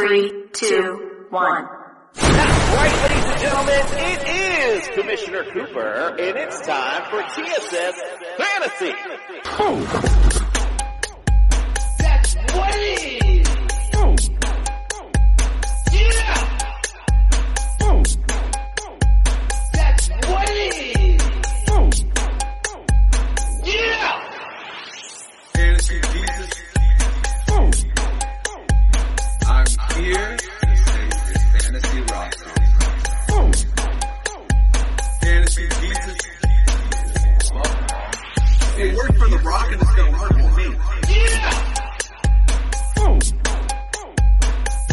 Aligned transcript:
Three, 0.00 0.46
two, 0.54 1.26
one. 1.28 1.68
Right, 2.16 3.08
ladies 3.10 3.24
and 3.26 3.38
gentlemen, 3.38 3.82
it 3.98 4.28
is 4.28 4.88
Commissioner 4.98 5.44
Cooper, 5.52 6.16
and 6.18 6.38
it's 6.38 6.58
time 6.66 7.02
for 7.10 7.20
TSS 7.34 8.00
Fantasy. 8.38 8.94
That's 11.98 12.34
what 12.34 12.74
it 12.76 13.24
is. 13.26 13.39
Worked 39.50 39.62
for 39.62 39.66
Rock 39.66 39.72
and 39.72 39.82
it's 39.82 39.94
gonna 39.94 40.12
work 40.12 40.32
for 40.32 40.50
me. 40.56 40.76
Yeah. 41.08 41.50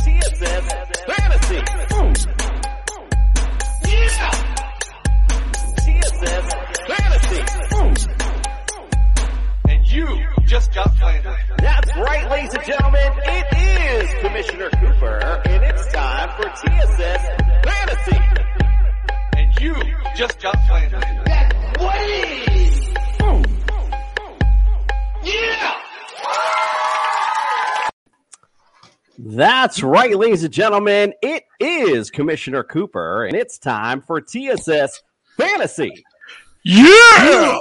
TSS 0.03 0.67
Fantasy. 1.05 1.61
Yeah. 3.85 4.31
TSS 5.83 6.47
Fantasy. 6.87 7.41
And 9.69 9.81
you 9.91 10.07
just 10.45 10.73
got 10.73 10.95
flandered. 10.97 11.37
That's 11.59 11.95
right, 11.97 12.29
ladies 12.31 12.53
and 12.53 12.65
gentlemen. 12.65 13.11
It 13.23 13.45
is 13.57 14.13
Commissioner 14.21 14.69
Cooper, 14.69 15.41
and 15.45 15.63
it's 15.63 15.91
time 15.91 16.29
for 16.35 16.49
TSS 16.49 17.27
Fantasy. 17.63 18.19
And 19.37 19.61
you 19.61 19.75
just 20.15 20.39
got 20.41 20.55
flandered. 20.67 21.03
That's 21.25 21.79
what 21.79 21.95
it 22.01 22.41
is. 22.41 22.46
Yeah. 25.27 25.73
That's 29.19 29.83
right, 29.83 30.15
ladies 30.15 30.43
and 30.43 30.53
gentlemen. 30.53 31.13
It 31.21 31.43
is 31.59 32.09
Commissioner 32.09 32.63
Cooper, 32.63 33.25
and 33.25 33.35
it's 33.35 33.57
time 33.57 34.01
for 34.01 34.21
TSS 34.21 35.01
Fantasy. 35.35 36.05
Yeah! 36.63 37.59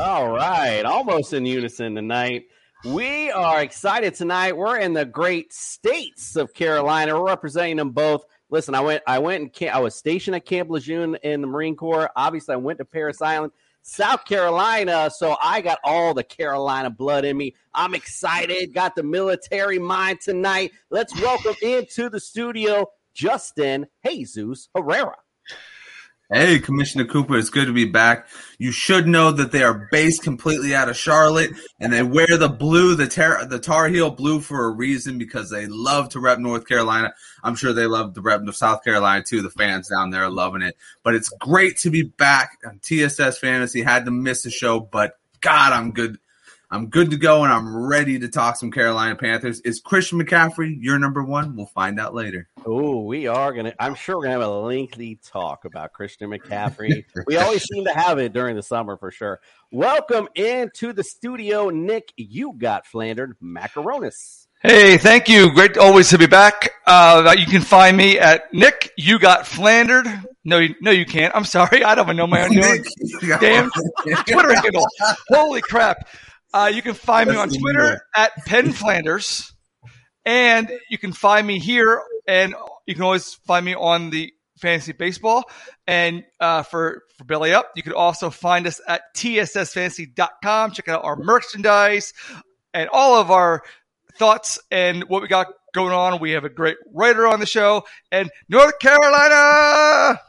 All 0.00 0.28
right, 0.30 0.82
almost 0.84 1.32
in 1.32 1.46
unison 1.46 1.94
tonight. 1.94 2.46
We 2.84 3.30
are 3.30 3.62
excited 3.62 4.14
tonight. 4.14 4.56
We're 4.56 4.78
in 4.78 4.92
the 4.92 5.04
great 5.04 5.52
states 5.52 6.34
of 6.34 6.52
Carolina. 6.52 7.14
We're 7.14 7.26
representing 7.26 7.76
them 7.76 7.90
both. 7.90 8.24
Listen, 8.50 8.74
I 8.74 8.80
went, 8.80 9.02
I 9.06 9.20
went, 9.20 9.60
and 9.60 9.70
I 9.70 9.78
was 9.78 9.94
stationed 9.94 10.34
at 10.34 10.46
Camp 10.46 10.70
Lejeune 10.70 11.16
in 11.22 11.42
the 11.42 11.46
Marine 11.46 11.76
Corps. 11.76 12.10
Obviously, 12.16 12.54
I 12.54 12.58
went 12.58 12.78
to 12.78 12.84
Parris 12.84 13.22
Island, 13.22 13.52
South 13.88 14.24
Carolina, 14.24 15.08
so 15.14 15.36
I 15.40 15.60
got 15.60 15.78
all 15.84 16.12
the 16.12 16.24
Carolina 16.24 16.90
blood 16.90 17.24
in 17.24 17.36
me. 17.36 17.54
I'm 17.72 17.94
excited. 17.94 18.74
Got 18.74 18.96
the 18.96 19.04
military 19.04 19.78
mind 19.78 20.20
tonight. 20.20 20.72
Let's 20.90 21.14
welcome 21.20 21.54
into 21.62 22.10
the 22.10 22.18
studio 22.18 22.88
Justin 23.14 23.86
Jesus 24.04 24.68
Herrera. 24.74 25.16
Hey, 26.32 26.58
Commissioner 26.58 27.04
Cooper, 27.04 27.36
it's 27.36 27.50
good 27.50 27.66
to 27.66 27.72
be 27.72 27.84
back. 27.84 28.26
You 28.58 28.72
should 28.72 29.06
know 29.06 29.30
that 29.30 29.52
they 29.52 29.62
are 29.62 29.86
based 29.92 30.24
completely 30.24 30.74
out 30.74 30.88
of 30.88 30.96
Charlotte, 30.96 31.52
and 31.78 31.92
they 31.92 32.02
wear 32.02 32.26
the 32.36 32.48
blue, 32.48 32.96
the 32.96 33.06
tar, 33.06 33.44
the 33.44 33.60
Tar 33.60 33.86
Heel 33.86 34.10
blue, 34.10 34.40
for 34.40 34.64
a 34.64 34.70
reason 34.70 35.18
because 35.18 35.50
they 35.50 35.66
love 35.66 36.08
to 36.10 36.20
rep 36.20 36.40
North 36.40 36.66
Carolina. 36.66 37.14
I'm 37.44 37.54
sure 37.54 37.72
they 37.72 37.86
love 37.86 38.14
the 38.14 38.22
rep 38.22 38.44
of 38.44 38.56
South 38.56 38.82
Carolina 38.82 39.22
too. 39.22 39.40
The 39.40 39.50
fans 39.50 39.88
down 39.88 40.10
there 40.10 40.24
are 40.24 40.30
loving 40.30 40.62
it. 40.62 40.76
But 41.04 41.14
it's 41.14 41.28
great 41.28 41.76
to 41.78 41.90
be 41.90 42.02
back 42.02 42.58
TSS 42.82 43.38
Fantasy. 43.38 43.82
Had 43.82 44.04
to 44.06 44.10
miss 44.10 44.42
the 44.42 44.50
show, 44.50 44.80
but 44.80 45.20
God, 45.40 45.72
I'm 45.72 45.92
good. 45.92 46.18
I'm 46.68 46.88
good 46.88 47.12
to 47.12 47.16
go, 47.16 47.44
and 47.44 47.52
I'm 47.52 47.76
ready 47.76 48.18
to 48.18 48.28
talk 48.28 48.56
some 48.56 48.72
Carolina 48.72 49.14
Panthers. 49.14 49.60
Is 49.60 49.80
Christian 49.80 50.20
McCaffrey 50.20 50.76
your 50.80 50.98
number 50.98 51.22
one? 51.22 51.54
We'll 51.54 51.66
find 51.66 52.00
out 52.00 52.12
later. 52.12 52.48
Oh, 52.64 53.02
we 53.02 53.28
are 53.28 53.52
gonna. 53.52 53.72
I'm 53.78 53.94
sure 53.94 54.16
we're 54.16 54.24
gonna 54.24 54.40
have 54.40 54.50
a 54.50 54.60
lengthy 54.60 55.20
talk 55.24 55.64
about 55.64 55.92
Christian 55.92 56.28
McCaffrey. 56.28 57.04
we 57.28 57.36
always 57.36 57.62
seem 57.62 57.84
to 57.84 57.92
have 57.92 58.18
it 58.18 58.32
during 58.32 58.56
the 58.56 58.64
summer 58.64 58.96
for 58.96 59.12
sure. 59.12 59.40
Welcome 59.70 60.28
into 60.34 60.92
the 60.92 61.04
studio, 61.04 61.70
Nick. 61.70 62.12
You 62.16 62.52
got 62.58 62.84
flandered 62.84 63.36
macaronis. 63.40 64.46
Hey, 64.60 64.98
thank 64.98 65.28
you. 65.28 65.52
Great 65.52 65.78
always 65.78 66.08
to 66.08 66.18
be 66.18 66.26
back. 66.26 66.72
Uh, 66.84 67.32
you 67.38 67.46
can 67.46 67.60
find 67.60 67.96
me 67.96 68.18
at 68.18 68.52
Nick. 68.52 68.92
You 68.96 69.20
got 69.20 69.46
flandered. 69.46 70.08
No, 70.44 70.58
you, 70.58 70.74
no, 70.80 70.90
you 70.90 71.06
can't. 71.06 71.34
I'm 71.36 71.44
sorry. 71.44 71.84
I 71.84 71.94
don't 71.94 72.06
even 72.06 72.16
know 72.16 72.26
my 72.26 72.42
own 72.42 72.50
name. 72.56 72.82
Damn 73.38 73.70
Twitter 74.26 74.54
handle. 74.54 74.86
Holy 75.28 75.60
crap. 75.60 76.08
Uh, 76.56 76.68
you 76.68 76.80
can 76.80 76.94
find 76.94 77.28
me 77.28 77.36
on 77.36 77.50
Twitter 77.50 78.00
at 78.16 78.34
Penn 78.46 78.72
Flanders. 78.72 79.52
And 80.24 80.72
you 80.88 80.96
can 80.96 81.12
find 81.12 81.46
me 81.46 81.58
here, 81.58 82.00
and 82.26 82.54
you 82.86 82.94
can 82.94 83.04
always 83.04 83.34
find 83.46 83.62
me 83.62 83.74
on 83.74 84.08
the 84.08 84.32
fantasy 84.56 84.92
baseball. 84.92 85.44
And 85.86 86.24
uh, 86.40 86.62
for, 86.62 87.02
for 87.18 87.24
Belly 87.24 87.52
Up, 87.52 87.72
you 87.76 87.82
can 87.82 87.92
also 87.92 88.30
find 88.30 88.66
us 88.66 88.80
at 88.88 89.02
tssfantasy.com. 89.14 90.70
Check 90.70 90.88
out 90.88 91.04
our 91.04 91.16
merchandise 91.16 92.14
and 92.72 92.88
all 92.90 93.20
of 93.20 93.30
our 93.30 93.62
thoughts 94.14 94.58
and 94.70 95.04
what 95.10 95.20
we 95.20 95.28
got 95.28 95.48
going 95.74 95.92
on. 95.92 96.20
We 96.20 96.30
have 96.30 96.44
a 96.44 96.48
great 96.48 96.78
writer 96.90 97.26
on 97.26 97.38
the 97.38 97.44
show, 97.44 97.84
and 98.10 98.30
North 98.48 98.78
Carolina. 98.78 100.22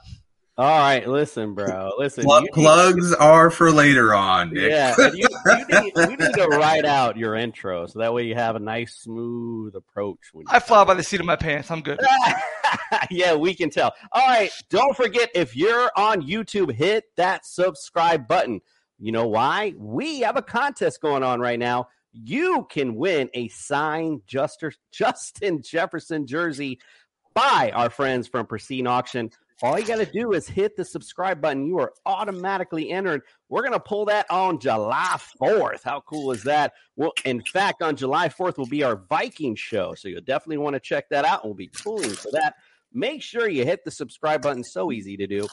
All 0.59 0.79
right, 0.79 1.07
listen, 1.07 1.53
bro. 1.53 1.91
Listen, 1.99 2.23
Plug- 2.23 2.41
you 2.41 2.49
need- 2.55 2.63
plugs 2.63 3.13
are 3.13 3.51
for 3.51 3.71
later 3.71 4.15
on. 4.15 4.51
Nick. 4.51 4.71
Yeah, 4.71 4.95
you, 5.13 5.27
you, 5.45 5.81
need, 5.81 5.93
you 5.95 6.17
need 6.17 6.33
to 6.33 6.47
write 6.49 6.83
out 6.83 7.15
your 7.15 7.35
intro 7.35 7.85
so 7.85 7.99
that 7.99 8.11
way 8.11 8.23
you 8.23 8.33
have 8.33 8.55
a 8.55 8.59
nice, 8.59 8.95
smooth 8.95 9.75
approach. 9.75 10.17
When 10.33 10.45
I 10.49 10.57
fly 10.57 10.83
by 10.83 10.95
the 10.95 11.03
seat 11.03 11.19
of 11.19 11.27
my 11.27 11.35
pants. 11.35 11.69
I'm 11.69 11.81
good. 11.81 11.99
yeah, 13.11 13.35
we 13.35 13.53
can 13.53 13.69
tell. 13.69 13.93
All 14.11 14.27
right, 14.27 14.49
don't 14.71 14.97
forget 14.97 15.29
if 15.35 15.55
you're 15.55 15.91
on 15.95 16.23
YouTube, 16.23 16.71
hit 16.71 17.03
that 17.17 17.45
subscribe 17.45 18.27
button. 18.27 18.61
You 18.97 19.11
know 19.11 19.27
why? 19.27 19.75
We 19.77 20.21
have 20.21 20.37
a 20.37 20.41
contest 20.41 21.01
going 21.01 21.21
on 21.21 21.39
right 21.39 21.59
now. 21.59 21.89
You 22.13 22.65
can 22.71 22.95
win 22.95 23.29
a 23.35 23.47
signed 23.49 24.21
Juster, 24.25 24.73
Justin 24.91 25.61
Jefferson 25.61 26.25
jersey 26.25 26.79
by 27.35 27.71
our 27.75 27.91
friends 27.91 28.27
from 28.27 28.47
Pristine 28.47 28.87
Auction. 28.87 29.29
All 29.63 29.79
you 29.79 29.87
got 29.87 29.97
to 29.97 30.05
do 30.05 30.33
is 30.33 30.47
hit 30.47 30.75
the 30.75 30.85
subscribe 30.85 31.41
button. 31.41 31.65
You 31.65 31.79
are 31.79 31.91
automatically 32.05 32.91
entered. 32.91 33.23
We're 33.49 33.61
going 33.61 33.73
to 33.73 33.79
pull 33.79 34.05
that 34.05 34.29
on 34.29 34.59
July 34.59 35.17
4th. 35.41 35.81
How 35.83 36.01
cool 36.01 36.31
is 36.31 36.43
that? 36.43 36.73
Well, 36.95 37.13
in 37.25 37.41
fact, 37.41 37.81
on 37.81 37.95
July 37.95 38.29
4th 38.29 38.57
will 38.57 38.67
be 38.67 38.83
our 38.83 38.95
Viking 39.09 39.55
show. 39.55 39.95
So 39.95 40.09
you'll 40.09 40.21
definitely 40.21 40.59
want 40.59 40.75
to 40.75 40.79
check 40.79 41.09
that 41.09 41.25
out. 41.25 41.43
We'll 41.43 41.55
be 41.55 41.69
pulling 41.69 42.11
for 42.11 42.29
that. 42.33 42.53
Make 42.93 43.23
sure 43.23 43.49
you 43.49 43.65
hit 43.65 43.83
the 43.83 43.91
subscribe 43.91 44.43
button. 44.43 44.63
So 44.63 44.91
easy 44.91 45.17
to 45.17 45.25
do. 45.25 45.47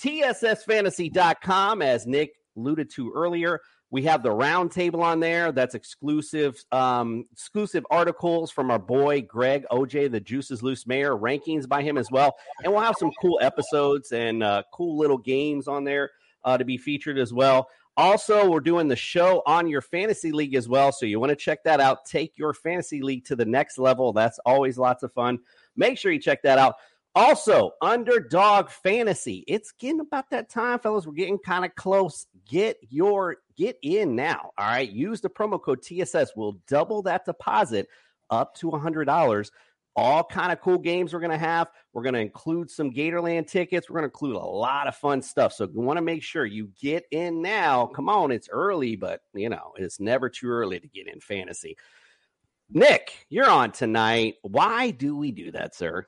TSSfantasy.com, 0.00 1.82
as 1.82 2.06
Nick 2.06 2.32
alluded 2.56 2.90
to 2.94 3.12
earlier. 3.14 3.60
We 3.92 4.02
have 4.04 4.22
the 4.22 4.30
roundtable 4.30 5.02
on 5.02 5.20
there. 5.20 5.52
That's 5.52 5.74
exclusive, 5.74 6.56
um, 6.72 7.26
exclusive 7.30 7.84
articles 7.90 8.50
from 8.50 8.70
our 8.70 8.78
boy 8.78 9.20
Greg 9.20 9.66
OJ, 9.70 10.10
the 10.10 10.18
Juices 10.18 10.62
Loose 10.62 10.86
Mayor, 10.86 11.14
rankings 11.14 11.68
by 11.68 11.82
him 11.82 11.98
as 11.98 12.10
well, 12.10 12.34
and 12.64 12.72
we'll 12.72 12.80
have 12.80 12.96
some 12.98 13.12
cool 13.20 13.38
episodes 13.42 14.10
and 14.12 14.42
uh, 14.42 14.62
cool 14.72 14.96
little 14.96 15.18
games 15.18 15.68
on 15.68 15.84
there 15.84 16.10
uh, 16.42 16.56
to 16.56 16.64
be 16.64 16.78
featured 16.78 17.18
as 17.18 17.34
well. 17.34 17.68
Also, 17.98 18.48
we're 18.48 18.60
doing 18.60 18.88
the 18.88 18.96
show 18.96 19.42
on 19.44 19.68
your 19.68 19.82
fantasy 19.82 20.32
league 20.32 20.54
as 20.54 20.70
well, 20.70 20.90
so 20.90 21.04
you 21.04 21.20
want 21.20 21.28
to 21.28 21.36
check 21.36 21.62
that 21.64 21.78
out. 21.78 22.06
Take 22.06 22.38
your 22.38 22.54
fantasy 22.54 23.02
league 23.02 23.26
to 23.26 23.36
the 23.36 23.44
next 23.44 23.76
level. 23.76 24.14
That's 24.14 24.38
always 24.46 24.78
lots 24.78 25.02
of 25.02 25.12
fun. 25.12 25.38
Make 25.76 25.98
sure 25.98 26.12
you 26.12 26.18
check 26.18 26.42
that 26.44 26.58
out. 26.58 26.76
Also, 27.14 27.72
Underdog 27.82 28.70
Fantasy. 28.70 29.44
It's 29.46 29.72
getting 29.72 30.00
about 30.00 30.30
that 30.30 30.48
time, 30.48 30.78
fellas. 30.78 31.06
We're 31.06 31.12
getting 31.12 31.38
kind 31.38 31.66
of 31.66 31.74
close. 31.74 32.26
Get 32.48 32.78
your 32.88 33.36
get 33.56 33.78
in 33.82 34.16
now. 34.16 34.50
All 34.58 34.66
right. 34.66 34.90
Use 34.90 35.20
the 35.20 35.30
promo 35.30 35.60
code 35.60 35.82
TSS. 35.82 36.32
We'll 36.36 36.58
double 36.68 37.02
that 37.02 37.24
deposit 37.24 37.88
up 38.30 38.54
to 38.56 38.70
$100. 38.70 39.50
All 39.94 40.24
kind 40.24 40.52
of 40.52 40.60
cool 40.60 40.78
games 40.78 41.12
we're 41.12 41.20
going 41.20 41.32
to 41.32 41.38
have. 41.38 41.68
We're 41.92 42.02
going 42.02 42.14
to 42.14 42.20
include 42.20 42.70
some 42.70 42.90
Gatorland 42.90 43.46
tickets. 43.46 43.90
We're 43.90 44.00
going 44.00 44.08
to 44.08 44.12
include 44.14 44.36
a 44.36 44.38
lot 44.38 44.88
of 44.88 44.96
fun 44.96 45.20
stuff. 45.20 45.52
So 45.52 45.68
you 45.70 45.80
want 45.80 45.98
to 45.98 46.02
make 46.02 46.22
sure 46.22 46.46
you 46.46 46.70
get 46.80 47.04
in 47.10 47.42
now. 47.42 47.86
Come 47.86 48.08
on, 48.08 48.32
it's 48.32 48.48
early, 48.50 48.96
but 48.96 49.20
you 49.34 49.50
know, 49.50 49.72
it's 49.76 50.00
never 50.00 50.30
too 50.30 50.48
early 50.48 50.80
to 50.80 50.88
get 50.88 51.08
in 51.08 51.20
fantasy. 51.20 51.76
Nick, 52.70 53.26
you're 53.28 53.50
on 53.50 53.70
tonight. 53.70 54.36
Why 54.40 54.92
do 54.92 55.14
we 55.14 55.30
do 55.30 55.50
that, 55.52 55.74
sir? 55.74 56.06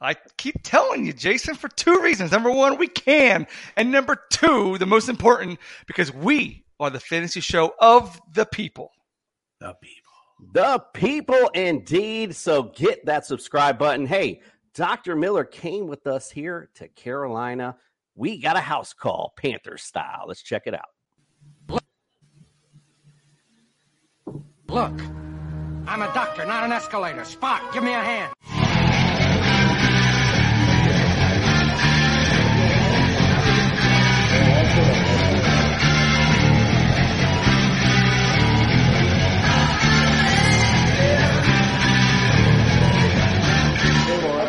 I 0.00 0.14
keep 0.36 0.62
telling 0.62 1.04
you, 1.04 1.12
Jason, 1.12 1.56
for 1.56 1.68
two 1.68 2.00
reasons. 2.00 2.30
Number 2.30 2.52
one, 2.52 2.78
we 2.78 2.86
can. 2.86 3.48
And 3.76 3.90
number 3.90 4.16
two, 4.30 4.78
the 4.78 4.86
most 4.86 5.08
important, 5.08 5.58
because 5.88 6.14
we 6.14 6.64
are 6.80 6.90
the 6.90 7.00
fantasy 7.00 7.40
show 7.40 7.74
of 7.80 8.20
the 8.32 8.46
people. 8.46 8.90
The 9.60 9.74
people. 9.80 10.12
The 10.52 10.84
people 10.94 11.48
indeed. 11.54 12.34
So 12.34 12.64
get 12.64 13.04
that 13.06 13.26
subscribe 13.26 13.78
button. 13.78 14.06
Hey, 14.06 14.40
Dr. 14.74 15.16
Miller 15.16 15.44
came 15.44 15.88
with 15.88 16.06
us 16.06 16.30
here 16.30 16.70
to 16.76 16.88
Carolina. 16.88 17.76
We 18.14 18.38
got 18.38 18.56
a 18.56 18.60
house 18.60 18.92
call, 18.92 19.32
Panther 19.36 19.76
style. 19.76 20.24
Let's 20.26 20.42
check 20.42 20.62
it 20.66 20.74
out. 20.74 21.82
Look, 24.68 25.00
I'm 25.86 26.02
a 26.02 26.12
doctor, 26.12 26.44
not 26.44 26.62
an 26.62 26.72
escalator. 26.72 27.24
Spot, 27.24 27.72
give 27.72 27.82
me 27.82 27.94
a 27.94 28.00
hand. 28.00 28.34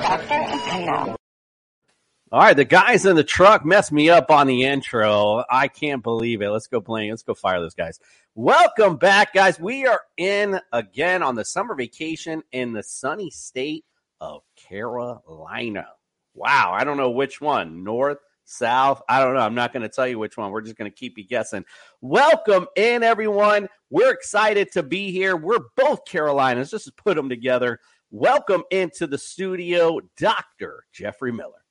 All 0.10 0.18
right, 2.32 2.56
the 2.56 2.66
guys 2.66 3.06
in 3.06 3.16
the 3.16 3.24
truck 3.24 3.64
messed 3.64 3.92
me 3.92 4.10
up 4.10 4.32
on 4.32 4.48
the 4.48 4.64
intro. 4.64 5.44
I 5.48 5.68
can't 5.68 6.02
believe 6.02 6.42
it. 6.42 6.50
Let's 6.50 6.66
go 6.66 6.82
playing. 6.82 7.12
Let's 7.12 7.22
go 7.22 7.36
fire 7.36 7.60
those 7.60 7.76
guys. 7.76 8.00
Welcome 8.34 8.98
back, 8.98 9.36
guys. 9.36 9.60
We 9.60 9.86
are 9.86 10.02
in 10.18 10.60
again 10.74 11.22
on 11.22 11.36
the 11.36 11.46
summer 11.46 11.76
vacation 11.76 12.42
in 12.52 12.74
the 12.74 12.82
sunny 12.82 13.30
state 13.30 13.86
of 14.20 14.42
Carolina. 14.56 15.90
Wow, 16.34 16.72
I 16.74 16.86
don't 16.86 16.98
know 16.98 17.12
which 17.12 17.40
one. 17.40 17.84
North, 17.84 18.18
south, 18.46 19.04
I 19.08 19.20
don't 19.20 19.36
know. 19.36 19.42
I'm 19.42 19.54
not 19.54 19.74
going 19.74 19.84
to 19.84 19.90
tell 19.90 20.08
you 20.08 20.18
which 20.18 20.38
one. 20.38 20.52
We're 20.52 20.62
just 20.62 20.76
going 20.76 20.90
to 20.90 20.98
keep 20.98 21.20
you 21.20 21.24
guessing. 21.24 21.66
Welcome 22.02 22.66
in, 22.76 23.04
everyone. 23.04 23.70
We're 23.92 24.12
excited 24.12 24.72
to 24.72 24.82
be 24.82 25.12
here. 25.12 25.38
We're 25.38 25.66
both 25.76 26.04
Carolinas. 26.06 26.72
Just 26.72 26.98
put 26.98 27.16
them 27.16 27.30
together. 27.30 27.80
Welcome 28.12 28.64
into 28.72 29.06
the 29.06 29.20
studio, 29.20 30.00
Dr. 30.18 30.84
Jeffrey 30.92 31.32
Miller. 31.32 31.64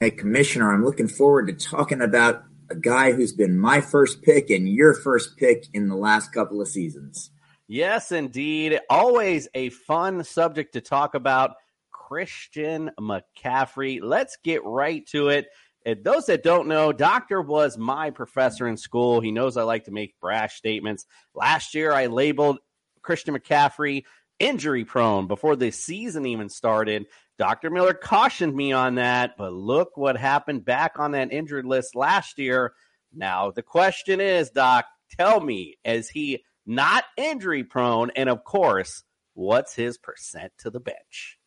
Hey, 0.00 0.10
Commissioner, 0.10 0.74
I'm 0.74 0.84
looking 0.84 1.06
forward 1.06 1.46
to 1.46 1.52
talking 1.52 2.02
about 2.02 2.42
a 2.68 2.74
guy 2.74 3.12
who's 3.12 3.32
been 3.32 3.56
my 3.56 3.80
first 3.80 4.20
pick 4.20 4.50
and 4.50 4.68
your 4.68 4.94
first 4.94 5.36
pick 5.36 5.66
in 5.72 5.86
the 5.88 5.94
last 5.94 6.32
couple 6.32 6.60
of 6.60 6.66
seasons. 6.66 7.30
Yes, 7.68 8.10
indeed. 8.10 8.80
Always 8.90 9.46
a 9.54 9.68
fun 9.68 10.24
subject 10.24 10.72
to 10.72 10.80
talk 10.80 11.14
about. 11.14 11.52
Christian 11.92 12.90
McCaffrey. 12.98 14.00
Let's 14.02 14.38
get 14.42 14.64
right 14.64 15.06
to 15.10 15.28
it. 15.28 15.46
And 15.84 16.02
those 16.02 16.26
that 16.26 16.42
don't 16.42 16.66
know, 16.66 16.90
Doctor 16.92 17.40
was 17.40 17.78
my 17.78 18.10
professor 18.10 18.66
in 18.66 18.76
school. 18.76 19.20
He 19.20 19.30
knows 19.30 19.56
I 19.56 19.62
like 19.62 19.84
to 19.84 19.92
make 19.92 20.18
brash 20.20 20.56
statements. 20.56 21.06
Last 21.32 21.76
year, 21.76 21.92
I 21.92 22.06
labeled 22.06 22.58
Christian 23.02 23.38
McCaffrey 23.38 24.02
injury 24.38 24.84
prone 24.84 25.26
before 25.26 25.56
the 25.56 25.70
season 25.70 26.26
even 26.26 26.48
started. 26.48 27.06
Dr. 27.38 27.70
Miller 27.70 27.94
cautioned 27.94 28.54
me 28.54 28.72
on 28.72 28.96
that, 28.96 29.36
but 29.36 29.52
look 29.52 29.96
what 29.96 30.16
happened 30.16 30.64
back 30.64 30.98
on 30.98 31.12
that 31.12 31.32
injured 31.32 31.66
list 31.66 31.94
last 31.94 32.38
year. 32.38 32.72
Now, 33.14 33.50
the 33.50 33.62
question 33.62 34.20
is, 34.20 34.50
Doc, 34.50 34.86
tell 35.18 35.40
me, 35.40 35.76
is 35.84 36.08
he 36.08 36.44
not 36.64 37.04
injury 37.16 37.64
prone? 37.64 38.10
And 38.16 38.28
of 38.28 38.44
course, 38.44 39.04
what's 39.34 39.74
his 39.74 39.98
percent 39.98 40.52
to 40.58 40.70
the 40.70 40.80
bench? 40.80 41.38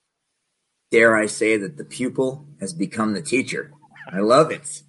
Dare 0.91 1.15
I 1.15 1.27
say 1.27 1.57
that 1.57 1.77
the 1.77 1.86
pupil 1.86 2.47
has 2.59 2.74
become 2.74 3.13
the 3.13 3.21
teacher? 3.21 3.71
I 4.12 4.19
love 4.19 4.51
it. 4.51 4.81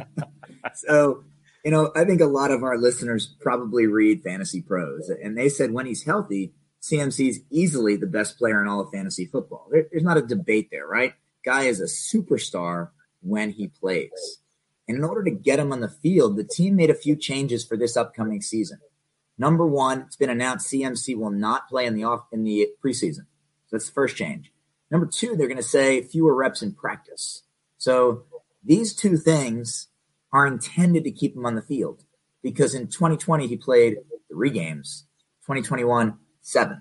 so, 0.74 1.24
you 1.64 1.70
know, 1.70 1.92
I 1.94 2.04
think 2.04 2.20
a 2.20 2.26
lot 2.26 2.50
of 2.50 2.64
our 2.64 2.78
listeners 2.78 3.34
probably 3.40 3.86
read 3.86 4.22
Fantasy 4.22 4.60
Pros, 4.60 5.08
and 5.08 5.36
they 5.36 5.48
said 5.48 5.70
when 5.70 5.86
he's 5.86 6.04
healthy, 6.04 6.52
CMC 6.86 7.28
is 7.28 7.40
easily 7.50 7.96
the 7.96 8.06
best 8.06 8.38
player 8.38 8.62
in 8.62 8.68
all 8.68 8.80
of 8.80 8.92
fantasy 8.92 9.26
football. 9.26 9.66
There, 9.70 9.86
there's 9.90 10.04
not 10.04 10.18
a 10.18 10.22
debate 10.22 10.68
there, 10.70 10.86
right? 10.86 11.14
Guy 11.44 11.62
is 11.62 11.80
a 11.80 11.84
superstar 11.84 12.90
when 13.22 13.50
he 13.50 13.66
plays. 13.68 14.38
And 14.86 14.98
in 14.98 15.04
order 15.04 15.24
to 15.24 15.30
get 15.32 15.58
him 15.58 15.72
on 15.72 15.80
the 15.80 15.88
field, 15.88 16.36
the 16.36 16.44
team 16.44 16.76
made 16.76 16.90
a 16.90 16.94
few 16.94 17.16
changes 17.16 17.64
for 17.64 17.76
this 17.76 17.96
upcoming 17.96 18.40
season. 18.40 18.78
Number 19.36 19.66
one, 19.66 20.02
it's 20.02 20.16
been 20.16 20.30
announced 20.30 20.72
CMC 20.72 21.16
will 21.16 21.30
not 21.30 21.68
play 21.68 21.86
in 21.86 21.94
the 21.94 22.04
off 22.04 22.26
in 22.30 22.44
the 22.44 22.68
preseason. 22.82 23.26
So 23.66 23.72
that's 23.72 23.86
the 23.86 23.92
first 23.92 24.16
change. 24.16 24.52
Number 24.90 25.06
two, 25.06 25.34
they're 25.34 25.48
going 25.48 25.56
to 25.56 25.64
say 25.64 26.02
fewer 26.02 26.34
reps 26.34 26.62
in 26.62 26.72
practice. 26.72 27.42
So 27.78 28.24
these 28.64 28.94
two 28.94 29.16
things 29.16 29.88
are 30.32 30.46
intended 30.46 31.02
to 31.04 31.10
keep 31.10 31.34
him 31.34 31.46
on 31.46 31.56
the 31.56 31.62
field 31.62 32.04
because 32.42 32.74
in 32.74 32.86
2020 32.86 33.48
he 33.48 33.56
played 33.56 33.96
three 34.30 34.50
games. 34.50 35.04
2021 35.42 36.16
seven. 36.46 36.80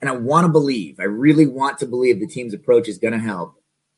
And 0.00 0.08
I 0.08 0.12
want 0.12 0.46
to 0.46 0.52
believe, 0.52 1.00
I 1.00 1.04
really 1.04 1.46
want 1.46 1.78
to 1.78 1.86
believe 1.86 2.20
the 2.20 2.28
team's 2.28 2.54
approach 2.54 2.88
is 2.88 2.98
going 2.98 3.12
to 3.12 3.18
help. 3.18 3.56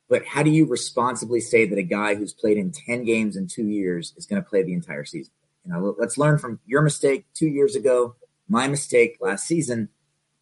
But 0.08 0.24
how 0.24 0.42
do 0.42 0.50
you 0.50 0.66
responsibly 0.66 1.40
say 1.40 1.66
that 1.66 1.78
a 1.78 1.82
guy 1.82 2.14
who's 2.14 2.32
played 2.32 2.56
in 2.56 2.72
10 2.72 3.04
games 3.04 3.36
in 3.36 3.46
two 3.46 3.66
years 3.66 4.14
is 4.16 4.26
going 4.26 4.42
to 4.42 4.48
play 4.48 4.62
the 4.62 4.72
entire 4.72 5.04
season? 5.04 5.32
You 5.64 5.72
know, 5.72 5.94
let's 5.98 6.18
learn 6.18 6.38
from 6.38 6.60
your 6.66 6.82
mistake 6.82 7.26
two 7.34 7.48
years 7.48 7.76
ago, 7.76 8.16
my 8.48 8.66
mistake 8.68 9.18
last 9.20 9.46
season. 9.46 9.90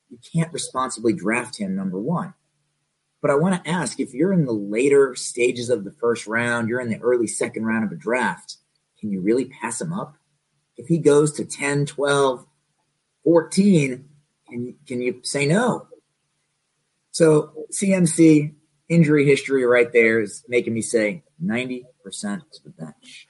You 0.09 0.19
can't 0.33 0.53
responsibly 0.53 1.13
draft 1.13 1.59
him 1.59 1.75
number 1.75 1.99
one. 1.99 2.35
But 3.21 3.31
I 3.31 3.37
want 3.37 3.65
to 3.65 3.71
ask 3.71 3.99
if 3.99 4.15
you're 4.15 4.33
in 4.33 4.47
the 4.47 4.53
later 4.53 5.15
stages 5.17 5.69
of 5.69 5.85
the 5.85 5.93
first 5.93 6.27
round, 6.27 6.69
you're 6.69 6.81
in 6.81 6.91
the 6.91 7.01
early 7.01 7.27
second 7.27 7.65
round 7.65 7.85
of 7.85 7.93
a 7.93 7.97
draft, 7.97 8.57
can 9.01 9.11
you 9.11 9.21
really 9.21 9.47
pass 9.47 9.81
him 9.81 9.93
up? 9.93 10.17
If 10.77 10.87
he 10.87 10.99
goes 10.99 11.33
to 11.33 11.45
10, 11.45 11.87
12, 11.87 12.47
14, 13.25 14.09
can 14.53 14.67
you, 14.67 14.75
can 14.87 15.01
you 15.01 15.21
say 15.23 15.47
no? 15.47 15.89
So 17.11 17.67
CMC 17.73 18.55
injury 18.89 19.25
history 19.25 19.65
right 19.65 19.91
there 19.93 20.21
is 20.21 20.45
making 20.49 20.75
me 20.75 20.83
say 20.83 21.25
90% 21.43 21.85
to 22.13 22.63
the 22.65 22.71
bench. 22.71 23.27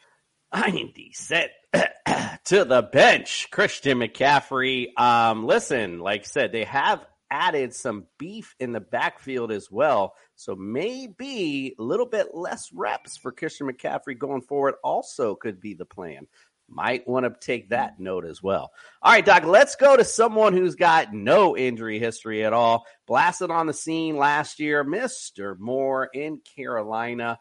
90 0.52 1.12
set 1.14 1.52
to 2.44 2.64
the 2.64 2.82
bench. 2.82 3.49
Christian 3.50 3.99
McCaffrey. 3.99 4.99
Um, 4.99 5.47
listen, 5.47 6.00
like 6.00 6.23
I 6.23 6.25
said, 6.25 6.52
they 6.52 6.64
have 6.64 7.06
added 7.30 7.75
some 7.75 8.04
beef 8.18 8.54
in 8.61 8.73
the 8.73 8.80
backfield 8.80 9.52
as 9.52 9.70
well. 9.70 10.14
So 10.35 10.54
maybe 10.54 11.75
a 11.78 11.82
little 11.82 12.06
bit 12.06 12.35
less 12.35 12.70
reps 12.75 13.16
for 13.16 13.32
Christian 13.32 13.68
McCaffrey 13.68 14.18
going 14.18 14.42
forward 14.42 14.75
also 14.85 15.35
could 15.35 15.61
be 15.61 15.75
the 15.75 15.87
plan 15.87 16.26
might 16.75 17.07
want 17.09 17.25
to 17.25 17.47
take 17.47 17.71
that 17.71 18.00
note 18.00 18.25
as 18.25 18.43
well. 18.43 18.73
All 19.02 19.12
right, 19.12 19.25
Doc, 19.25 19.45
let's 19.45 19.76
go 19.76 19.97
to 19.97 20.05
someone 20.05 20.52
who's 20.52 20.75
got 20.75 21.12
no 21.12 21.57
injury 21.57 21.99
history 21.99 22.45
at 22.45 22.52
all. 22.52 22.87
Blasted 23.07 23.50
on 23.50 23.67
the 23.67 23.73
scene 23.73 24.17
last 24.17 24.61
year, 24.61 24.85
Mr. 24.85 25.59
Moore 25.59 26.09
in 26.12 26.41
Carolina. 26.57 27.38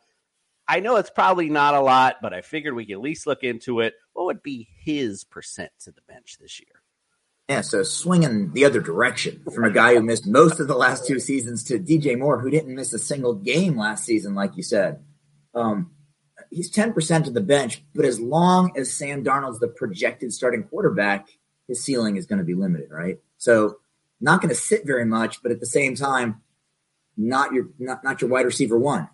I 0.68 0.80
know 0.80 0.98
it's 0.98 1.10
probably 1.10 1.50
not 1.50 1.74
a 1.74 1.82
lot, 1.82 2.18
but 2.22 2.34
I 2.34 2.42
figured 2.42 2.74
we 2.74 2.86
could 2.86 2.94
at 2.94 3.02
least 3.02 3.28
look 3.28 3.44
into 3.44 3.82
it. 3.82 3.94
What 4.14 4.26
would 4.26 4.44
be 4.44 4.70
his 4.84 5.24
percent 5.24 5.72
to 5.82 5.92
the 5.92 6.02
bench 6.08 6.38
this 6.40 6.60
year? 6.60 6.82
Yeah, 7.50 7.62
so 7.62 7.84
swinging 7.84 8.54
the 8.54 8.64
other 8.64 8.80
direction 8.80 9.44
from 9.54 9.66
a 9.66 9.72
guy 9.72 9.96
who 9.96 10.02
missed 10.02 10.26
most 10.26 10.62
of 10.62 10.70
the 10.70 10.78
last 10.78 11.06
two 11.06 11.20
seasons 11.20 11.66
to 11.66 11.80
DJ 11.80 12.18
Moore, 12.18 12.40
who 12.40 12.50
didn't 12.50 12.74
miss 12.74 12.94
a 12.94 13.00
single 13.00 13.34
game 13.34 13.78
last 13.78 14.06
season, 14.06 14.36
like 14.36 14.56
you 14.56 14.64
said. 14.64 15.04
Um, 15.54 15.92
he's 16.52 16.70
10% 16.70 17.28
of 17.28 17.34
the 17.34 17.42
bench, 17.42 17.84
but 17.96 18.06
as 18.06 18.20
long 18.20 18.74
as 18.78 18.94
Sam 18.94 19.24
Darnold's 19.24 19.60
the 19.60 19.70
projected 19.70 20.34
starting 20.34 20.64
quarterback, 20.64 21.30
his 21.68 21.84
ceiling 21.84 22.18
is 22.18 22.26
going 22.26 22.40
to 22.40 22.46
be 22.46 22.54
limited, 22.54 22.92
right? 22.92 23.18
So 23.38 23.78
not 24.20 24.42
going 24.42 24.50
to 24.50 24.56
sit 24.56 24.86
very 24.86 25.06
much, 25.06 25.42
but 25.42 25.52
at 25.52 25.60
the 25.60 25.66
same 25.66 25.96
time, 25.96 26.42
not 27.18 27.54
your 27.54 27.70
not, 27.80 28.04
not 28.04 28.22
your 28.22 28.30
wide 28.30 28.46
receiver 28.46 28.78
one. 28.78 29.10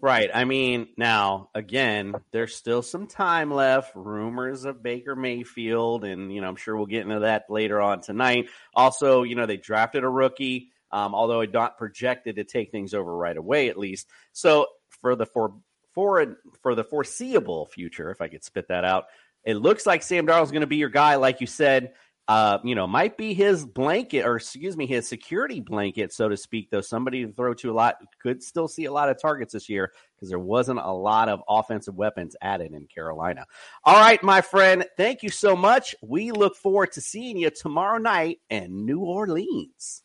Right. 0.00 0.30
I 0.32 0.44
mean, 0.44 0.88
now 0.96 1.50
again, 1.52 2.14
there's 2.30 2.54
still 2.54 2.82
some 2.82 3.08
time 3.08 3.52
left. 3.52 3.96
Rumors 3.96 4.64
of 4.64 4.82
Baker 4.82 5.16
Mayfield, 5.16 6.04
and 6.04 6.32
you 6.32 6.40
know, 6.40 6.48
I'm 6.48 6.56
sure 6.56 6.76
we'll 6.76 6.86
get 6.86 7.02
into 7.02 7.20
that 7.20 7.46
later 7.50 7.80
on 7.80 8.00
tonight. 8.00 8.48
Also, 8.74 9.24
you 9.24 9.34
know, 9.34 9.46
they 9.46 9.56
drafted 9.56 10.04
a 10.04 10.08
rookie, 10.08 10.70
um, 10.92 11.14
although 11.14 11.44
not 11.44 11.76
projected 11.76 12.36
to 12.36 12.44
take 12.44 12.70
things 12.70 12.94
over 12.94 13.14
right 13.14 13.36
away, 13.36 13.68
at 13.68 13.76
least. 13.76 14.06
So 14.32 14.66
for 15.00 15.16
the 15.16 15.26
for 15.26 15.54
for 16.00 16.36
for 16.62 16.74
the 16.74 16.82
foreseeable 16.82 17.66
future, 17.66 18.10
if 18.10 18.22
I 18.22 18.28
could 18.28 18.42
spit 18.42 18.68
that 18.68 18.86
out, 18.86 19.04
It 19.44 19.56
looks 19.56 19.84
like 19.84 20.02
Sam 20.02 20.26
Darnold's 20.26 20.50
going 20.50 20.62
to 20.62 20.66
be 20.66 20.76
your 20.76 20.88
guy, 20.88 21.16
like 21.16 21.42
you 21.42 21.46
said. 21.46 21.92
Uh, 22.28 22.58
you 22.62 22.76
know, 22.76 22.86
might 22.86 23.16
be 23.18 23.34
his 23.34 23.66
blanket, 23.66 24.24
or 24.24 24.36
excuse 24.36 24.76
me, 24.76 24.86
his 24.86 25.08
security 25.08 25.60
blanket, 25.60 26.12
so 26.12 26.28
to 26.28 26.36
speak. 26.36 26.70
Though 26.70 26.80
somebody 26.80 27.26
to 27.26 27.32
throw 27.32 27.54
to 27.54 27.70
a 27.70 27.74
lot 27.74 27.96
could 28.22 28.42
still 28.42 28.68
see 28.68 28.84
a 28.84 28.92
lot 28.92 29.08
of 29.10 29.20
targets 29.20 29.52
this 29.52 29.68
year 29.68 29.92
because 30.14 30.28
there 30.28 30.38
wasn't 30.38 30.78
a 30.78 30.92
lot 30.92 31.28
of 31.28 31.42
offensive 31.48 31.96
weapons 31.96 32.36
added 32.40 32.72
in 32.72 32.86
Carolina. 32.86 33.44
All 33.84 34.00
right, 34.00 34.22
my 34.22 34.42
friend, 34.42 34.86
thank 34.96 35.22
you 35.22 35.28
so 35.28 35.56
much. 35.56 35.94
We 36.02 36.30
look 36.30 36.56
forward 36.56 36.92
to 36.92 37.00
seeing 37.00 37.36
you 37.36 37.50
tomorrow 37.50 37.98
night 37.98 38.38
in 38.48 38.86
New 38.86 39.00
Orleans. 39.00 40.02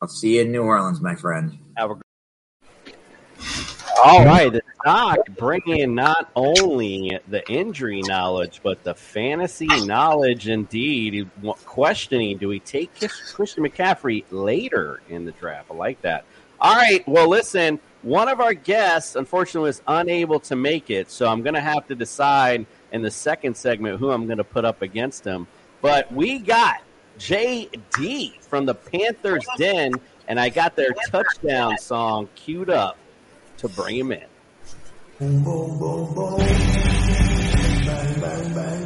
I'll 0.00 0.08
see 0.08 0.36
you 0.36 0.42
in 0.42 0.52
New 0.52 0.62
Orleans, 0.62 1.00
my 1.00 1.16
friend. 1.16 1.58
Have 1.76 1.90
a 1.90 1.96
Oh, 3.96 4.18
all 4.18 4.24
right, 4.24 4.52
the 4.52 4.62
doc 4.84 5.18
bringing 5.36 5.94
not 5.94 6.30
only 6.34 7.18
the 7.28 7.48
injury 7.50 8.02
knowledge 8.02 8.60
but 8.62 8.82
the 8.82 8.94
fantasy 8.94 9.66
knowledge. 9.84 10.48
Indeed, 10.48 11.28
questioning: 11.64 12.38
Do 12.38 12.48
we 12.48 12.60
take 12.60 12.90
Christian 13.32 13.64
McCaffrey 13.64 14.24
later 14.30 15.00
in 15.08 15.24
the 15.24 15.32
draft? 15.32 15.70
I 15.70 15.74
like 15.74 16.00
that. 16.02 16.24
All 16.60 16.74
right, 16.74 17.06
well, 17.06 17.28
listen. 17.28 17.80
One 18.02 18.28
of 18.28 18.40
our 18.40 18.52
guests, 18.52 19.16
unfortunately, 19.16 19.68
was 19.68 19.82
unable 19.86 20.38
to 20.40 20.56
make 20.56 20.90
it, 20.90 21.10
so 21.10 21.26
I'm 21.26 21.42
going 21.42 21.54
to 21.54 21.60
have 21.60 21.86
to 21.88 21.94
decide 21.94 22.66
in 22.92 23.00
the 23.00 23.10
second 23.10 23.56
segment 23.56 23.98
who 23.98 24.10
I'm 24.10 24.26
going 24.26 24.38
to 24.38 24.44
put 24.44 24.66
up 24.66 24.82
against 24.82 25.24
him. 25.24 25.46
But 25.80 26.12
we 26.12 26.38
got 26.38 26.82
JD 27.18 28.42
from 28.42 28.66
the 28.66 28.74
Panthers 28.74 29.46
Den, 29.56 29.92
and 30.28 30.38
I 30.38 30.50
got 30.50 30.76
their 30.76 30.92
touchdown 31.10 31.78
song 31.78 32.28
queued 32.34 32.68
up 32.68 32.98
to 33.66 33.74
bring 33.74 33.96
him 33.96 34.12
in. 34.12 34.20
Boom, 35.18 35.42
boom, 35.42 36.14
boom. 36.14 36.38
Bang, 36.38 38.20
bang, 38.20 38.54
bang, 38.54 38.83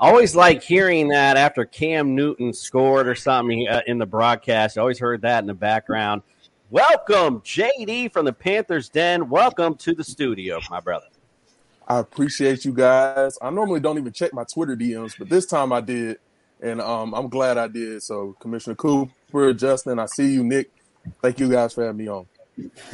always 0.00 0.34
like 0.34 0.62
hearing 0.62 1.08
that 1.08 1.36
after 1.36 1.64
Cam 1.66 2.14
Newton 2.14 2.52
scored 2.54 3.06
or 3.06 3.14
something 3.14 3.68
uh, 3.68 3.82
in 3.86 3.98
the 3.98 4.06
broadcast. 4.06 4.78
Always 4.78 4.98
heard 4.98 5.22
that 5.22 5.40
in 5.40 5.46
the 5.46 5.54
background. 5.54 6.22
Welcome, 6.70 7.40
JD 7.42 8.12
from 8.12 8.24
the 8.24 8.32
Panthers 8.32 8.88
Den. 8.88 9.28
Welcome 9.28 9.74
to 9.76 9.94
the 9.94 10.02
studio, 10.02 10.60
my 10.70 10.80
brother. 10.80 11.06
I 11.86 11.98
appreciate 11.98 12.64
you 12.64 12.72
guys. 12.72 13.36
I 13.42 13.50
normally 13.50 13.80
don't 13.80 13.98
even 13.98 14.12
check 14.12 14.32
my 14.32 14.44
Twitter 14.44 14.76
DMs, 14.76 15.18
but 15.18 15.28
this 15.28 15.44
time 15.44 15.72
I 15.72 15.80
did, 15.80 16.18
and 16.62 16.80
um, 16.80 17.12
I'm 17.12 17.28
glad 17.28 17.58
I 17.58 17.66
did. 17.68 18.02
So, 18.02 18.36
Commissioner 18.40 18.76
Cooper, 18.76 19.52
Justin, 19.52 19.98
I 19.98 20.06
see 20.06 20.32
you, 20.32 20.44
Nick. 20.44 20.70
Thank 21.20 21.40
you 21.40 21.50
guys 21.50 21.74
for 21.74 21.84
having 21.84 21.98
me 21.98 22.08
on. 22.08 22.26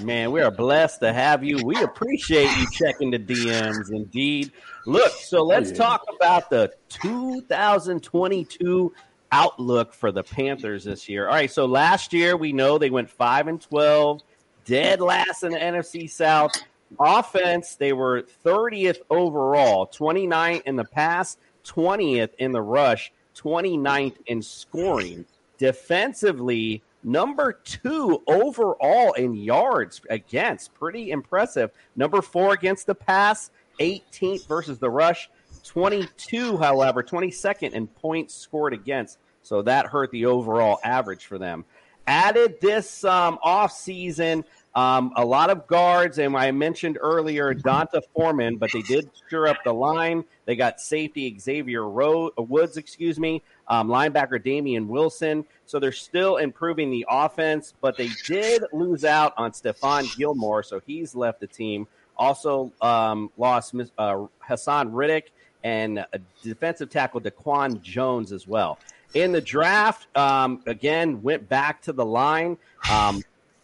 Man, 0.03 0.33
we 0.33 0.41
are 0.41 0.51
blessed 0.51 1.01
to 1.01 1.13
have 1.13 1.45
you. 1.45 1.59
We 1.65 1.83
appreciate 1.83 2.49
you 2.57 2.67
checking 2.73 3.11
the 3.11 3.19
DMs. 3.19 3.91
Indeed. 3.91 4.53
Look, 4.87 5.13
so 5.13 5.39
oh, 5.39 5.45
let's 5.45 5.71
oh, 5.73 5.75
talk 5.75 6.05
about 6.15 6.51
the 6.51 6.73
2022 6.89 8.93
outlook 9.33 9.93
for 9.93 10.13
the 10.13 10.23
Panthers 10.23 10.85
this 10.85 11.09
year. 11.09 11.27
All 11.29 11.35
right, 11.35 11.51
so 11.51 11.67
last 11.67 12.13
year 12.13 12.37
we 12.37 12.53
know 12.53 12.79
they 12.79 12.91
went 12.91 13.11
5 13.11 13.49
and 13.49 13.61
12, 13.61 14.23
dead 14.65 15.01
last 15.01 15.43
in 15.43 15.51
the 15.53 15.59
NFC 15.59 16.09
South. 16.09 16.53
Offense, 17.01 17.75
they 17.75 17.93
were 17.93 18.23
30th 18.45 18.99
overall, 19.11 19.89
29th 19.89 20.63
in 20.63 20.77
the 20.77 20.85
pass, 20.85 21.37
20th 21.65 22.31
in 22.39 22.53
the 22.53 22.63
rush, 22.63 23.13
29th 23.37 24.19
in 24.27 24.41
scoring. 24.41 25.27
Defensively, 25.59 26.85
Number 27.07 27.53
two 27.53 28.21
overall 28.27 29.13
in 29.13 29.33
yards 29.33 30.01
against. 30.11 30.75
Pretty 30.75 31.13
impressive. 31.13 31.71
Number 31.95 32.21
four 32.21 32.53
against 32.53 32.89
the 32.89 32.97
pass, 32.97 33.53
18th 33.79 34.49
versus 34.49 34.81
the 34.81 34.91
rush. 34.91 35.31
22, 35.63 36.57
however, 36.57 37.05
22nd 37.05 37.71
in 37.75 37.87
points 37.87 38.35
scored 38.35 38.73
against. 38.73 39.19
So 39.43 39.63
that 39.63 39.87
hurt 39.87 40.11
the 40.11 40.27
overall 40.27 40.81
average 40.83 41.27
for 41.27 41.39
them. 41.39 41.65
Added 42.09 42.61
this 42.61 43.05
um, 43.05 43.39
off 43.41 43.71
season 43.71 44.45
um, 44.77 45.11
a 45.17 45.25
lot 45.25 45.49
of 45.49 45.67
guards, 45.67 46.19
and 46.19 46.37
I 46.37 46.53
mentioned 46.53 46.99
earlier 47.01 47.55
D'Onta 47.55 48.03
Foreman, 48.15 48.59
but 48.59 48.71
they 48.73 48.83
did 48.83 49.11
sure 49.31 49.49
up 49.49 49.57
the 49.65 49.73
line. 49.73 50.23
They 50.45 50.55
got 50.55 50.83
safety 50.83 51.35
Xavier 51.39 51.89
Ro- 51.89 52.31
Woods, 52.37 52.77
excuse 52.77 53.19
me, 53.19 53.43
um, 53.69 53.89
linebacker 53.89 54.41
Damien 54.41 54.87
Wilson. 54.87 55.47
So 55.65 55.79
they're 55.79 55.93
still 55.93 56.37
improving 56.37 56.91
the 56.91 57.07
offense, 57.09 57.73
but 57.81 57.97
they 57.97 58.11
did 58.27 58.65
lose 58.71 59.07
out 59.07 59.33
on 59.39 59.53
Stephon 59.53 60.15
Gilmore, 60.15 60.63
so 60.63 60.83
he's 60.87 61.15
left 61.15 61.41
the 61.41 61.47
team. 61.47 61.89
Also 62.19 62.71
um, 62.83 63.31
lost 63.39 63.75
uh, 63.97 64.27
Haason 64.47 64.89
Reddick 64.93 65.33
and 65.65 66.05
defensive 66.43 66.91
tackle 66.91 67.23
Daquan 67.23 67.81
Jones 67.81 68.31
as 68.31 68.47
well. 68.47 68.79
In 69.15 69.33
the 69.33 69.41
draft, 69.41 70.15
um, 70.15 70.63
again, 70.67 71.23
went 71.23 71.49
back 71.49 71.81
to 71.83 71.95
the 71.95 72.05
line. 72.05 72.59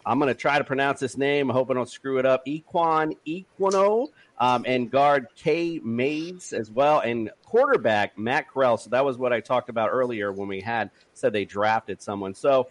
I'm 0.04 0.18
going 0.18 0.28
to 0.28 0.34
try 0.34 0.58
to 0.58 0.64
pronounce 0.64 1.00
this 1.00 1.16
name. 1.16 1.50
I 1.50 1.54
hope 1.54 1.70
I 1.70 1.74
don't 1.74 1.88
screw 1.88 2.18
it 2.18 2.26
up. 2.26 2.44
Equan 2.46 3.16
Equino 3.26 4.08
um, 4.38 4.64
and 4.66 4.90
guard 4.90 5.28
Cade 5.36 5.84
Mays 5.84 6.52
as 6.52 6.70
well, 6.70 7.00
and 7.00 7.30
quarterback 7.44 8.18
Matt 8.18 8.48
Corral. 8.48 8.76
So 8.76 8.90
that 8.90 9.04
was 9.04 9.18
what 9.18 9.32
I 9.32 9.40
talked 9.40 9.68
about 9.68 9.90
earlier 9.90 10.32
when 10.32 10.48
we 10.48 10.60
had 10.60 10.90
said 11.14 11.32
they 11.32 11.44
drafted 11.44 12.02
someone. 12.02 12.34
So 12.34 12.68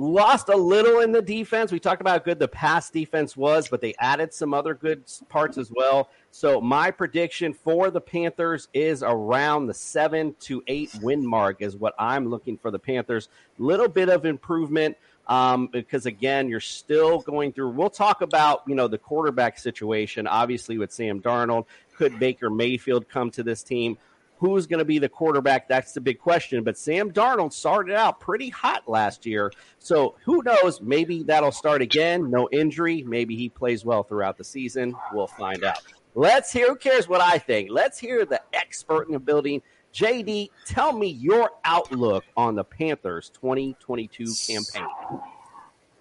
lost 0.00 0.48
a 0.48 0.56
little 0.56 1.00
in 1.00 1.12
the 1.12 1.20
defense. 1.20 1.70
We 1.70 1.78
talked 1.78 2.00
about 2.00 2.12
how 2.12 2.24
good 2.24 2.38
the 2.38 2.48
pass 2.48 2.90
defense 2.90 3.36
was, 3.36 3.68
but 3.68 3.80
they 3.80 3.94
added 3.98 4.32
some 4.32 4.54
other 4.54 4.74
good 4.74 5.04
parts 5.28 5.58
as 5.58 5.70
well. 5.74 6.08
So 6.30 6.60
my 6.60 6.90
prediction 6.90 7.52
for 7.52 7.90
the 7.90 8.00
Panthers 8.00 8.68
is 8.72 9.02
around 9.02 9.66
the 9.66 9.74
seven 9.74 10.34
to 10.40 10.62
eight 10.68 10.90
win 11.02 11.26
mark 11.26 11.60
is 11.60 11.76
what 11.76 11.94
I'm 11.98 12.28
looking 12.28 12.56
for 12.56 12.70
the 12.70 12.78
Panthers. 12.78 13.28
Little 13.58 13.88
bit 13.88 14.08
of 14.08 14.24
improvement 14.24 14.96
um, 15.30 15.68
because 15.68 16.06
again, 16.06 16.48
you're 16.48 16.58
still 16.58 17.20
going 17.20 17.52
through. 17.52 17.70
We'll 17.70 17.88
talk 17.88 18.20
about 18.20 18.64
you 18.66 18.74
know 18.74 18.88
the 18.88 18.98
quarterback 18.98 19.58
situation, 19.58 20.26
obviously 20.26 20.76
with 20.76 20.92
Sam 20.92 21.22
Darnold. 21.22 21.66
Could 21.96 22.18
Baker 22.18 22.50
Mayfield 22.50 23.08
come 23.08 23.30
to 23.30 23.42
this 23.42 23.62
team? 23.62 23.96
Who's 24.38 24.66
going 24.66 24.78
to 24.78 24.86
be 24.86 24.98
the 24.98 25.08
quarterback? 25.08 25.68
That's 25.68 25.92
the 25.92 26.00
big 26.00 26.18
question. 26.18 26.64
But 26.64 26.76
Sam 26.76 27.12
Darnold 27.12 27.52
started 27.52 27.94
out 27.94 28.20
pretty 28.20 28.48
hot 28.48 28.88
last 28.88 29.24
year, 29.24 29.52
so 29.78 30.16
who 30.24 30.42
knows? 30.42 30.80
Maybe 30.80 31.22
that'll 31.22 31.52
start 31.52 31.80
again. 31.80 32.28
No 32.28 32.48
injury. 32.50 33.04
Maybe 33.06 33.36
he 33.36 33.48
plays 33.48 33.84
well 33.84 34.02
throughout 34.02 34.36
the 34.36 34.44
season. 34.44 34.96
We'll 35.12 35.28
find 35.28 35.62
out. 35.62 35.78
Let's 36.16 36.52
hear. 36.52 36.66
Who 36.66 36.76
cares 36.76 37.08
what 37.08 37.20
I 37.20 37.38
think? 37.38 37.70
Let's 37.70 37.98
hear 37.98 38.24
the 38.24 38.42
expert 38.52 39.06
in 39.06 39.12
the 39.12 39.20
building. 39.20 39.62
JD, 39.94 40.50
tell 40.66 40.92
me 40.92 41.08
your 41.08 41.50
outlook 41.64 42.24
on 42.36 42.54
the 42.54 42.64
Panthers 42.64 43.30
2022 43.40 44.32
campaign. 44.46 44.88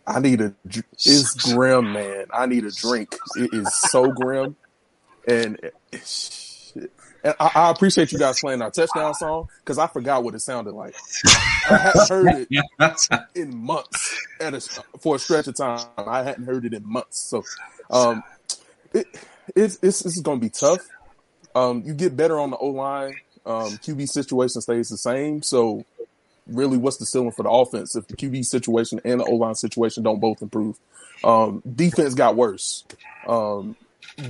I 0.06 0.20
need 0.20 0.42
a. 0.42 0.56
It's 0.94 1.54
grim, 1.54 1.94
man. 1.94 2.26
I 2.34 2.48
need 2.48 2.66
a 2.66 2.72
drink. 2.72 3.16
It 3.36 3.54
is 3.54 3.74
so 3.76 4.12
grim, 4.12 4.56
and, 5.28 5.60
and 5.92 6.90
I, 7.24 7.52
I, 7.56 7.70
appreciate 7.70 8.12
you 8.12 8.20
guys 8.20 8.40
playing 8.40 8.62
our 8.62 8.72
touchdown 8.72 9.14
song 9.14 9.50
because 9.60 9.78
I 9.78 9.88
forgot 9.88 10.24
what 10.24 10.36
it 10.36 10.40
sounded 10.40 10.74
like. 10.74 10.96
I 11.70 11.78
hadn't 11.78 12.10
heard 12.10 12.48
it 12.50 13.24
in 13.36 13.58
months 13.58 14.26
at 14.40 14.54
a, 14.54 14.62
for 15.00 15.16
a 15.16 15.20
stretch 15.20 15.48
of 15.48 15.56
time. 15.56 15.86
I 15.98 16.24
hadn't 16.24 16.46
heard 16.46 16.66
it 16.66 16.74
in 16.74 16.90
months, 16.90 17.20
so 17.20 17.44
um, 17.90 18.24
it, 18.94 19.06
it's 19.56 19.78
it's, 19.82 20.06
it's 20.06 20.22
going 20.22 20.40
to 20.40 20.46
be 20.46 20.50
tough. 20.50 20.88
Um, 21.56 21.84
you 21.86 21.94
get 21.94 22.16
better 22.16 22.40
on 22.40 22.52
the 22.52 22.58
O 22.58 22.68
line 22.68 23.16
um, 23.50 23.72
QB 23.78 24.08
situation 24.08 24.62
stays 24.62 24.90
the 24.90 24.98
same. 24.98 25.42
So 25.42 25.84
really, 26.46 26.78
what's 26.78 26.98
the 26.98 27.06
ceiling 27.06 27.32
for 27.32 27.44
the 27.44 27.50
offense 27.50 27.96
if 27.96 28.08
the 28.08 28.16
QB 28.16 28.46
situation 28.46 29.02
and 29.04 29.20
the 29.20 29.26
O 29.26 29.36
line 29.36 29.56
situation 29.56 30.04
don't 30.04 30.20
both 30.20 30.42
improve? 30.42 30.78
Um, 31.24 31.64
defense 31.76 32.14
got 32.14 32.36
worse. 32.36 32.86
Um, 33.28 33.76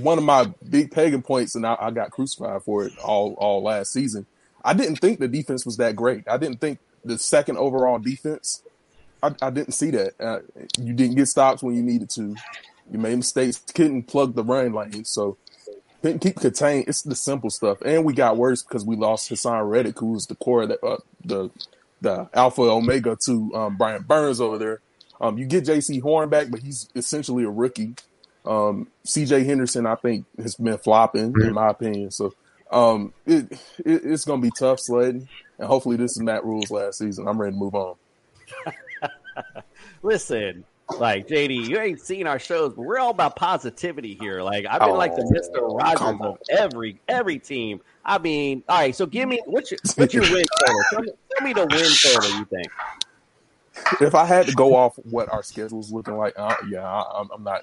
one 0.00 0.18
of 0.18 0.24
my 0.24 0.50
big 0.68 0.90
pagan 0.90 1.22
points, 1.22 1.54
and 1.54 1.66
I, 1.66 1.76
I, 1.78 1.90
got 1.90 2.10
crucified 2.10 2.62
for 2.62 2.84
it 2.84 2.98
all 2.98 3.34
all 3.34 3.62
last 3.62 3.92
season. 3.92 4.26
I 4.64 4.72
didn't 4.72 4.96
think 4.96 5.20
the 5.20 5.28
defense 5.28 5.66
was 5.66 5.76
that 5.76 5.96
great. 5.96 6.26
I 6.28 6.38
didn't 6.38 6.60
think 6.60 6.78
the 7.04 7.18
second 7.18 7.58
overall 7.58 7.98
defense. 7.98 8.62
I, 9.22 9.34
I 9.42 9.50
didn't 9.50 9.72
see 9.72 9.90
that. 9.90 10.14
Uh, 10.18 10.40
you 10.78 10.94
didn't 10.94 11.16
get 11.16 11.26
stops 11.26 11.62
when 11.62 11.74
you 11.74 11.82
needed 11.82 12.10
to. 12.10 12.34
You 12.90 12.98
made 12.98 13.16
mistakes. 13.16 13.62
Couldn't 13.74 14.04
plug 14.04 14.34
the 14.34 14.44
run 14.44 14.72
lane. 14.72 15.04
So 15.04 15.36
keep 16.02 16.36
contained. 16.36 16.86
It's 16.88 17.02
the 17.02 17.14
simple 17.14 17.50
stuff, 17.50 17.80
and 17.82 18.04
we 18.04 18.12
got 18.12 18.36
worse 18.36 18.62
because 18.62 18.84
we 18.84 18.96
lost 18.96 19.30
Haason 19.30 19.68
Reddick, 19.68 19.98
who 19.98 20.12
was 20.12 20.26
the 20.26 20.34
core, 20.34 20.62
of 20.62 20.70
the, 20.70 20.84
uh, 20.84 20.98
the 21.24 21.50
the 22.00 22.28
alpha 22.32 22.62
omega 22.62 23.16
to 23.26 23.54
um, 23.54 23.76
Brian 23.76 24.02
Burns 24.02 24.40
over 24.40 24.58
there. 24.58 24.80
Um, 25.20 25.36
you 25.36 25.44
get 25.44 25.64
Jaycee 25.64 26.00
Horn 26.00 26.30
back, 26.30 26.50
but 26.50 26.60
he's 26.60 26.88
essentially 26.94 27.44
a 27.44 27.50
rookie. 27.50 27.94
Um, 28.46 28.88
C.J. 29.04 29.44
Henderson, 29.44 29.84
I 29.84 29.96
think, 29.96 30.24
has 30.38 30.54
been 30.54 30.78
flopping 30.78 31.34
in 31.42 31.52
my 31.52 31.68
opinion. 31.68 32.10
So 32.10 32.32
um, 32.70 33.12
it, 33.26 33.52
it, 33.84 34.02
it's 34.04 34.24
going 34.24 34.40
to 34.40 34.46
be 34.46 34.52
tough 34.58 34.80
sledding, 34.80 35.28
and 35.58 35.68
hopefully 35.68 35.96
this 35.96 36.12
is 36.12 36.20
Matt 36.20 36.44
Rhule's 36.44 36.70
last 36.70 36.98
season. 36.98 37.28
I'm 37.28 37.38
ready 37.40 37.52
to 37.52 37.58
move 37.58 37.74
on. 37.74 37.96
Listen, 40.02 40.64
like 40.98 41.28
JD, 41.28 41.68
you 41.68 41.78
ain't 41.78 42.00
seen 42.00 42.26
our 42.26 42.38
shows, 42.38 42.74
but 42.74 42.82
we're 42.82 42.98
all 42.98 43.10
about 43.10 43.36
positivity 43.36 44.14
here. 44.14 44.42
Like 44.42 44.66
I've 44.68 44.80
been 44.80 44.96
like 44.96 45.14
the 45.14 45.22
Oh, 45.24 45.30
Mister 45.30 45.60
Rogers 45.62 46.20
of 46.20 46.38
every 46.50 47.00
every 47.08 47.38
team. 47.38 47.80
I 48.04 48.18
mean, 48.18 48.62
all 48.68 48.78
right. 48.78 48.94
So 48.94 49.06
give 49.06 49.28
me 49.28 49.40
what's 49.46 49.70
your 49.70 49.80
what's 49.96 50.14
your 50.14 50.22
win 50.22 50.46
total? 50.58 50.82
Tell 50.92 51.02
me, 51.02 51.12
tell 51.36 51.46
me 51.46 51.52
the 51.52 51.66
win 51.66 51.90
total. 52.02 52.30
You 52.30 52.44
think? 52.46 52.72
If 54.00 54.14
I 54.14 54.24
had 54.24 54.46
to 54.46 54.52
go 54.52 54.74
off 54.74 54.94
what 54.96 55.30
our 55.32 55.42
schedule's 55.42 55.92
looking 55.92 56.16
like, 56.16 56.38
uh, 56.38 56.56
yeah, 56.68 56.86
I, 56.86 57.20
I'm, 57.20 57.28
I'm 57.34 57.44
not. 57.44 57.62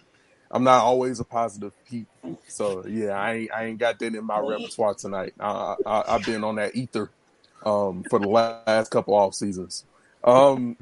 I'm 0.50 0.64
not 0.64 0.82
always 0.84 1.20
a 1.20 1.26
positive 1.26 1.74
peep. 1.90 2.08
so 2.48 2.86
yeah, 2.88 3.10
I 3.10 3.34
ain't, 3.34 3.52
I 3.54 3.66
ain't 3.66 3.80
got 3.80 4.00
that 4.00 4.16
in 4.16 4.26
my 4.26 4.40
repertoire 4.40 4.94
tonight. 4.94 5.34
I, 5.40 5.76
I, 5.86 6.04
I've 6.08 6.26
been 6.26 6.46
on 6.46 6.56
that 6.56 6.74
ether 6.74 7.10
um, 7.66 8.06
for 8.10 8.18
the 8.20 8.30
last 8.30 8.90
couple 8.90 9.14
off 9.14 9.34
seasons. 9.34 9.84
Um, 10.24 10.78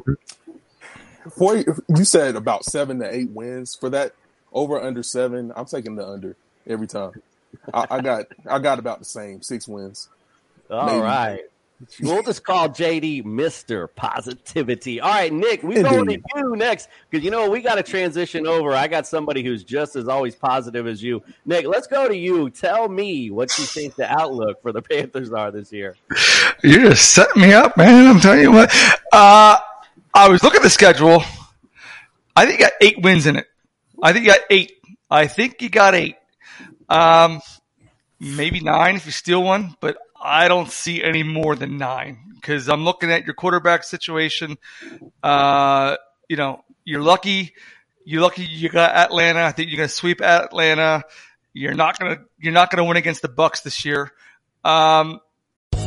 for 1.34 1.58
you 1.58 2.04
said 2.04 2.36
about 2.36 2.66
seven 2.66 3.00
to 3.00 3.14
eight 3.14 3.30
wins 3.32 3.76
for 3.76 3.90
that 3.90 4.14
over 4.54 4.82
under 4.82 5.04
seven. 5.04 5.52
I'm 5.56 5.66
taking 5.66 5.96
the 5.96 6.08
under 6.08 6.36
every 6.68 6.88
time. 6.88 7.12
I, 7.74 7.88
I 7.90 8.02
got 8.02 8.26
I 8.50 8.60
got 8.60 8.80
about 8.80 9.00
the 9.00 9.06
same 9.06 9.42
six 9.42 9.68
wins. 9.68 10.10
All 10.70 11.02
right, 11.02 11.32
Maybe. 11.32 11.44
We'll 12.02 12.24
just 12.24 12.44
call 12.44 12.70
JD 12.70 13.26
Mister 13.26 13.88
Positivity. 13.88 15.02
All 15.02 15.10
right, 15.10 15.32
Nick, 15.32 15.62
we 15.62 15.76
going 15.76 16.06
to 16.06 16.14
Indeed. 16.14 16.24
you 16.36 16.56
next 16.56 16.88
because 17.10 17.24
you 17.24 17.32
know 17.32 17.50
we 17.50 17.62
got 17.62 17.76
to 17.76 17.84
transition 17.84 18.48
over. 18.48 18.72
I 18.72 18.88
got 18.88 19.06
somebody 19.06 19.44
who's 19.44 19.64
just 19.64 19.96
as 19.96 20.08
always 20.08 20.36
positive 20.36 20.88
as 20.88 21.04
you, 21.04 21.22
Nick. 21.46 21.68
Let's 21.68 21.88
go 21.88 22.08
to 22.08 22.16
you. 22.16 22.50
Tell 22.50 22.88
me 22.88 23.30
what 23.30 23.58
you 23.58 23.66
think 23.66 23.96
the 23.96 24.10
outlook 24.10 24.62
for 24.62 24.72
the 24.72 24.82
Panthers 24.82 25.32
are 25.32 25.52
this 25.52 25.72
year. 25.72 25.96
You're 26.64 26.90
just 26.90 27.14
setting 27.14 27.42
me 27.42 27.54
up, 27.54 27.76
man. 27.76 28.08
I'm 28.08 28.22
telling 28.22 28.42
you 28.42 28.52
what. 28.52 28.74
Uh, 29.12 29.58
I 30.18 30.30
was 30.30 30.42
looking 30.42 30.62
at 30.62 30.64
the 30.64 30.70
schedule. 30.70 31.22
I 32.38 32.46
think 32.46 32.60
you 32.60 32.66
got 32.66 32.74
eight 32.80 33.02
wins 33.02 33.26
in 33.28 33.36
it. 33.36 33.48
I 34.02 34.14
think 34.14 34.26
you 34.26 34.32
got 34.32 34.40
eight. 34.50 34.72
I 35.12 35.28
think 35.28 35.62
you 35.62 35.70
got 35.70 35.94
eight. 35.94 36.16
Um, 36.88 37.42
maybe 38.18 38.62
nine 38.62 38.96
if 38.96 39.06
you 39.06 39.12
steal 39.12 39.44
one, 39.44 39.76
but 39.82 39.98
I 40.20 40.48
don't 40.48 40.72
see 40.72 41.04
any 41.04 41.24
more 41.24 41.58
than 41.58 41.78
nine 41.78 42.32
because 42.34 42.70
I'm 42.70 42.86
looking 42.86 43.12
at 43.12 43.26
your 43.26 43.34
quarterback 43.34 43.84
situation. 43.84 44.58
Uh, 45.22 45.98
you 46.30 46.38
know, 46.38 46.64
you're 46.86 47.02
lucky. 47.02 47.54
You're 48.06 48.22
lucky 48.22 48.46
you 48.46 48.70
got 48.70 48.96
Atlanta. 48.96 49.44
I 49.44 49.52
think 49.52 49.70
you're 49.70 49.78
going 49.78 49.90
to 49.90 49.94
sweep 49.94 50.22
Atlanta. 50.22 51.04
You're 51.52 51.74
not 51.74 52.00
going 52.00 52.16
to, 52.16 52.22
you're 52.40 52.54
not 52.54 52.72
going 52.72 52.78
to 52.78 52.86
win 52.86 52.96
against 52.96 53.22
the 53.22 53.28
Bucs 53.28 53.64
this 53.64 53.84
year. 53.84 54.14
Um, 54.64 55.20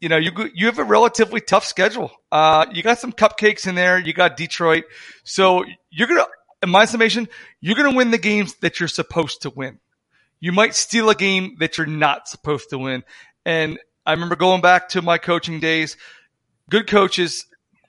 You 0.00 0.08
know, 0.08 0.16
you 0.16 0.30
you 0.54 0.66
have 0.66 0.78
a 0.78 0.84
relatively 0.84 1.40
tough 1.40 1.64
schedule. 1.64 2.12
Uh, 2.30 2.66
you 2.72 2.82
got 2.82 2.98
some 3.00 3.12
cupcakes 3.12 3.66
in 3.66 3.74
there. 3.74 3.98
You 3.98 4.12
got 4.12 4.36
Detroit, 4.36 4.84
so 5.24 5.64
you're 5.90 6.06
gonna, 6.06 6.26
in 6.62 6.70
my 6.70 6.84
summation, 6.84 7.28
you're 7.60 7.74
gonna 7.74 7.96
win 7.96 8.12
the 8.12 8.18
games 8.18 8.54
that 8.60 8.78
you're 8.78 8.88
supposed 8.88 9.42
to 9.42 9.50
win. 9.50 9.80
You 10.40 10.52
might 10.52 10.74
steal 10.74 11.10
a 11.10 11.16
game 11.16 11.56
that 11.58 11.78
you're 11.78 11.86
not 11.86 12.28
supposed 12.28 12.70
to 12.70 12.78
win. 12.78 13.02
And 13.44 13.78
I 14.06 14.12
remember 14.12 14.36
going 14.36 14.60
back 14.60 14.90
to 14.90 15.02
my 15.02 15.18
coaching 15.18 15.58
days. 15.58 15.96
Good 16.70 16.86
coaches 16.86 17.46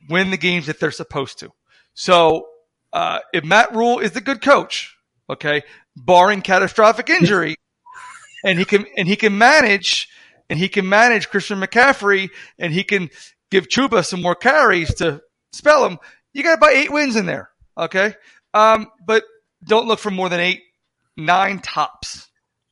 win 0.09 0.31
the 0.31 0.37
games 0.37 0.65
that 0.65 0.79
they're 0.79 0.91
supposed 0.91 1.39
to. 1.39 1.51
So 1.93 2.47
uh, 2.91 3.19
if 3.33 3.43
Matt 3.43 3.75
Rhule 3.75 3.99
is 3.99 4.11
the 4.13 4.21
good 4.21 4.41
coach, 4.41 4.95
okay, 5.29 5.61
barring 5.95 6.41
catastrophic 6.41 7.09
injury, 7.09 7.55
and 8.43 8.57
he 8.57 8.65
can 8.65 8.85
and 8.97 9.07
he 9.07 9.15
can 9.15 9.37
manage 9.37 10.09
and 10.49 10.57
he 10.59 10.69
can 10.69 10.87
manage 10.89 11.29
Christian 11.29 11.59
McCaffrey 11.59 12.29
and 12.57 12.73
he 12.73 12.83
can 12.83 13.09
give 13.51 13.67
Chuba 13.67 14.05
some 14.05 14.21
more 14.21 14.35
carries 14.35 14.93
to 14.95 15.21
spell 15.53 15.85
him. 15.85 15.99
You 16.33 16.43
got 16.43 16.57
about 16.57 16.73
eight 16.73 16.91
wins 16.91 17.15
in 17.15 17.25
there, 17.25 17.49
okay? 17.77 18.15
Um, 18.53 18.87
but 19.05 19.23
don't 19.63 19.87
look 19.87 19.99
for 19.99 20.11
more 20.11 20.29
than 20.29 20.39
eight, 20.39 20.61
nine 21.17 21.59
tops. 21.59 22.27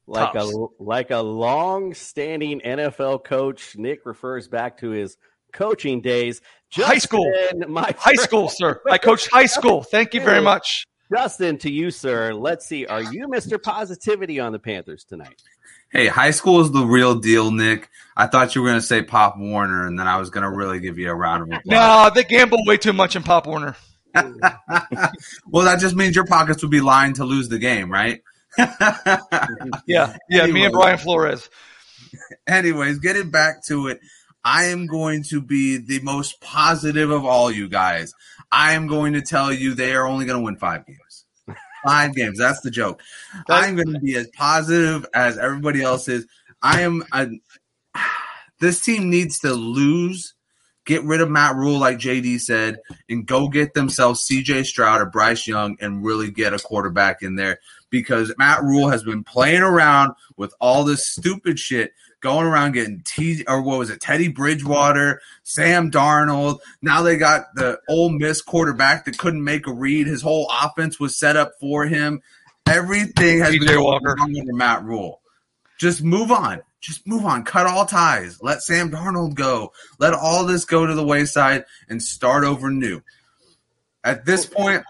Like 0.09 0.33
Tops. 0.33 0.53
a 0.55 0.83
like 0.83 1.11
a 1.11 1.17
long-standing 1.21 2.61
NFL 2.61 3.25
coach, 3.25 3.75
Nick 3.75 4.05
refers 4.05 4.47
back 4.47 4.77
to 4.79 4.91
his 4.91 5.17
coaching 5.51 5.99
days. 6.01 6.41
High 6.73 6.97
school. 6.97 7.29
My 7.67 7.81
High 7.81 7.91
friend- 7.91 8.19
school, 8.19 8.49
sir. 8.49 8.81
I 8.89 8.97
coached 8.99 9.29
high 9.31 9.47
school. 9.47 9.83
Thank 9.83 10.13
you 10.13 10.21
very 10.21 10.41
much. 10.41 10.85
Justin, 11.13 11.57
to 11.59 11.71
you, 11.71 11.91
sir. 11.91 12.33
Let's 12.33 12.65
see. 12.67 12.85
Are 12.85 13.01
you 13.01 13.27
Mr. 13.27 13.61
Positivity 13.61 14.39
on 14.39 14.51
the 14.51 14.59
Panthers 14.59 15.03
tonight? 15.05 15.41
Hey, 15.89 16.07
high 16.07 16.31
school 16.31 16.61
is 16.61 16.71
the 16.71 16.85
real 16.85 17.15
deal, 17.15 17.51
Nick. 17.51 17.89
I 18.15 18.27
thought 18.27 18.55
you 18.55 18.61
were 18.61 18.67
going 18.67 18.79
to 18.79 18.85
say 18.85 19.03
Pop 19.03 19.37
Warner, 19.37 19.87
and 19.87 19.97
then 19.97 20.07
I 20.07 20.17
was 20.17 20.29
going 20.29 20.43
to 20.43 20.49
really 20.49 20.79
give 20.79 20.97
you 20.97 21.09
a 21.09 21.15
round 21.15 21.43
of 21.43 21.49
applause. 21.49 21.63
No, 21.65 22.11
they 22.13 22.23
gamble 22.23 22.59
way 22.65 22.77
too 22.77 22.93
much 22.93 23.15
in 23.15 23.23
Pop 23.23 23.47
Warner. 23.47 23.75
well, 24.13 25.65
that 25.65 25.79
just 25.79 25.95
means 25.95 26.15
your 26.15 26.25
pockets 26.25 26.61
would 26.61 26.71
be 26.71 26.81
lying 26.81 27.13
to 27.13 27.25
lose 27.25 27.49
the 27.49 27.59
game, 27.59 27.91
right? 27.91 28.21
Yeah, 29.85 30.17
yeah. 30.29 30.47
Me 30.47 30.65
and 30.65 30.73
Brian 30.73 30.97
Flores. 30.97 31.49
Anyways, 32.47 32.99
getting 32.99 33.29
back 33.29 33.63
to 33.65 33.87
it, 33.87 33.99
I 34.43 34.65
am 34.65 34.87
going 34.87 35.23
to 35.23 35.41
be 35.41 35.77
the 35.77 35.99
most 36.01 36.41
positive 36.41 37.11
of 37.11 37.25
all 37.25 37.51
you 37.51 37.69
guys. 37.69 38.13
I 38.51 38.73
am 38.73 38.87
going 38.87 39.13
to 39.13 39.21
tell 39.21 39.53
you 39.53 39.73
they 39.73 39.93
are 39.93 40.05
only 40.05 40.25
going 40.25 40.39
to 40.39 40.43
win 40.43 40.57
five 40.57 40.85
games. 40.85 40.99
Five 41.87 42.15
games. 42.15 42.37
That's 42.37 42.61
the 42.61 42.71
joke. 42.71 43.01
I'm 43.49 43.75
going 43.75 43.93
to 43.93 43.99
be 43.99 44.15
as 44.15 44.27
positive 44.27 45.05
as 45.13 45.37
everybody 45.37 45.81
else 45.81 46.07
is. 46.07 46.25
I 46.61 46.81
am. 46.81 47.03
A, 47.13 47.27
this 48.59 48.81
team 48.81 49.09
needs 49.09 49.39
to 49.39 49.53
lose, 49.53 50.33
get 50.85 51.03
rid 51.03 51.21
of 51.21 51.29
Matt 51.29 51.55
Rhule, 51.55 51.79
like 51.79 51.97
JD 51.97 52.41
said, 52.41 52.79
and 53.09 53.25
go 53.25 53.47
get 53.47 53.73
themselves 53.73 54.27
CJ 54.27 54.65
Stroud 54.65 55.01
or 55.01 55.05
Bryce 55.05 55.47
Young 55.47 55.77
and 55.79 56.03
really 56.03 56.31
get 56.31 56.53
a 56.53 56.59
quarterback 56.59 57.21
in 57.21 57.35
there 57.35 57.59
because 57.89 58.33
Matt 58.37 58.63
Rhule 58.63 58.89
has 58.89 59.03
been 59.03 59.23
playing 59.23 59.61
around 59.61 60.13
with 60.37 60.53
all 60.59 60.83
this 60.83 61.07
stupid 61.07 61.59
shit, 61.59 61.91
going 62.21 62.45
around 62.45 62.73
getting 62.73 63.01
T 63.05 63.43
or 63.47 63.61
what 63.61 63.79
was 63.79 63.89
it, 63.89 64.01
Teddy 64.01 64.27
Bridgewater, 64.27 65.21
Sam 65.43 65.91
Darnold. 65.91 66.59
Now 66.81 67.01
they 67.01 67.17
got 67.17 67.45
the 67.55 67.79
Ole 67.89 68.09
Miss 68.09 68.41
quarterback 68.41 69.05
that 69.05 69.17
couldn't 69.17 69.43
make 69.43 69.67
a 69.67 69.73
read. 69.73 70.07
His 70.07 70.21
whole 70.21 70.51
offense 70.61 70.99
was 70.99 71.17
set 71.17 71.35
up 71.35 71.53
for 71.59 71.85
him. 71.85 72.21
Everything 72.67 73.39
has 73.39 73.55
PJ 73.55 73.67
been 73.67 73.81
Walker. 73.81 74.15
under 74.19 74.53
Matt 74.53 74.83
Rhule. 74.83 75.21
Just 75.77 76.03
move 76.03 76.31
on. 76.31 76.61
Just 76.81 77.07
move 77.07 77.25
on. 77.25 77.43
Cut 77.43 77.67
all 77.67 77.85
ties. 77.85 78.41
Let 78.41 78.61
Sam 78.61 78.91
Darnold 78.91 79.35
go. 79.35 79.71
Let 79.99 80.13
all 80.13 80.45
this 80.45 80.65
go 80.65 80.85
to 80.85 80.93
the 80.93 81.05
wayside 81.05 81.65
and 81.89 82.01
start 82.01 82.43
over 82.43 82.69
new. 82.69 83.01
At 84.03 84.25
this 84.25 84.45
point, 84.45 84.83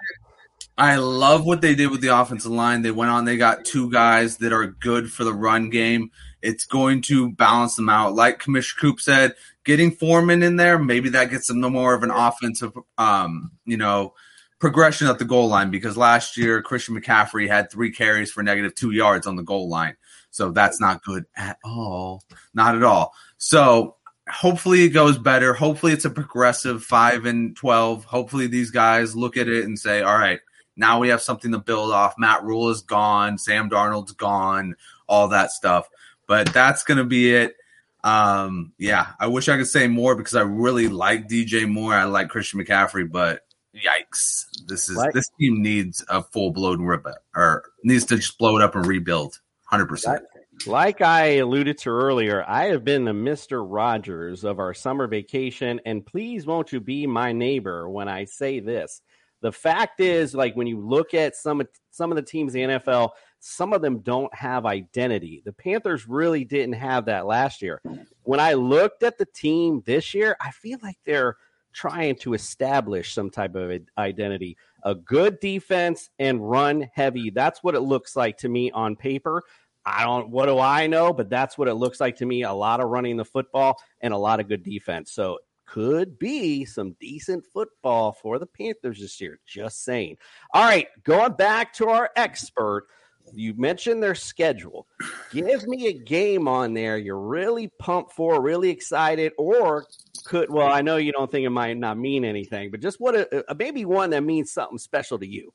I 0.77 0.97
love 0.97 1.45
what 1.45 1.61
they 1.61 1.73
did 1.73 1.89
with 1.89 2.01
the 2.01 2.19
offensive 2.19 2.51
line. 2.51 2.83
They 2.83 2.91
went 2.91 3.09
on, 3.09 3.25
they 3.25 3.37
got 3.37 3.65
two 3.65 3.89
guys 3.89 4.37
that 4.37 4.53
are 4.53 4.67
good 4.67 5.11
for 5.11 5.23
the 5.23 5.33
run 5.33 5.69
game. 5.69 6.11
It's 6.41 6.65
going 6.65 7.01
to 7.03 7.31
balance 7.31 7.75
them 7.75 7.89
out. 7.89 8.13
Like 8.15 8.39
Commissioner 8.39 8.81
Coop 8.81 8.99
said, 8.99 9.35
getting 9.63 9.91
Foreman 9.91 10.43
in 10.43 10.55
there, 10.55 10.77
maybe 10.79 11.09
that 11.09 11.31
gets 11.31 11.47
them 11.47 11.59
no 11.59 11.69
more 11.69 11.93
of 11.93 12.03
an 12.03 12.11
offensive, 12.11 12.73
um, 12.97 13.51
you 13.65 13.77
know, 13.77 14.13
progression 14.59 15.07
at 15.07 15.19
the 15.19 15.25
goal 15.25 15.47
line 15.47 15.69
because 15.69 15.97
last 15.97 16.37
year 16.37 16.61
Christian 16.61 16.99
McCaffrey 16.99 17.47
had 17.47 17.71
three 17.71 17.91
carries 17.91 18.31
for 18.31 18.41
negative 18.43 18.73
two 18.75 18.91
yards 18.91 19.27
on 19.27 19.35
the 19.35 19.43
goal 19.43 19.69
line. 19.69 19.95
So 20.31 20.51
that's 20.51 20.79
not 20.79 21.03
good 21.03 21.25
at 21.35 21.57
all. 21.63 22.23
Not 22.53 22.75
at 22.75 22.83
all. 22.83 23.13
So 23.37 23.95
hopefully 24.29 24.83
it 24.83 24.89
goes 24.89 25.17
better. 25.17 25.53
Hopefully 25.53 25.93
it's 25.93 26.05
a 26.05 26.09
progressive 26.09 26.83
five 26.83 27.25
and 27.25 27.55
12. 27.55 28.05
Hopefully 28.05 28.47
these 28.47 28.71
guys 28.71 29.15
look 29.15 29.37
at 29.37 29.47
it 29.47 29.65
and 29.65 29.77
say, 29.77 30.01
all 30.01 30.17
right, 30.17 30.39
now 30.75 30.99
we 30.99 31.09
have 31.09 31.21
something 31.21 31.51
to 31.51 31.59
build 31.59 31.91
off. 31.91 32.15
Matt 32.17 32.43
Rhule 32.43 32.69
is 32.69 32.81
gone. 32.81 33.37
Sam 33.37 33.69
Darnold's 33.69 34.11
gone. 34.11 34.75
all 35.07 35.29
that 35.29 35.51
stuff. 35.51 35.89
But 36.27 36.53
that's 36.53 36.83
gonna 36.83 37.05
be 37.05 37.33
it. 37.33 37.55
Um, 38.03 38.73
yeah, 38.77 39.07
I 39.19 39.27
wish 39.27 39.49
I 39.49 39.57
could 39.57 39.67
say 39.67 39.87
more 39.87 40.15
because 40.15 40.35
I 40.35 40.41
really 40.41 40.87
like 40.87 41.27
DJ 41.27 41.67
Moore. 41.67 41.93
I 41.93 42.03
like 42.05 42.29
Christian 42.29 42.59
McCaffrey, 42.63 43.09
but 43.11 43.41
yikes, 43.75 44.45
this 44.67 44.89
is 44.89 44.97
Like- 44.97 45.13
this 45.13 45.29
team 45.39 45.61
needs 45.61 46.03
a 46.09 46.21
full 46.23 46.51
blown 46.51 46.81
rip 46.83 47.05
or 47.35 47.63
needs 47.83 48.05
to 48.05 48.17
just 48.17 48.37
blow 48.37 48.57
it 48.57 48.63
up 48.63 48.75
and 48.75 48.85
rebuild. 48.85 49.39
Hundred 49.65 49.87
percent. 49.87 50.23
Like 50.65 51.01
I 51.01 51.35
alluded 51.37 51.77
to 51.79 51.89
earlier, 51.89 52.43
I 52.47 52.65
have 52.67 52.83
been 52.83 53.05
the 53.05 53.11
Mr. 53.11 53.63
Rogers 53.67 54.43
of 54.43 54.59
our 54.59 54.73
summer 54.73 55.05
vacation, 55.07 55.79
and 55.85 56.05
please 56.05 56.45
won't 56.47 56.71
you 56.71 56.79
be 56.79 57.05
my 57.05 57.31
neighbor 57.31 57.87
when 57.89 58.07
I 58.07 58.25
say 58.25 58.59
this. 58.59 59.01
The 59.41 59.51
fact 59.51 59.99
is, 59.99 60.33
like 60.33 60.55
when 60.55 60.65
you 60.65 60.79
look 60.79 61.13
at 61.13 61.35
some 61.35 61.61
of- 61.61 61.67
some 61.91 62.11
of 62.11 62.15
the 62.15 62.23
teams 62.23 62.55
in 62.55 62.69
the 62.69 62.75
NFL, 62.79 63.11
some 63.47 63.71
of 63.71 63.81
them 63.81 63.99
don't 63.99 64.33
have 64.35 64.65
identity. 64.65 65.41
The 65.45 65.53
Panthers 65.53 66.05
really 66.05 66.43
didn't 66.43 66.75
have 66.75 67.05
that 67.05 67.25
last 67.25 67.61
year. 67.61 67.81
When 68.23 68.41
I 68.41 68.53
looked 68.53 69.03
at 69.03 69.17
the 69.17 69.25
team 69.25 69.81
this 69.85 70.13
year, 70.13 70.35
I 70.41 70.51
feel 70.51 70.79
like 70.83 70.97
they're 71.05 71.37
trying 71.71 72.17
to 72.17 72.33
establish 72.33 73.13
some 73.13 73.29
type 73.29 73.55
of 73.55 73.71
identity. 73.97 74.57
A 74.83 74.93
good 74.93 75.39
defense 75.39 76.09
and 76.19 76.49
run 76.49 76.89
heavy. 76.93 77.29
That's 77.29 77.63
what 77.63 77.75
it 77.75 77.81
looks 77.81 78.17
like 78.17 78.37
to 78.39 78.49
me 78.49 78.69
on 78.71 78.97
paper. 78.97 79.43
I 79.85 80.03
don't 80.03 80.29
what 80.29 80.47
do 80.47 80.59
I 80.59 80.87
know, 80.87 81.13
but 81.13 81.29
that's 81.29 81.57
what 81.57 81.69
it 81.69 81.75
looks 81.75 82.01
like 82.01 82.17
to 82.17 82.25
me. 82.25 82.43
A 82.43 82.51
lot 82.51 82.81
of 82.81 82.89
running 82.89 83.15
the 83.15 83.23
football 83.23 83.79
and 84.01 84.13
a 84.13 84.17
lot 84.17 84.41
of 84.41 84.49
good 84.49 84.63
defense. 84.63 85.13
So 85.13 85.39
could 85.65 86.19
be 86.19 86.65
some 86.65 86.97
decent 86.99 87.45
football 87.45 88.11
for 88.11 88.39
the 88.39 88.45
Panthers 88.45 88.99
this 88.99 89.21
year. 89.21 89.39
Just 89.45 89.85
saying. 89.85 90.17
All 90.53 90.65
right, 90.65 90.87
going 91.03 91.33
back 91.33 91.73
to 91.75 91.87
our 91.87 92.09
expert. 92.17 92.87
You 93.33 93.53
mentioned 93.55 94.01
their 94.01 94.15
schedule. 94.15 94.87
Give 95.31 95.67
me 95.67 95.87
a 95.87 95.93
game 95.93 96.47
on 96.47 96.73
there 96.73 96.97
you're 96.97 97.19
really 97.19 97.67
pumped 97.79 98.13
for, 98.13 98.41
really 98.41 98.69
excited, 98.69 99.33
or 99.37 99.85
could 100.25 100.49
well, 100.49 100.67
I 100.67 100.81
know 100.81 100.97
you 100.97 101.11
don't 101.11 101.29
think 101.29 101.45
it 101.45 101.49
might 101.49 101.77
not 101.77 101.97
mean 101.97 102.25
anything, 102.25 102.71
but 102.71 102.79
just 102.79 102.99
what 102.99 103.15
a, 103.15 103.51
a 103.51 103.55
maybe 103.55 103.85
one 103.85 104.11
that 104.11 104.23
means 104.23 104.51
something 104.51 104.77
special 104.77 105.19
to 105.19 105.27
you. 105.27 105.53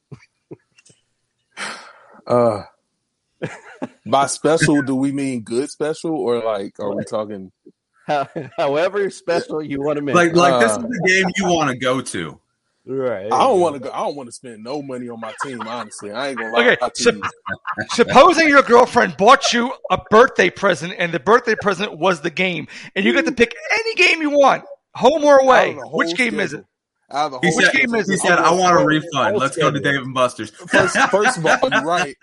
Uh, 2.25 2.63
by 4.07 4.27
special, 4.27 4.81
do 4.83 4.95
we 4.95 5.11
mean 5.11 5.41
good 5.41 5.69
special 5.69 6.13
or 6.13 6.41
like 6.41 6.79
are 6.79 6.95
we 6.95 7.03
talking? 7.03 7.51
However 8.57 9.11
special 9.11 9.61
you 9.63 9.83
want 9.83 9.97
to 9.97 10.03
make. 10.03 10.15
Like 10.15 10.35
like 10.37 10.61
this 10.61 10.73
Uh, 10.73 10.81
is 10.81 10.83
the 10.83 11.09
game 11.09 11.27
you 11.37 11.47
want 11.47 11.71
to 11.71 11.77
go 11.77 12.01
to. 12.01 12.39
Right. 12.85 13.27
I 13.27 13.29
don't 13.45 13.61
want 13.61 13.75
to 13.77 13.81
go. 13.81 13.91
I 13.93 13.99
don't 14.01 14.17
want 14.17 14.29
to 14.29 14.33
spend 14.33 14.65
no 14.65 14.83
money 14.83 15.09
on 15.09 15.21
my 15.21 15.33
team. 15.45 15.61
Honestly, 15.61 16.11
I 16.11 16.31
ain't 16.31 16.39
gonna 16.39 16.53
lie. 16.53 16.61
Okay, 16.67 16.77
to 16.77 16.91
sup- 17.03 17.15
supposing 17.91 18.49
your 18.49 18.63
girlfriend 18.63 19.17
bought 19.17 19.53
you 19.53 19.73
a 19.91 19.99
birthday 20.11 20.51
present 20.51 20.95
and 20.99 21.13
the 21.13 21.21
birthday 21.21 21.55
present 21.63 21.97
was 21.99 22.23
the 22.23 22.31
game, 22.31 22.67
and 22.97 23.05
you 23.05 23.13
get 23.13 23.25
to 23.27 23.33
pick 23.33 23.55
any 23.73 23.95
game 23.95 24.21
you 24.21 24.31
want, 24.31 24.65
home 24.95 25.23
or 25.23 25.39
away. 25.39 25.71
of 25.71 25.77
the 25.77 25.83
whole 25.83 25.99
Which 25.99 26.17
game 26.17 26.41
is 26.41 26.55
it? 26.55 26.65
Out 27.11 27.33
of 27.35 27.41
He 27.43 27.49
whole 27.49 27.57
Which 27.57 27.67
said, 27.67 27.75
game 27.75 27.95
is 27.95 28.09
he 28.09 28.15
it? 28.15 28.21
said, 28.21 28.39
I 28.39 28.51
want 28.53 28.81
a 28.81 28.85
refund. 28.85 29.37
Let's 29.37 29.57
go 29.57 29.71
to 29.71 29.77
schedule. 29.79 29.93
Dave 29.99 30.03
and 30.03 30.15
Buster's. 30.15 30.51
First, 30.51 30.97
first 31.11 31.39
of 31.39 31.47
all, 31.47 31.59
you're 31.71 31.85
right. 31.85 32.17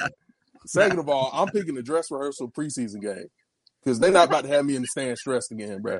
Second 0.65 0.99
of 0.99 1.07
all, 1.07 1.29
I'm 1.33 1.47
picking 1.47 1.75
the 1.75 1.83
dress 1.83 2.11
rehearsal 2.11 2.49
preseason 2.51 3.01
game 3.01 3.27
because 3.83 3.99
they're 3.99 4.11
not 4.11 4.27
about 4.27 4.43
to 4.43 4.49
have 4.49 4.65
me 4.65 4.75
in 4.75 4.81
the 4.81 4.87
stand 4.87 5.17
stressed 5.17 5.51
again, 5.51 5.81
bro. 5.81 5.99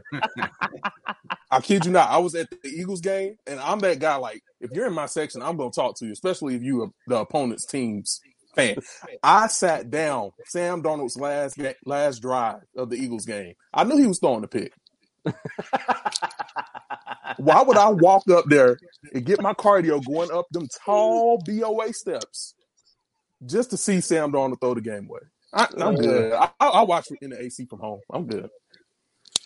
I 1.52 1.62
kid 1.62 1.86
you 1.86 1.92
not. 1.92 2.10
I 2.10 2.18
was 2.18 2.36
at 2.36 2.50
the 2.50 2.58
Eagles 2.64 3.02
game, 3.02 3.38
and 3.48 3.60
I'm 3.60 3.80
that 3.80 4.00
guy. 4.00 4.16
Like, 4.16 4.42
if 4.60 4.72
you're 4.72 4.88
in 4.88 4.94
my 4.94 5.08
section, 5.08 5.42
I'm 5.42 5.58
gonna 5.58 5.72
talk 5.72 5.98
to 5.98 6.06
you, 6.06 6.12
especially 6.12 6.56
if 6.56 6.64
you 6.64 6.84
are 6.84 6.90
the 7.08 7.18
opponent's 7.18 7.66
team's 7.66 8.22
fan. 8.56 8.78
I 9.24 9.48
sat 9.48 9.90
down 9.90 10.32
Sam 10.46 10.84
Darnold's 10.84 11.18
last 11.18 11.60
last 11.86 12.22
drive 12.22 12.62
of 12.76 12.90
the 12.90 12.98
Eagles 12.98 13.26
game. 13.26 13.56
I 13.74 13.84
knew 13.84 13.98
he 13.98 14.08
was 14.08 14.20
throwing 14.20 14.42
the 14.42 14.48
pick. 14.48 14.74
Why 17.38 17.62
would 17.62 17.78
I 17.78 17.90
walk 17.90 18.30
up 18.30 18.46
there 18.48 18.78
and 19.14 19.26
get 19.26 19.42
my 19.42 19.54
cardio 19.54 20.06
going 20.06 20.32
up 20.32 20.48
them 20.52 20.68
tall 20.84 21.42
BOA 21.46 21.94
steps 21.94 22.54
just 23.46 23.70
to 23.70 23.78
see 23.78 24.02
Sam 24.02 24.32
Darnold 24.32 24.60
throw 24.60 24.74
the 24.74 24.82
game 24.82 25.08
away? 25.10 25.22
I, 25.54 25.68
I'm 25.80 25.96
good. 25.96 26.34
I, 26.34 26.50
I, 26.60 26.84
watch 26.84 27.08
it 27.10 27.18
in 27.22 27.32
the 27.32 27.42
AC 27.42 27.66
from 27.66 27.80
home. 27.80 28.00
I'm 28.14 28.28
good. 28.28 28.50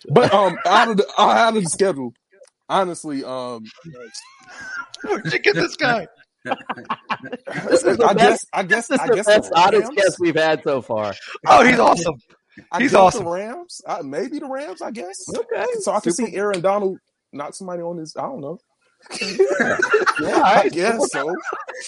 But 0.09 0.33
um, 0.33 0.57
out 0.65 0.89
of 0.89 0.97
the 0.97 1.07
out 1.17 1.55
of 1.55 1.63
the 1.63 1.69
schedule, 1.69 2.11
honestly, 2.69 3.23
um, 3.23 3.63
Where'd 5.03 5.31
you 5.31 5.39
get 5.39 5.55
this 5.55 5.75
guy? 5.75 6.07
This 7.69 7.83
is 7.83 7.97
the 7.97 8.05
I 8.05 8.13
best- 8.13 8.17
guess 8.17 8.45
I 8.53 8.63
guess 8.63 8.87
This 8.87 8.99
is 8.99 8.99
I 8.99 9.07
the 9.07 9.15
guess 9.15 9.25
best 9.27 9.49
the 9.51 9.59
honest 9.59 9.83
Rams. 9.83 9.95
guess 9.95 10.19
we've 10.19 10.35
had 10.35 10.61
so 10.63 10.81
far. 10.81 11.13
Oh, 11.47 11.63
he's 11.65 11.79
awesome. 11.79 12.15
I 12.71 12.81
He's 12.81 12.91
guess 12.91 12.99
awesome. 12.99 13.23
The 13.25 13.31
Rams, 13.31 13.81
uh, 13.87 14.01
maybe 14.03 14.39
the 14.39 14.47
Rams. 14.47 14.81
I 14.81 14.91
guess. 14.91 15.15
Okay. 15.33 15.65
So 15.79 15.93
I 15.93 16.01
can 16.01 16.11
Super- 16.11 16.29
see 16.31 16.35
Aaron 16.35 16.59
Donald 16.61 16.97
knock 17.31 17.55
somebody 17.55 17.81
on 17.81 17.97
his. 17.97 18.13
I 18.17 18.23
don't 18.23 18.41
know. 18.41 18.59
Yeah, 19.21 19.77
I 20.43 20.69
guess 20.71 21.11
so. 21.11 21.35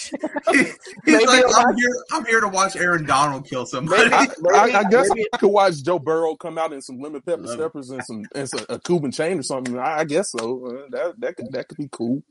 He's 0.52 0.74
Maybe 1.04 1.26
like, 1.26 1.44
I'm 1.54 1.76
here, 1.76 1.96
I'm 2.12 2.24
here 2.24 2.40
to 2.40 2.48
watch 2.48 2.76
Aaron 2.76 3.06
Donald 3.06 3.48
kill 3.48 3.66
somebody. 3.66 4.12
I, 4.12 4.26
I, 4.54 4.62
I 4.78 4.84
guess 4.84 5.08
maybe- 5.10 5.26
I 5.32 5.38
could 5.38 5.48
watch 5.48 5.82
Joe 5.82 5.98
Burrow 5.98 6.36
come 6.36 6.58
out 6.58 6.72
in 6.72 6.82
some 6.82 7.00
lemon 7.00 7.22
pepper 7.22 7.46
steppers 7.46 7.90
and 7.90 8.04
some 8.04 8.24
and 8.34 8.48
some, 8.48 8.66
a 8.68 8.78
Cuban 8.78 9.12
chain 9.12 9.38
or 9.38 9.42
something. 9.42 9.78
I, 9.78 10.00
I 10.00 10.04
guess 10.04 10.30
so. 10.30 10.66
Uh, 10.66 10.86
that 10.90 11.20
that 11.20 11.36
could 11.36 11.52
that 11.52 11.68
could 11.68 11.78
be 11.78 11.88
cool. 11.90 12.22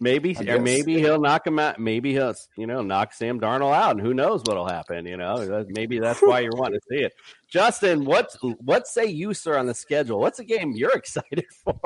Maybe, 0.00 0.36
or 0.48 0.58
maybe 0.58 0.98
he'll 0.98 1.20
knock 1.20 1.46
him 1.46 1.60
out. 1.60 1.78
Maybe 1.78 2.12
he'll, 2.12 2.34
you 2.56 2.66
know, 2.66 2.82
knock 2.82 3.12
Sam 3.12 3.38
Darnold 3.38 3.72
out, 3.72 3.92
and 3.92 4.00
who 4.00 4.12
knows 4.12 4.42
what'll 4.44 4.66
happen. 4.66 5.06
You 5.06 5.16
know, 5.16 5.64
maybe 5.68 6.00
that's 6.00 6.18
why 6.20 6.40
you're 6.40 6.56
wanting 6.56 6.80
to 6.80 6.86
see 6.90 7.04
it. 7.04 7.12
Justin, 7.48 8.04
what 8.04 8.34
what 8.58 8.88
say 8.88 9.06
you, 9.06 9.32
sir, 9.32 9.56
on 9.56 9.66
the 9.66 9.74
schedule? 9.74 10.18
What's 10.18 10.40
a 10.40 10.44
game 10.44 10.72
you're 10.72 10.90
excited 10.96 11.44
for? 11.62 11.78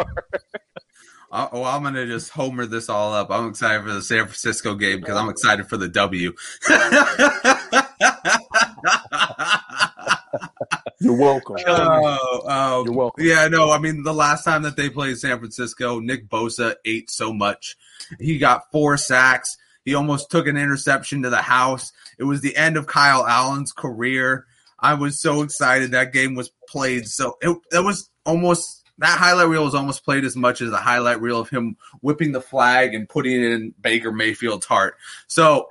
Uh, 1.36 1.48
well, 1.52 1.64
I'm 1.66 1.82
gonna 1.82 2.06
just 2.06 2.30
homer 2.30 2.64
this 2.64 2.88
all 2.88 3.12
up. 3.12 3.30
I'm 3.30 3.50
excited 3.50 3.82
for 3.82 3.92
the 3.92 4.00
San 4.00 4.24
Francisco 4.24 4.74
game 4.74 5.00
because 5.00 5.18
I'm 5.18 5.28
excited 5.28 5.68
for 5.68 5.76
the 5.76 5.86
W. 5.86 6.32
You're 10.98 11.18
welcome. 11.18 11.56
Oh, 11.66 12.40
oh, 12.48 12.84
You're 12.86 12.94
welcome. 12.94 13.22
Yeah, 13.22 13.48
no, 13.48 13.70
I 13.70 13.78
mean 13.78 14.02
the 14.02 14.14
last 14.14 14.44
time 14.44 14.62
that 14.62 14.78
they 14.78 14.88
played 14.88 15.18
San 15.18 15.38
Francisco, 15.38 16.00
Nick 16.00 16.26
Bosa 16.26 16.76
ate 16.86 17.10
so 17.10 17.34
much. 17.34 17.76
He 18.18 18.38
got 18.38 18.72
four 18.72 18.96
sacks. 18.96 19.58
He 19.84 19.94
almost 19.94 20.30
took 20.30 20.46
an 20.46 20.56
interception 20.56 21.22
to 21.24 21.28
the 21.28 21.42
house. 21.42 21.92
It 22.18 22.24
was 22.24 22.40
the 22.40 22.56
end 22.56 22.78
of 22.78 22.86
Kyle 22.86 23.26
Allen's 23.26 23.72
career. 23.72 24.46
I 24.78 24.94
was 24.94 25.20
so 25.20 25.42
excited 25.42 25.90
that 25.90 26.14
game 26.14 26.34
was 26.34 26.50
played. 26.66 27.06
So 27.06 27.36
it, 27.42 27.54
it 27.72 27.84
was 27.84 28.08
almost 28.24 28.75
that 28.98 29.18
highlight 29.18 29.48
reel 29.48 29.64
was 29.64 29.74
almost 29.74 30.04
played 30.04 30.24
as 30.24 30.36
much 30.36 30.60
as 30.60 30.70
the 30.70 30.76
highlight 30.76 31.20
reel 31.20 31.40
of 31.40 31.50
him 31.50 31.76
whipping 32.00 32.32
the 32.32 32.40
flag 32.40 32.94
and 32.94 33.08
putting 33.08 33.42
it 33.42 33.52
in 33.52 33.74
Baker 33.80 34.12
Mayfield's 34.12 34.66
heart. 34.66 34.96
So 35.26 35.68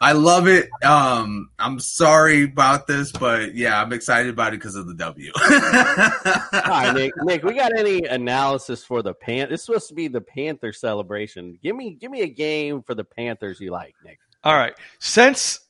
I 0.00 0.12
love 0.12 0.46
it. 0.46 0.68
Um, 0.84 1.50
I'm 1.58 1.80
sorry 1.80 2.44
about 2.44 2.86
this, 2.86 3.12
but 3.12 3.54
yeah, 3.54 3.80
I'm 3.80 3.92
excited 3.92 4.30
about 4.30 4.52
it 4.52 4.60
because 4.60 4.76
of 4.76 4.86
the 4.86 4.94
W. 4.94 5.32
All 5.42 5.50
right, 5.50 6.92
Nick. 6.94 7.12
Nick, 7.22 7.42
we 7.42 7.54
got 7.54 7.76
any 7.76 8.04
analysis 8.04 8.84
for 8.84 9.02
the 9.02 9.14
Pan? 9.14 9.48
This 9.48 9.60
is 9.60 9.66
supposed 9.66 9.88
to 9.88 9.94
be 9.94 10.08
the 10.08 10.20
Panther 10.20 10.72
celebration. 10.72 11.58
Give 11.62 11.74
me, 11.74 11.94
give 11.94 12.10
me 12.10 12.22
a 12.22 12.28
game 12.28 12.82
for 12.82 12.94
the 12.94 13.04
Panthers 13.04 13.58
you 13.60 13.70
like, 13.70 13.94
Nick. 14.04 14.18
All 14.44 14.54
right. 14.54 14.74
Since 14.98 15.60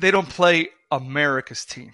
they 0.00 0.10
don't 0.10 0.28
play 0.28 0.70
America's 0.90 1.64
team, 1.64 1.92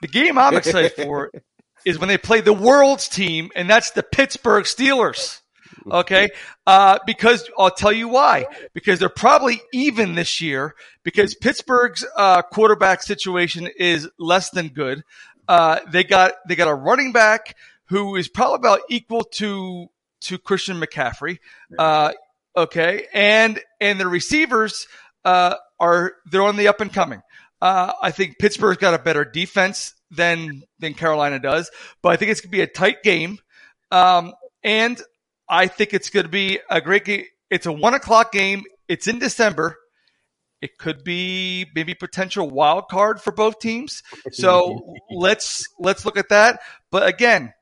the 0.00 0.08
game 0.08 0.38
I'm 0.38 0.56
excited 0.56 0.92
for 0.92 1.32
is 1.84 1.98
when 1.98 2.08
they 2.08 2.18
play 2.18 2.40
the 2.40 2.52
world's 2.52 3.08
team, 3.08 3.50
and 3.54 3.68
that's 3.68 3.90
the 3.90 4.02
Pittsburgh 4.02 4.64
Steelers. 4.64 5.40
Okay. 5.90 6.30
Uh, 6.66 6.98
because 7.06 7.48
I'll 7.58 7.70
tell 7.70 7.92
you 7.92 8.08
why. 8.08 8.46
Because 8.72 8.98
they're 8.98 9.08
probably 9.08 9.60
even 9.72 10.14
this 10.14 10.40
year 10.40 10.74
because 11.02 11.34
Pittsburgh's 11.34 12.04
uh, 12.16 12.42
quarterback 12.42 13.02
situation 13.02 13.68
is 13.78 14.08
less 14.18 14.50
than 14.50 14.68
good. 14.68 15.02
Uh, 15.46 15.80
they 15.90 16.04
got 16.04 16.32
they 16.48 16.56
got 16.56 16.68
a 16.68 16.74
running 16.74 17.12
back 17.12 17.56
who 17.86 18.16
is 18.16 18.28
probably 18.28 18.56
about 18.56 18.80
equal 18.88 19.24
to 19.24 19.88
to 20.22 20.38
Christian 20.38 20.80
McCaffrey. 20.80 21.38
Uh, 21.78 22.12
okay, 22.56 23.06
and 23.12 23.60
and 23.80 24.00
the 24.00 24.08
receivers 24.08 24.86
uh, 25.24 25.56
are 25.78 26.14
they're 26.30 26.42
on 26.42 26.56
the 26.56 26.68
up 26.68 26.80
and 26.80 26.92
coming. 26.92 27.20
Uh, 27.64 27.92
I 28.02 28.10
think 28.10 28.38
Pittsburgh's 28.38 28.78
got 28.78 28.94
a 28.94 28.98
better 28.98 29.24
defense 29.24 29.94
than 30.10 30.62
than 30.78 30.94
Carolina 30.94 31.38
does, 31.38 31.70
but 32.02 32.10
I 32.10 32.16
think 32.16 32.30
it's 32.30 32.40
gonna 32.40 32.50
be 32.50 32.60
a 32.60 32.66
tight 32.66 33.02
game. 33.02 33.38
Um, 33.90 34.34
and 34.62 35.00
I 35.48 35.68
think 35.68 35.94
it's 35.94 36.10
going 36.10 36.24
to 36.24 36.30
be 36.30 36.58
a 36.70 36.80
great 36.80 37.04
game. 37.04 37.24
It's 37.50 37.66
a 37.66 37.72
one 37.72 37.94
o'clock 37.94 38.32
game. 38.32 38.64
It's 38.88 39.06
in 39.06 39.18
December. 39.18 39.76
It 40.60 40.78
could 40.78 41.04
be 41.04 41.66
maybe 41.74 41.94
potential 41.94 42.48
wild 42.48 42.88
card 42.88 43.20
for 43.20 43.32
both 43.32 43.58
teams. 43.60 44.02
So 44.32 44.94
let's 45.10 45.64
let's 45.78 46.04
look 46.04 46.16
at 46.16 46.30
that. 46.30 46.60
But 46.90 47.06
again, 47.06 47.52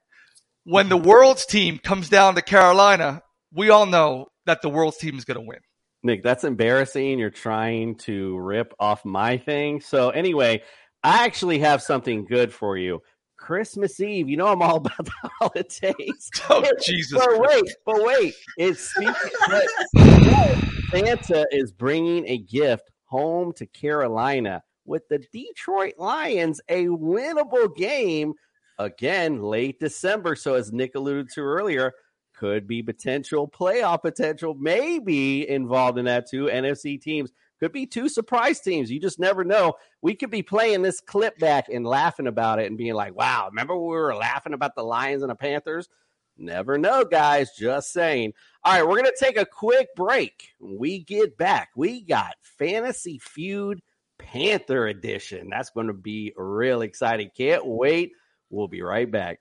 when 0.64 0.88
the 0.88 0.96
world's 0.96 1.44
team 1.44 1.78
comes 1.78 2.08
down 2.08 2.36
to 2.36 2.42
Carolina, 2.42 3.22
we 3.52 3.70
all 3.70 3.86
know 3.86 4.26
that 4.46 4.62
the 4.62 4.68
world's 4.68 4.98
team 4.98 5.18
is 5.18 5.24
going 5.24 5.40
to 5.40 5.46
win. 5.46 5.58
Nick, 6.02 6.22
that's 6.22 6.44
embarrassing. 6.44 7.18
You're 7.18 7.30
trying 7.30 7.96
to 7.98 8.36
rip 8.38 8.74
off 8.78 9.04
my 9.04 9.38
thing. 9.38 9.80
So 9.80 10.10
anyway, 10.10 10.62
I 11.02 11.24
actually 11.24 11.60
have 11.60 11.82
something 11.82 12.24
good 12.24 12.52
for 12.52 12.76
you. 12.76 13.02
Christmas 13.36 13.98
Eve. 14.00 14.28
You 14.28 14.36
know 14.36 14.46
I'm 14.46 14.62
all 14.62 14.76
about 14.84 15.04
the 15.04 15.30
holidays. 15.40 16.30
Oh, 16.50 16.64
Jesus 16.84 17.18
But 17.18 17.40
wait, 17.40 17.64
but 17.84 18.04
wait. 18.04 18.34
It's 18.56 18.94
Santa 20.90 21.46
is 21.50 21.72
bringing 21.72 22.28
a 22.28 22.38
gift 22.38 22.90
home 23.04 23.52
to 23.54 23.66
Carolina 23.66 24.62
with 24.84 25.08
the 25.08 25.18
Detroit 25.32 25.94
Lions, 25.98 26.60
a 26.68 26.86
winnable 26.86 27.74
game 27.76 28.34
again 28.78 29.40
late 29.42 29.78
December. 29.80 30.34
So 30.34 30.54
as 30.54 30.72
Nick 30.72 30.94
alluded 30.94 31.28
to 31.34 31.40
earlier, 31.40 31.92
could 32.42 32.66
be 32.66 32.82
potential 32.82 33.46
playoff 33.46 34.02
potential, 34.02 34.56
maybe 34.58 35.48
involved 35.48 35.96
in 35.96 36.06
that 36.06 36.28
too. 36.28 36.46
NFC 36.46 37.00
teams 37.00 37.30
could 37.60 37.70
be 37.70 37.86
two 37.86 38.08
surprise 38.08 38.58
teams. 38.58 38.90
You 38.90 38.98
just 38.98 39.20
never 39.20 39.44
know. 39.44 39.74
We 40.00 40.16
could 40.16 40.32
be 40.32 40.42
playing 40.42 40.82
this 40.82 41.00
clip 41.00 41.38
back 41.38 41.68
and 41.72 41.86
laughing 41.86 42.26
about 42.26 42.58
it 42.58 42.66
and 42.66 42.76
being 42.76 42.94
like, 42.94 43.14
wow, 43.14 43.46
remember 43.48 43.76
we 43.76 43.94
were 43.94 44.16
laughing 44.16 44.54
about 44.54 44.74
the 44.74 44.82
Lions 44.82 45.22
and 45.22 45.30
the 45.30 45.36
Panthers? 45.36 45.88
Never 46.36 46.78
know, 46.78 47.04
guys. 47.04 47.52
Just 47.56 47.92
saying. 47.92 48.32
All 48.64 48.72
right, 48.72 48.82
we're 48.82 49.00
going 49.00 49.04
to 49.04 49.24
take 49.24 49.36
a 49.36 49.46
quick 49.46 49.94
break. 49.94 50.48
When 50.58 50.76
we 50.76 50.98
get 50.98 51.38
back, 51.38 51.68
we 51.76 52.00
got 52.00 52.34
Fantasy 52.58 53.20
Feud 53.20 53.82
Panther 54.18 54.88
Edition. 54.88 55.48
That's 55.48 55.70
going 55.70 55.86
to 55.86 55.92
be 55.92 56.32
real 56.36 56.82
exciting. 56.82 57.30
Can't 57.36 57.64
wait. 57.64 58.14
We'll 58.50 58.66
be 58.66 58.82
right 58.82 59.08
back. 59.08 59.38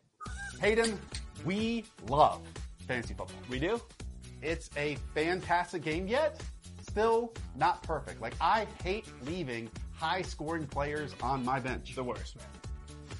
Hayden, 0.59 0.99
we 1.43 1.85
love 2.07 2.41
fantasy 2.91 3.13
football. 3.13 3.37
We 3.49 3.57
do? 3.57 3.81
It's 4.41 4.69
a 4.75 4.97
fantastic 5.13 5.81
game, 5.81 6.07
yet 6.07 6.41
still 6.81 7.33
not 7.55 7.81
perfect. 7.83 8.19
Like, 8.19 8.33
I 8.41 8.67
hate 8.83 9.05
leaving 9.25 9.69
high 9.93 10.21
scoring 10.23 10.67
players 10.67 11.15
on 11.23 11.45
my 11.45 11.57
bench. 11.57 11.95
The 11.95 12.03
worst, 12.03 12.35
man. 12.35 12.45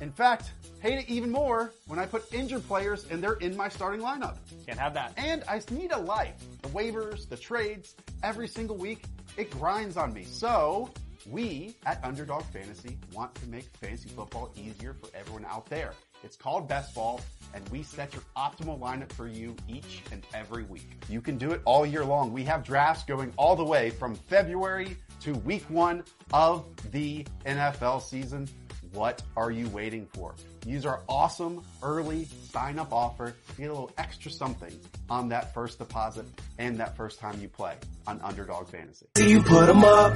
In 0.01 0.11
fact, 0.11 0.51
hate 0.81 0.99
it 0.99 1.09
even 1.09 1.31
more 1.31 1.71
when 1.87 1.99
I 1.99 2.05
put 2.05 2.33
injured 2.33 2.67
players 2.67 3.05
and 3.09 3.23
they're 3.23 3.35
in 3.35 3.55
my 3.55 3.69
starting 3.69 4.01
lineup. 4.01 4.35
Can't 4.65 4.77
have 4.77 4.93
that. 4.95 5.13
And 5.15 5.41
I 5.47 5.61
need 5.71 5.93
a 5.93 5.99
life. 5.99 6.35
The 6.63 6.69
waivers, 6.69 7.29
the 7.29 7.37
trades, 7.37 7.95
every 8.23 8.49
single 8.49 8.75
week, 8.75 9.05
it 9.37 9.51
grinds 9.51 9.95
on 9.95 10.11
me. 10.13 10.25
So, 10.25 10.89
we 11.25 11.77
at 11.85 12.03
Underdog 12.03 12.43
Fantasy 12.45 12.97
want 13.13 13.33
to 13.35 13.47
make 13.47 13.65
fantasy 13.77 14.09
football 14.09 14.51
easier 14.57 14.95
for 14.95 15.07
everyone 15.15 15.45
out 15.45 15.67
there. 15.67 15.93
It's 16.23 16.35
called 16.35 16.67
Best 16.67 16.93
Ball, 16.93 17.21
and 17.53 17.67
we 17.69 17.83
set 17.83 18.13
your 18.13 18.23
optimal 18.37 18.79
lineup 18.79 19.11
for 19.11 19.27
you 19.27 19.55
each 19.67 20.01
and 20.11 20.25
every 20.33 20.63
week. 20.63 20.97
You 21.09 21.21
can 21.21 21.37
do 21.37 21.51
it 21.51 21.61
all 21.65 21.85
year 21.85 22.05
long. 22.05 22.31
We 22.31 22.43
have 22.45 22.63
drafts 22.63 23.03
going 23.03 23.33
all 23.37 23.55
the 23.55 23.63
way 23.63 23.89
from 23.89 24.15
February 24.15 24.97
to 25.21 25.33
week 25.33 25.63
one 25.69 26.03
of 26.33 26.65
the 26.91 27.25
NFL 27.45 28.01
season. 28.01 28.47
What 28.93 29.21
are 29.37 29.51
you 29.51 29.67
waiting 29.69 30.07
for? 30.13 30.35
Use 30.65 30.85
our 30.85 31.01
awesome 31.09 31.63
early 31.81 32.27
sign 32.51 32.77
up 32.77 32.93
offer 32.93 33.31
to 33.31 33.55
get 33.57 33.69
a 33.69 33.73
little 33.73 33.91
extra 33.97 34.29
something 34.29 34.71
on 35.09 35.29
that 35.29 35.53
first 35.55 35.79
deposit 35.79 36.25
and 36.59 36.77
that 36.79 36.95
first 36.95 37.19
time 37.19 37.39
you 37.41 37.47
play 37.47 37.73
on 38.05 38.21
Underdog 38.21 38.69
Fantasy. 38.69 39.07
See 39.17 39.31
You 39.31 39.41
put 39.41 39.67
'em 39.69 39.83
up, 39.83 40.15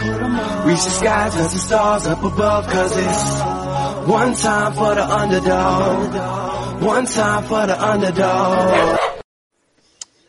reach 0.65 0.83
the 0.83 0.91
skies, 0.91 1.33
touch 1.33 1.51
the 1.51 1.57
stars 1.57 2.05
up 2.05 2.23
above, 2.23 2.67
cause 2.67 2.95
it's 2.95 4.07
one 4.07 4.35
time 4.35 4.73
for 4.73 4.93
the 4.93 5.03
underdog, 5.03 6.83
one 6.83 7.05
time 7.07 7.43
for 7.45 7.65
the 7.65 7.83
underdog. 7.83 8.99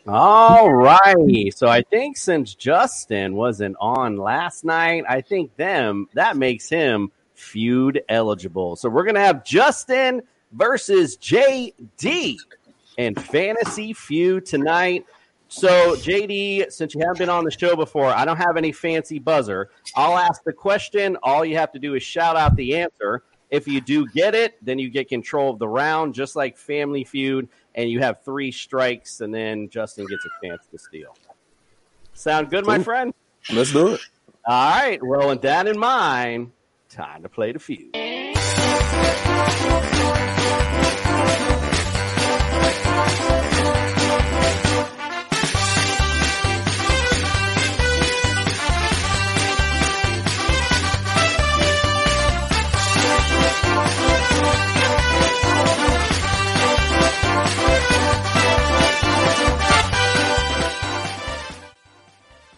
All 0.08 0.72
righty. 0.72 1.50
So 1.50 1.66
I 1.66 1.82
think 1.82 2.16
since 2.16 2.54
Justin 2.54 3.34
wasn't 3.34 3.76
on 3.80 4.16
last 4.16 4.64
night, 4.64 5.04
I 5.06 5.20
think 5.20 5.56
them 5.56 6.08
that 6.14 6.36
makes 6.38 6.68
him 6.70 7.10
feud 7.36 8.02
eligible. 8.08 8.76
So 8.76 8.88
we're 8.88 9.04
gonna 9.04 9.20
have 9.20 9.44
Justin 9.44 10.22
versus 10.52 11.16
JD 11.16 12.36
and 12.98 13.20
fantasy 13.20 13.92
feud 13.92 14.46
tonight. 14.46 15.04
So 15.48 15.94
JD, 15.96 16.72
since 16.72 16.94
you 16.94 17.00
haven't 17.00 17.18
been 17.18 17.28
on 17.28 17.44
the 17.44 17.50
show 17.50 17.76
before, 17.76 18.06
I 18.06 18.24
don't 18.24 18.36
have 18.38 18.56
any 18.56 18.72
fancy 18.72 19.18
buzzer. 19.18 19.70
I'll 19.94 20.18
ask 20.18 20.42
the 20.42 20.52
question. 20.52 21.16
All 21.22 21.44
you 21.44 21.56
have 21.56 21.72
to 21.72 21.78
do 21.78 21.94
is 21.94 22.02
shout 22.02 22.36
out 22.36 22.56
the 22.56 22.76
answer. 22.76 23.22
If 23.48 23.68
you 23.68 23.80
do 23.80 24.08
get 24.08 24.34
it, 24.34 24.56
then 24.64 24.78
you 24.78 24.90
get 24.90 25.08
control 25.08 25.52
of 25.52 25.60
the 25.60 25.68
round, 25.68 26.14
just 26.14 26.34
like 26.34 26.56
Family 26.56 27.04
Feud, 27.04 27.48
and 27.76 27.88
you 27.88 28.00
have 28.00 28.24
three 28.24 28.50
strikes, 28.50 29.20
and 29.20 29.32
then 29.32 29.68
Justin 29.68 30.06
gets 30.06 30.26
a 30.26 30.46
chance 30.46 30.66
to 30.72 30.78
steal. 30.78 31.16
Sound 32.12 32.50
good, 32.50 32.66
my 32.66 32.80
friend? 32.80 33.14
Let's 33.52 33.72
do 33.72 33.94
it. 33.94 34.00
All 34.46 34.70
right. 34.70 35.00
Well, 35.02 35.28
with 35.28 35.42
that 35.42 35.68
in 35.68 35.78
mind, 35.78 36.50
time 36.96 37.22
to 37.22 37.28
play 37.28 37.52
the 37.52 37.58
feud. 37.58 37.92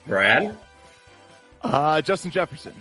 Brad? 0.07 0.57
Uh, 1.61 2.01
Justin 2.01 2.31
Jefferson. 2.31 2.73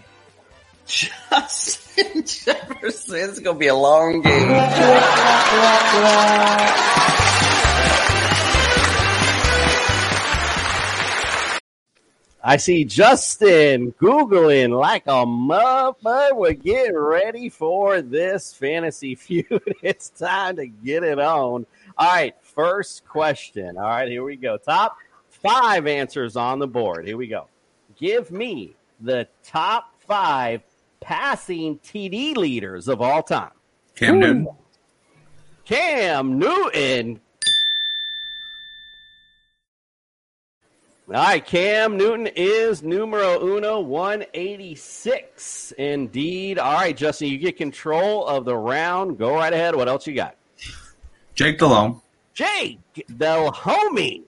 Jefferson. 2.28 3.16
It's 3.30 3.40
to 3.40 3.54
be 3.54 3.68
a 3.68 3.76
long 3.76 4.22
game. 4.22 4.52
I 12.44 12.56
see 12.56 12.86
Justin 12.86 13.92
Googling 13.94 14.78
like 14.78 15.06
a 15.08 15.26
motherfucker. 15.26 16.34
We're 16.34 16.54
getting 16.54 16.98
ready 16.98 17.50
for 17.50 18.02
this 18.02 18.54
fantasy 18.54 19.16
feud. 19.16 19.76
It's 19.82 20.10
time 20.10 20.56
to 20.56 20.68
get 20.68 21.04
it 21.04 21.20
on. 21.20 21.66
All 21.98 22.10
right, 22.10 22.36
first 22.42 23.06
question. 23.06 23.78
All 23.78 23.84
right, 23.84 24.08
here 24.08 24.24
we 24.24 24.38
go. 24.38 24.56
Top 24.58 24.96
five 25.30 25.88
answers 25.88 26.38
on 26.38 26.60
the 26.60 26.68
board. 26.68 27.06
Here 27.06 27.18
we 27.18 27.28
go. 27.28 27.48
Give 27.98 28.32
me 28.32 28.76
the 29.02 29.28
top 29.44 29.94
five 30.08 30.62
passing 31.00 31.80
TD 31.80 32.36
leaders 32.36 32.88
of 32.88 33.02
all 33.02 33.24
time. 33.24 33.52
Cam 33.96 34.20
Newton. 34.20 34.48
Cam 35.66 36.40
Newton. 36.40 37.20
All 41.10 41.14
right, 41.14 41.46
Cam 41.46 41.96
Newton 41.96 42.28
is 42.36 42.84
numero 42.84 43.42
uno, 43.42 43.80
186. 43.80 45.72
Indeed. 45.78 46.60
All 46.60 46.74
right, 46.74 46.96
Justin, 46.96 47.30
you 47.30 47.38
get 47.38 47.56
control 47.56 48.28
of 48.28 48.44
the 48.44 48.56
round. 48.56 49.18
Go 49.18 49.34
right 49.34 49.54
ahead. 49.54 49.74
What 49.74 49.88
else 49.88 50.06
you 50.06 50.14
got? 50.14 50.36
Jake 51.34 51.60
Delhomme. 51.60 52.02
Jake, 52.34 52.80
the 53.08 53.52
homie. 53.56 54.24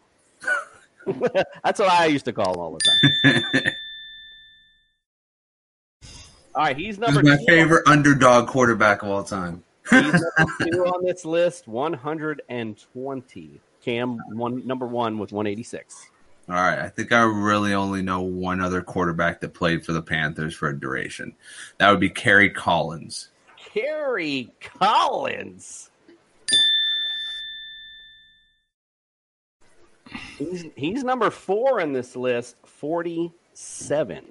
That's 1.63 1.79
what 1.79 1.91
I 1.91 2.05
used 2.05 2.25
to 2.25 2.33
call 2.33 2.53
him 2.53 2.59
all 2.59 2.77
the 2.77 2.79
time. 2.79 3.73
All 6.59 6.65
right, 6.65 6.75
he's 6.75 6.97
He's 6.97 6.99
number 6.99 7.23
my 7.23 7.37
two. 7.37 7.45
favorite 7.47 7.87
underdog 7.87 8.49
quarterback 8.49 9.01
of 9.01 9.07
all 9.07 9.23
time. 9.23 9.63
He's 9.89 10.01
number 10.37 10.53
two 10.69 10.85
on 10.87 11.05
this 11.05 11.23
list, 11.23 11.69
120. 11.69 13.61
Cam, 13.81 14.17
one 14.33 14.67
number 14.67 14.85
one 14.85 15.17
with 15.17 15.31
186. 15.31 16.09
All 16.49 16.55
right, 16.55 16.79
I 16.79 16.89
think 16.89 17.13
I 17.13 17.21
really 17.21 17.73
only 17.73 18.01
know 18.01 18.19
one 18.19 18.59
other 18.59 18.81
quarterback 18.81 19.39
that 19.39 19.53
played 19.53 19.85
for 19.85 19.93
the 19.93 20.01
Panthers 20.01 20.53
for 20.53 20.67
a 20.67 20.77
duration. 20.77 21.33
That 21.77 21.91
would 21.91 22.01
be 22.01 22.09
Kerry 22.09 22.49
Collins. 22.49 23.29
Kerry 23.55 24.51
Collins. 24.59 25.91
He's, 30.37 30.65
he's 30.75 31.05
number 31.05 31.29
four 31.29 31.79
in 31.79 31.93
this 31.93 32.17
list, 32.17 32.57
47. 32.65 34.25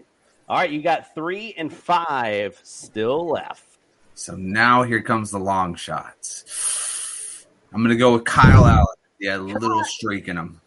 All 0.49 0.57
right, 0.57 0.71
you 0.71 0.81
got 0.81 1.15
three 1.15 1.55
and 1.59 1.71
five 1.71 2.59
still 2.63 3.27
left. 3.29 3.79
So 4.15 4.35
now 4.35 4.83
here 4.83 5.03
comes 5.03 5.31
the 5.31 5.39
long 5.39 5.75
shots. 5.75 7.47
I'm 7.73 7.83
going 7.83 7.91
to 7.91 7.97
go 7.97 8.15
with 8.15 8.25
Kyle 8.25 8.65
Allen. 8.65 8.87
Yeah, 9.21 9.37
a 9.37 9.39
little 9.39 9.85
streak 9.85 10.27
in 10.27 10.39
him. 10.39 10.61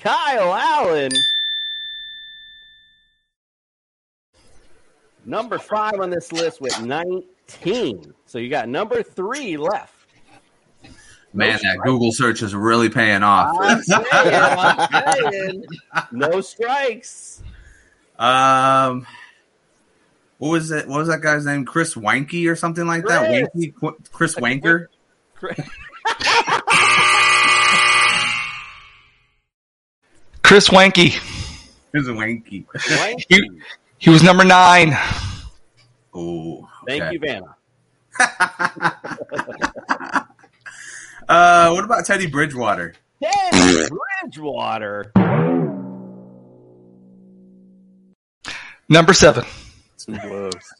Kyle 0.00 0.52
Allen. 0.52 1.12
Number 5.24 5.58
five 5.58 6.00
on 6.00 6.10
this 6.10 6.32
list 6.32 6.60
with 6.60 6.82
19. 6.82 8.14
So 8.26 8.38
you 8.38 8.48
got 8.48 8.68
number 8.68 9.04
three 9.04 9.56
left. 9.56 9.94
Man, 11.32 11.60
that 11.62 11.78
Google 11.84 12.10
search 12.10 12.42
is 12.42 12.54
really 12.54 12.88
paying 12.88 13.22
off. 13.22 13.56
I'm 13.60 13.82
saying, 13.82 14.04
I'm 14.12 15.22
saying, 15.30 15.64
no 16.12 16.40
strikes. 16.40 17.42
Um, 18.18 19.06
What 20.38 20.50
was 20.50 20.70
it? 20.70 20.88
What 20.88 20.98
was 20.98 21.08
that 21.08 21.20
guy's 21.20 21.44
name? 21.44 21.64
Chris 21.64 21.94
Wanky 21.94 22.50
or 22.50 22.56
something 22.56 22.86
like 22.86 23.04
that? 23.06 23.50
Chris. 23.52 23.72
Wanky, 23.82 24.12
Chris 24.12 24.34
Wanker. 24.36 24.86
Chris 30.42 30.68
Wanky. 30.68 31.18
Chris 31.90 32.08
Wanky. 32.08 32.64
He, 33.28 33.50
he 33.98 34.10
was 34.10 34.22
number 34.22 34.44
nine. 34.44 34.96
Oh, 36.14 36.68
Thank 36.86 37.12
you, 37.12 37.18
Vanna. 37.18 37.56
Uh, 41.28 41.72
what 41.72 41.84
about 41.84 42.06
Teddy 42.06 42.26
Bridgewater? 42.26 42.94
Teddy 43.22 43.86
Bridgewater. 44.22 45.12
Number 48.88 49.12
seven. 49.12 49.44
Two 49.98 50.18
gloves. 50.18 50.74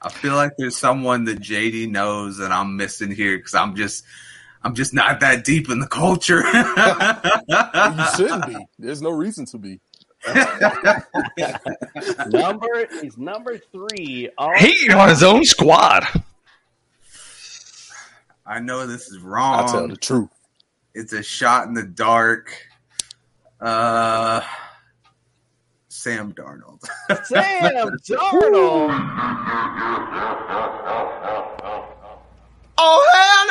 I 0.00 0.10
feel 0.10 0.34
like 0.34 0.52
there's 0.56 0.76
someone 0.76 1.24
that 1.24 1.40
JD 1.40 1.90
knows 1.90 2.36
that 2.38 2.52
I'm 2.52 2.76
missing 2.76 3.10
here 3.10 3.36
because 3.36 3.54
I'm 3.54 3.74
just, 3.74 4.04
I'm 4.62 4.74
just 4.74 4.94
not 4.94 5.20
that 5.20 5.44
deep 5.44 5.68
in 5.70 5.80
the 5.80 5.88
culture. 5.88 6.42
you 6.46 8.04
shouldn't 8.16 8.46
be. 8.46 8.66
There's 8.78 9.02
no 9.02 9.10
reason 9.10 9.44
to 9.46 9.58
be. 9.58 9.80
number 12.28 12.86
is 13.02 13.16
number 13.16 13.58
three. 13.58 14.28
all 14.36 14.52
He 14.58 14.90
on 14.92 15.08
his 15.08 15.22
own 15.22 15.44
squad. 15.44 16.04
I 18.44 18.60
know 18.60 18.86
this 18.86 19.08
is 19.08 19.18
wrong. 19.20 19.64
I 19.64 19.66
tell 19.70 19.88
the 19.88 19.96
truth. 19.96 20.30
It's 20.94 21.12
a 21.12 21.22
shot 21.22 21.68
in 21.68 21.74
the 21.74 21.84
dark. 21.84 22.52
Uh, 23.60 24.40
Sam 25.98 26.32
Darnold. 26.32 26.80
Sam 27.24 27.72
Darnold. 28.08 28.90
Oh 32.80 33.04
hell 33.12 33.48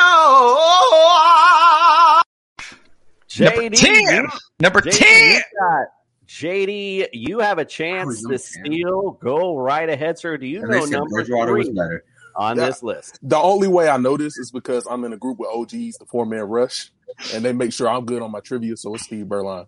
JD, 3.30 3.60
Number 3.60 3.76
10. 3.76 3.94
you- 4.24 4.30
Number 4.62 4.80
JD, 4.82 4.98
10. 4.98 5.42
you 5.60 5.86
JD, 6.28 7.08
you 7.12 7.40
have 7.40 7.58
a 7.58 7.66
chance 7.66 8.24
to 8.24 8.38
steal. 8.38 9.12
Go 9.22 9.58
right 9.58 9.90
ahead, 9.90 10.18
sir. 10.18 10.38
Do 10.38 10.48
you 10.48 10.62
And 10.62 10.70
know 10.72 10.82
said 10.86 10.92
number 10.92 11.10
Bridgewater 11.10 11.54
was 11.54 11.68
three 11.68 11.76
better. 11.76 12.06
on 12.38 12.56
Yeah. 12.58 12.68
this 12.68 12.82
list? 12.84 13.20
The 13.22 13.38
only 13.38 13.68
way 13.68 13.90
I 13.90 13.98
know 13.98 14.16
this 14.16 14.38
is 14.38 14.50
because 14.52 14.88
I'm 14.90 15.04
in 15.04 15.12
a 15.14 15.18
group 15.18 15.40
with 15.40 15.50
OGs, 15.50 15.98
the 15.98 16.06
four 16.10 16.26
man 16.26 16.44
rush, 16.44 16.90
and 17.34 17.44
they 17.44 17.52
make 17.54 17.74
sure 17.74 17.90
I'm 17.90 18.06
good 18.06 18.22
on 18.22 18.32
my 18.32 18.40
trivia. 18.40 18.78
So 18.78 18.96
it's 18.96 19.04
Steve 19.04 19.26
Beuerlein. 19.26 19.68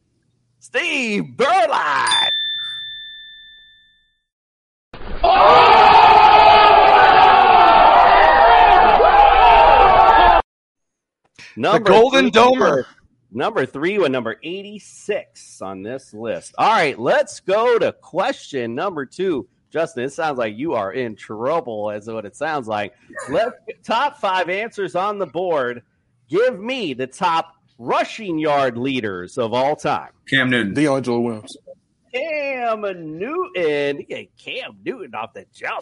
Steve 0.59 1.23
Beuerlein. 1.35 2.18
Number 11.59 11.89
Golden 11.89 12.31
three- 12.31 12.41
Domer. 12.41 12.85
Number 13.31 13.65
three 13.65 13.99
with 13.99 14.11
number 14.11 14.37
86 14.41 15.61
on 15.61 15.83
this 15.83 16.13
list. 16.13 16.55
All 16.57 16.69
right, 16.71 16.97
let's 16.97 17.41
go 17.41 17.77
to 17.77 17.91
question 17.91 18.73
number 18.73 19.05
two. 19.05 19.47
Justin, 19.69 20.05
it 20.05 20.13
sounds 20.13 20.39
like 20.39 20.57
you 20.57 20.73
are 20.73 20.93
in 20.93 21.15
trouble, 21.15 21.91
as 21.91 22.07
what 22.07 22.25
it 22.25 22.35
sounds 22.35 22.67
like. 22.67 22.93
Let's 23.29 23.51
top 23.83 24.17
five 24.19 24.49
answers 24.49 24.95
on 24.95 25.19
the 25.19 25.27
board. 25.27 25.83
Give 26.27 26.59
me 26.59 26.93
the 26.95 27.05
top 27.05 27.53
rushing 27.77 28.39
yard 28.39 28.77
leaders 28.77 29.37
of 29.37 29.53
all 29.53 29.75
time. 29.75 30.09
Cam 30.27 30.49
Newton. 30.49 30.73
DeAngelo 30.73 31.21
Williams. 31.21 31.55
Cam 32.13 32.81
Newton. 32.81 34.05
Yeah, 34.09 34.23
Cam 34.39 34.77
Newton 34.83 35.13
off 35.13 35.33
the 35.33 35.45
jump. 35.53 35.81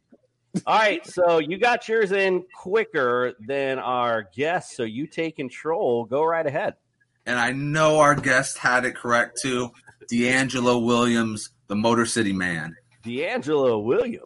All 0.66 0.78
right, 0.80 1.06
so 1.06 1.38
you 1.38 1.58
got 1.58 1.88
yours 1.88 2.12
in 2.12 2.44
quicker 2.56 3.34
than 3.40 3.78
our 3.80 4.28
guest, 4.36 4.76
so 4.76 4.84
you 4.84 5.06
take 5.08 5.36
control. 5.36 6.06
Go 6.06 6.24
right 6.24 6.46
ahead. 6.46 6.76
and 7.26 7.38
I 7.40 7.52
know 7.52 8.00
our 8.00 8.16
guest 8.16 8.58
had 8.58 8.86
it 8.86 8.96
correct 8.96 9.40
too. 9.42 9.70
DeAngelo 10.12 10.84
Williams, 10.84 11.52
the 11.68 11.76
Motor 11.76 12.06
City 12.08 12.34
Man. 12.34 12.76
DeAngelo 13.06 13.84
Williams. 13.84 14.26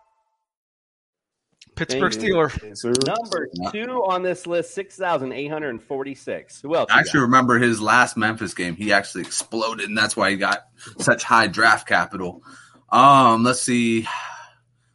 Pittsburgh 1.75 2.13
Thank. 2.13 2.25
Steeler. 2.25 3.07
Number 3.07 3.47
two 3.71 4.03
on 4.05 4.23
this 4.23 4.45
list, 4.45 4.73
6,846. 4.73 6.61
Who 6.61 6.75
else? 6.75 6.91
I 6.91 6.99
actually 6.99 7.21
remember 7.21 7.57
his 7.57 7.81
last 7.81 8.17
Memphis 8.17 8.53
game. 8.53 8.75
He 8.75 8.93
actually 8.93 9.21
exploded, 9.21 9.87
and 9.87 9.97
that's 9.97 10.15
why 10.15 10.29
he 10.31 10.37
got 10.37 10.67
such 10.99 11.23
high 11.23 11.47
draft 11.47 11.87
capital. 11.87 12.43
Um, 12.89 13.43
let's 13.43 13.61
see. 13.61 14.07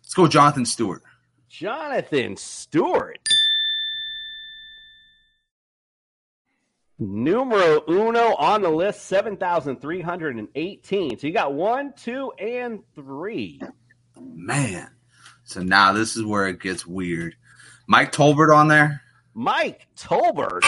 Let's 0.03 0.15
go, 0.15 0.23
with 0.23 0.33
Jonathan 0.33 0.67
Stewart. 0.67 1.03
Jonathan 1.49 2.37
Stewart. 2.37 3.19
Numero 6.99 7.83
uno 7.89 8.35
on 8.37 8.63
the 8.63 8.71
list, 8.71 9.05
7,318. 9.07 11.19
So 11.19 11.27
you 11.27 11.33
got 11.33 11.53
one, 11.53 11.93
two, 11.95 12.33
and 12.39 12.81
three. 12.95 13.61
Man, 14.19 14.89
so 15.47 15.63
now 15.63 15.93
this 15.93 16.17
is 16.17 16.25
where 16.25 16.49
it 16.49 16.61
gets 16.61 16.85
weird. 16.85 17.37
Mike 17.87 18.13
Tolbert 18.13 18.55
on 18.55 18.69
there. 18.69 19.01
Mike 19.33 19.87
Tolbert. 19.97 20.65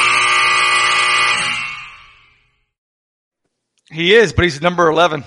He 3.91 4.15
is, 4.15 4.33
but 4.33 4.45
he's 4.45 4.63
number 4.63 4.89
11. 4.89 5.25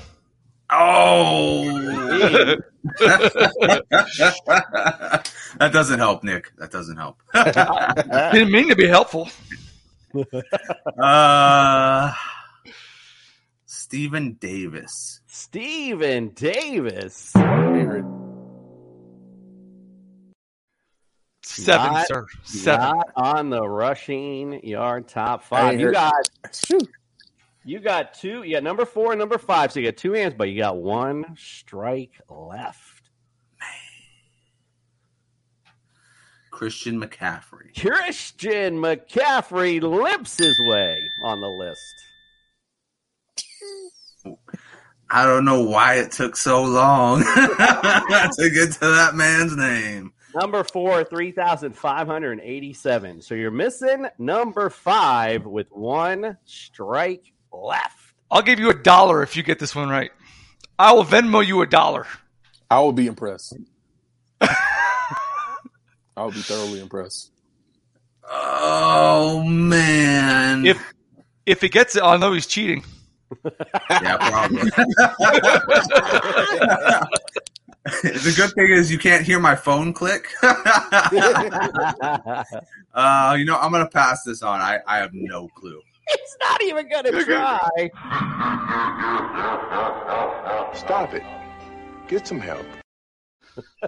Oh, 0.72 1.66
that 3.00 3.54
doesn't 5.60 6.00
help, 6.00 6.24
Nick. 6.24 6.54
That 6.58 6.72
doesn't 6.72 6.96
help. 6.96 7.18
Didn't 8.32 8.52
mean 8.52 8.70
to 8.70 8.76
be 8.76 8.88
helpful. 8.88 9.30
uh, 10.98 12.14
Stephen 13.66 14.34
Davis. 14.34 15.20
Stephen 15.28 16.30
Davis. 16.30 17.34
Seven, 21.52 21.94
Not- 21.94 22.08
sir. 22.08 22.26
Seven. 22.44 22.80
Not 22.98 23.12
on 23.16 23.50
the 23.50 23.62
rushing 23.68 24.66
yard 24.66 25.08
top 25.08 25.44
five. 25.44 25.74
You 25.74 25.80
here- 25.80 25.92
got 25.92 26.14
you 27.64 27.80
got 27.80 28.14
two. 28.14 28.44
Yeah, 28.44 28.60
number 28.60 28.86
four 28.86 29.12
and 29.12 29.20
number 29.20 29.38
five. 29.38 29.72
So 29.72 29.80
you 29.80 29.88
got 29.88 29.98
two 29.98 30.14
hands, 30.14 30.34
but 30.38 30.50
you 30.50 30.58
got 30.58 30.78
one 30.78 31.36
strike 31.38 32.20
left. 32.30 33.10
Man. 33.60 33.70
Christian 36.52 37.00
McCaffrey. 37.00 37.80
Christian 37.80 38.78
McCaffrey 38.78 39.82
limps 39.82 40.38
his 40.38 40.60
way 40.68 40.98
on 41.24 41.42
the 41.42 41.50
list. 41.50 41.96
I 45.10 45.26
don't 45.26 45.44
know 45.46 45.62
why 45.64 45.96
it 45.96 46.12
took 46.12 46.38
so 46.38 46.64
long 46.64 47.20
to 47.24 48.50
get 48.54 48.72
to 48.74 48.80
that 48.80 49.12
man's 49.16 49.56
name. 49.58 50.14
Number 50.34 50.64
four, 50.64 51.04
3,587. 51.04 53.22
So 53.22 53.36
you're 53.36 53.52
missing 53.52 54.08
number 54.18 54.70
five 54.70 55.46
with 55.46 55.70
one 55.72 56.38
strike 56.46 57.34
left. 57.52 58.14
I'll 58.30 58.42
give 58.42 58.60
you 58.60 58.70
a 58.70 58.74
dollar 58.74 59.24
if 59.24 59.36
you 59.36 59.44
get 59.44 59.60
this 59.60 59.76
one 59.76 59.90
right. 59.90 60.12
I 60.80 60.94
will 60.94 61.04
Venmo 61.04 61.46
you 61.46 61.62
a 61.62 61.68
dollar. 61.68 62.08
I 62.70 62.80
will 62.80 62.94
be 62.94 63.08
impressed. 63.08 63.58
I 64.42 64.56
will 66.16 66.32
be 66.32 66.42
thoroughly 66.42 66.80
impressed. 66.80 67.32
Oh 68.24 69.44
man! 69.44 70.66
If 70.66 70.82
if 71.46 71.60
he 71.60 71.68
gets 71.68 71.98
it, 71.98 72.04
I'll 72.04 72.18
know 72.18 72.32
he's 72.32 72.48
cheating. 72.48 72.86
yeah, 73.90 74.16
probably. 74.18 74.72
the 77.86 78.34
good 78.36 78.52
thing 78.54 78.70
is 78.72 78.92
you 78.92 78.98
can't 79.00 79.24
hear 79.26 79.40
my 79.40 79.56
phone 79.56 79.92
click. 79.94 80.28
uh, 80.44 80.56
you 83.38 83.46
know, 83.46 83.58
I'm 83.58 83.72
gonna 83.72 83.88
pass 83.90 84.24
this 84.24 84.44
on. 84.44 84.62
I, 84.62 84.80
I 84.88 84.98
have 84.98 85.12
no 85.14 85.48
clue. 85.56 85.82
He's 86.10 86.38
not 86.42 86.62
even 86.64 86.90
gonna 86.90 87.24
try. 87.24 87.90
Stop 90.74 91.14
it. 91.14 91.24
Get 92.08 92.28
some 92.28 92.40
help. 92.40 92.66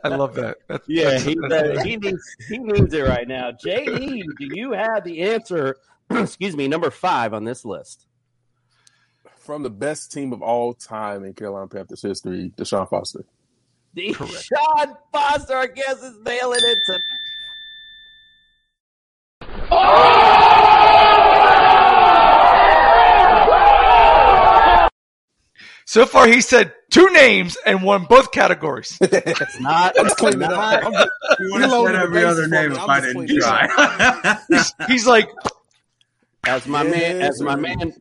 I 0.04 0.10
love 0.10 0.34
that. 0.36 0.58
That's, 0.68 0.84
Yeah, 0.89 1.04
that's- 1.06 1.24
he, 1.24 1.36
that's- 1.50 1.78
uh, 1.80 1.84
he 1.84 1.98
needs 1.98 2.36
he 2.50 2.58
needs 2.58 2.94
it 2.94 3.02
right 3.08 3.28
now. 3.28 3.52
JD, 3.52 4.24
do 4.39 4.48
you 4.54 4.72
have 4.72 5.04
the 5.04 5.22
answer? 5.22 5.78
excuse 6.10 6.56
me, 6.58 6.68
number 6.68 6.89
five 6.91 7.34
on 7.34 7.44
this 7.44 7.64
list. 7.64 8.08
From 9.38 9.62
the 9.64 9.70
best 9.70 10.12
team 10.12 10.32
of 10.34 10.41
all 10.41 10.74
time 10.74 11.24
in 11.26 11.34
Carolina 11.34 11.68
Panthers 11.68 12.02
history, 12.02 12.52
Deshaun 12.58 12.89
Foster. 12.89 13.26
Sean 13.96 14.96
Foster, 15.12 15.56
I 15.56 15.68
guess, 15.68 16.02
is 16.02 16.18
nailing 16.26 16.60
it. 16.64 16.78
To- 16.88 17.00
So 25.86 26.06
far, 26.06 26.28
he 26.28 26.41
said 26.41 26.74
two 26.89 27.10
names 27.12 27.58
and 27.66 27.84
won 27.84 28.06
both 28.06 28.32
categories. 28.32 28.98
it's 29.02 29.60
not. 29.60 29.94
I'm 30.00 30.06
just 30.06 30.18
cleaning 30.18 30.41
it 30.41 30.52
up. 30.52 30.86
I'm 30.86 30.94
just, 30.94 31.10
You 31.39 31.52
would 31.52 31.62
have 31.62 31.72
said 31.72 31.96
every 31.96 32.24
other 32.24 32.48
name 32.48 32.72
if 32.72 32.80
I 32.80 33.02
didn't 33.02 33.28
try. 33.28 34.38
he's, 34.50 34.74
he's 34.88 35.08
like, 35.08 35.30
as 36.46 36.66
my 36.68 36.84
man, 36.84 37.20
Yes, 37.20 37.30
as 37.36 37.41
my 37.41 37.56
man, 37.56 37.94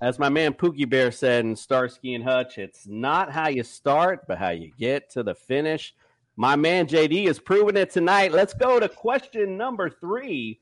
as 0.00 0.18
my 0.18 0.28
man 0.28 0.54
Pookie 0.54 0.88
Bear 0.88 1.10
said 1.10 1.44
in 1.44 1.56
Starsky 1.56 2.14
and 2.14 2.24
Hutch, 2.24 2.58
it's 2.58 2.86
not 2.86 3.30
how 3.30 3.48
you 3.48 3.62
start, 3.62 4.26
but 4.26 4.38
how 4.38 4.50
you 4.50 4.72
get 4.78 5.10
to 5.10 5.22
the 5.22 5.34
finish. 5.34 5.94
My 6.36 6.56
man 6.56 6.86
JD 6.86 7.26
is 7.26 7.38
proving 7.38 7.76
it 7.76 7.90
tonight. 7.90 8.32
Let's 8.32 8.54
go 8.54 8.78
to 8.78 8.88
question 8.88 9.56
number 9.56 9.90
three. 9.90 10.60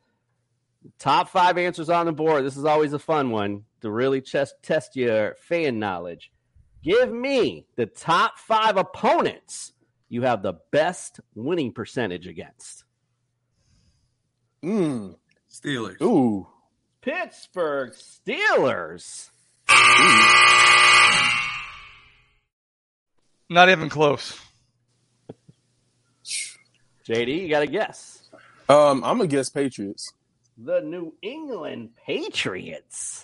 Top 0.98 1.28
five 1.28 1.58
answers 1.58 1.90
on 1.90 2.06
the 2.06 2.12
board. 2.12 2.44
This 2.44 2.56
is 2.56 2.64
always 2.64 2.92
a 2.92 2.98
fun 2.98 3.30
one 3.30 3.64
to 3.80 3.90
really 3.90 4.20
test 4.20 4.54
test 4.62 4.96
your 4.96 5.36
fan 5.40 5.78
knowledge. 5.78 6.30
Give 6.82 7.12
me 7.12 7.66
the 7.76 7.86
top 7.86 8.38
five 8.38 8.76
opponents 8.76 9.72
you 10.08 10.22
have 10.22 10.42
the 10.42 10.54
best 10.70 11.20
winning 11.34 11.72
percentage 11.72 12.26
against. 12.26 12.84
Mm. 14.64 15.16
Steelers. 15.50 16.00
Ooh. 16.00 16.46
Pittsburgh 17.06 17.92
Steelers. 17.92 19.30
not 23.48 23.68
even 23.68 23.88
close. 23.88 24.40
JD, 27.08 27.42
you 27.42 27.48
got 27.48 27.60
to 27.60 27.68
guess. 27.68 28.28
Um, 28.68 29.04
I'm 29.04 29.18
gonna 29.18 29.28
guess 29.28 29.48
Patriots. 29.48 30.12
The 30.58 30.80
New 30.80 31.14
England 31.22 31.90
Patriots. 32.04 33.22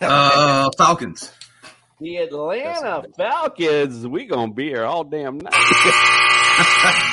Uh, 0.00 0.70
Falcons. 0.78 1.32
The 2.00 2.16
Atlanta 2.16 3.04
Falcons. 3.14 4.06
We 4.06 4.24
gonna 4.24 4.54
be 4.54 4.68
here 4.68 4.86
all 4.86 5.04
damn 5.04 5.36
night. 5.36 7.12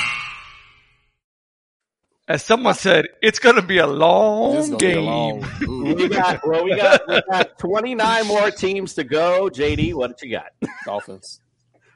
As 2.26 2.42
someone 2.42 2.74
said, 2.74 3.04
it's 3.20 3.38
going 3.38 3.56
to 3.56 3.62
be 3.62 3.76
a 3.78 3.86
long 3.86 4.54
gonna 4.54 4.74
a 4.76 4.78
game. 4.78 5.04
long- 5.04 5.40
we 5.94 6.08
got 6.08 6.40
well, 6.46 6.64
we 6.64 6.74
got 6.74 7.06
we 7.06 7.20
got 7.30 7.58
29 7.58 8.26
more 8.26 8.50
teams 8.50 8.94
to 8.94 9.04
go. 9.04 9.50
JD, 9.52 9.92
what 9.94 10.16
did 10.16 10.26
you 10.30 10.36
got? 10.38 10.46
Dolphins. 10.86 11.40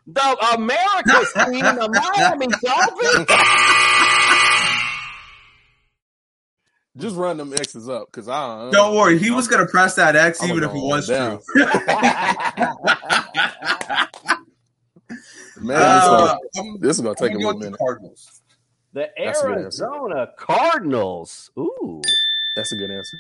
The 0.07 0.55
America's 0.55 1.33
team, 1.33 1.65
the 1.65 1.89
Miami 2.15 2.47
Dolphins. 2.63 3.27
Just 6.97 7.17
run 7.17 7.37
them 7.37 7.53
X's 7.53 7.89
up 7.89 8.09
because 8.11 8.29
I 8.29 8.63
don't. 8.65 8.73
Don't 8.73 8.97
worry, 8.97 9.19
he 9.19 9.31
was 9.31 9.47
gonna 9.49 9.67
press 9.67 9.95
that 9.95 10.17
X 10.17 10.43
I'm 10.43 10.51
even 10.51 10.65
if 10.65 10.71
gonna 10.71 10.81
it 10.81 10.87
was 10.89 11.07
down. 11.07 11.39
true. 11.53 11.65
Man, 15.61 15.77
Uh, 15.81 16.37
this, 16.55 16.65
is, 16.65 16.81
this 16.81 16.97
is 16.99 17.03
gonna 17.03 17.15
take 17.15 17.31
a 17.31 17.35
I'm 17.35 17.39
little 17.39 17.53
going 17.53 17.57
with 17.59 17.65
the 17.65 17.71
minute. 17.71 17.79
Cardinals. 17.79 18.38
The 18.93 19.11
That's 19.17 19.43
a 19.43 19.47
good 19.47 19.65
answer. 19.65 19.85
Arizona 19.85 20.29
Cardinals. 20.37 21.51
Ooh. 21.59 22.03
That's 22.57 22.73
a 22.73 22.77
good 22.77 22.91
answer. 22.91 23.17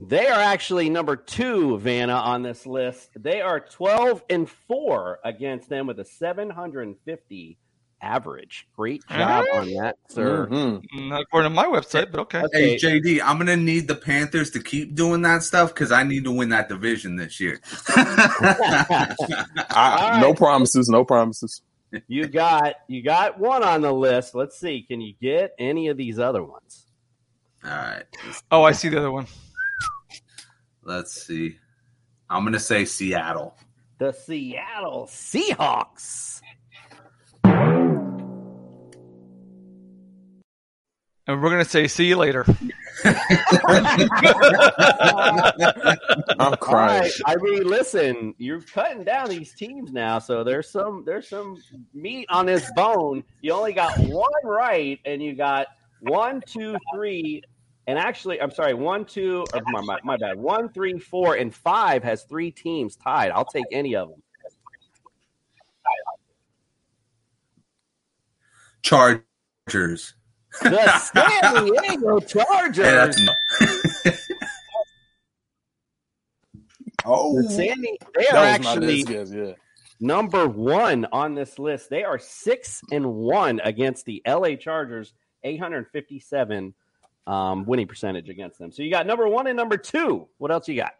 They 0.00 0.28
are 0.28 0.40
actually 0.40 0.90
number 0.90 1.16
two, 1.16 1.78
Vanna, 1.78 2.14
on 2.14 2.42
this 2.42 2.66
list. 2.66 3.10
They 3.16 3.40
are 3.40 3.58
12 3.58 4.22
and 4.30 4.48
4 4.48 5.18
against 5.24 5.68
them 5.68 5.88
with 5.88 5.98
a 5.98 6.04
750 6.04 7.58
average. 8.00 8.68
Great 8.76 9.02
job 9.10 9.44
on 9.52 9.66
that, 9.74 9.96
sir. 10.08 10.46
Mhm. 10.46 10.84
Not 11.08 11.22
according 11.22 11.50
to 11.50 11.54
my 11.54 11.64
website, 11.64 12.12
but 12.12 12.20
okay. 12.20 12.44
Hey 12.52 12.76
JD, 12.76 13.20
I'm 13.20 13.38
gonna 13.38 13.56
need 13.56 13.88
the 13.88 13.96
Panthers 13.96 14.52
to 14.52 14.62
keep 14.62 14.94
doing 14.94 15.22
that 15.22 15.42
stuff 15.42 15.74
because 15.74 15.90
I 15.90 16.04
need 16.04 16.22
to 16.24 16.30
win 16.30 16.50
that 16.50 16.68
division 16.68 17.16
this 17.16 17.40
year. 17.40 17.58
I, 17.88 20.10
All 20.14 20.20
No 20.20 20.32
promises. 20.32 20.88
No 20.88 21.04
promises. 21.04 21.60
You 22.06 22.26
got 22.28 22.74
you 22.86 23.02
got 23.02 23.38
one 23.38 23.62
on 23.62 23.80
the 23.80 23.92
list. 23.92 24.34
Let's 24.34 24.58
see. 24.58 24.82
Can 24.82 25.00
you 25.00 25.14
get 25.22 25.54
any 25.58 25.88
of 25.88 25.96
these 25.96 26.18
other 26.18 26.42
ones? 26.44 26.86
All 27.64 27.70
right, 27.70 28.04
Oh, 28.50 28.62
I 28.62 28.72
see 28.72 28.88
the 28.88 28.98
other 28.98 29.10
one. 29.10 29.26
let's 30.84 31.12
see. 31.26 31.56
I'm 32.30 32.44
gonna 32.44 32.60
say 32.60 32.84
Seattle. 32.84 33.56
The 33.98 34.12
Seattle 34.12 35.06
Seahawks. 35.10 36.40
And 41.28 41.42
we're 41.42 41.50
going 41.50 41.62
to 41.62 41.68
say, 41.68 41.86
see 41.88 42.06
you 42.06 42.16
later. 42.16 42.46
I'm 43.04 43.18
crying. 46.56 47.02
right. 47.02 47.12
I 47.26 47.36
mean, 47.36 47.64
listen, 47.64 48.34
you're 48.38 48.62
cutting 48.62 49.04
down 49.04 49.28
these 49.28 49.52
teams 49.52 49.92
now, 49.92 50.18
so 50.20 50.42
there's 50.42 50.70
some 50.70 51.04
there's 51.04 51.28
some 51.28 51.58
meat 51.92 52.26
on 52.30 52.46
this 52.46 52.72
bone. 52.74 53.22
You 53.42 53.52
only 53.52 53.74
got 53.74 53.96
one 53.98 54.30
right, 54.42 54.98
and 55.04 55.22
you 55.22 55.34
got 55.34 55.66
one, 56.00 56.42
two, 56.46 56.78
three, 56.94 57.42
and 57.86 57.98
actually, 57.98 58.40
I'm 58.40 58.50
sorry, 58.50 58.72
one, 58.72 59.04
two, 59.04 59.44
or 59.52 59.60
my, 59.66 59.82
my, 59.82 59.98
my 60.02 60.16
bad, 60.16 60.38
one, 60.38 60.70
three, 60.70 60.98
four, 60.98 61.34
and 61.34 61.54
five 61.54 62.02
has 62.04 62.24
three 62.24 62.50
teams 62.50 62.96
tied. 62.96 63.32
I'll 63.32 63.44
take 63.44 63.66
any 63.70 63.94
of 63.96 64.08
them. 64.08 64.22
Chargers. 68.80 70.14
The 70.62 70.98
San 70.98 71.64
Diego 71.64 72.20
Chargers. 72.20 72.84
Hey, 72.84 72.92
that's 72.92 73.20
oh, 77.04 77.42
The 77.42 77.48
San 77.50 77.80
Di- 77.80 77.98
they 78.16 78.26
are 78.28 78.44
actually 78.44 79.04
best 79.04 79.08
guess. 79.08 79.32
Yeah. 79.32 79.52
number 80.00 80.46
one 80.48 81.06
on 81.12 81.34
this 81.34 81.58
list. 81.58 81.90
They 81.90 82.04
are 82.04 82.18
six 82.18 82.80
and 82.90 83.14
one 83.14 83.60
against 83.64 84.04
the 84.06 84.22
LA 84.26 84.54
Chargers, 84.56 85.12
857 85.44 86.74
um, 87.26 87.64
winning 87.66 87.86
percentage 87.86 88.28
against 88.28 88.58
them. 88.58 88.72
So 88.72 88.82
you 88.82 88.90
got 88.90 89.06
number 89.06 89.28
one 89.28 89.46
and 89.46 89.56
number 89.56 89.76
two. 89.76 90.28
What 90.38 90.50
else 90.50 90.66
you 90.68 90.76
got? 90.76 90.92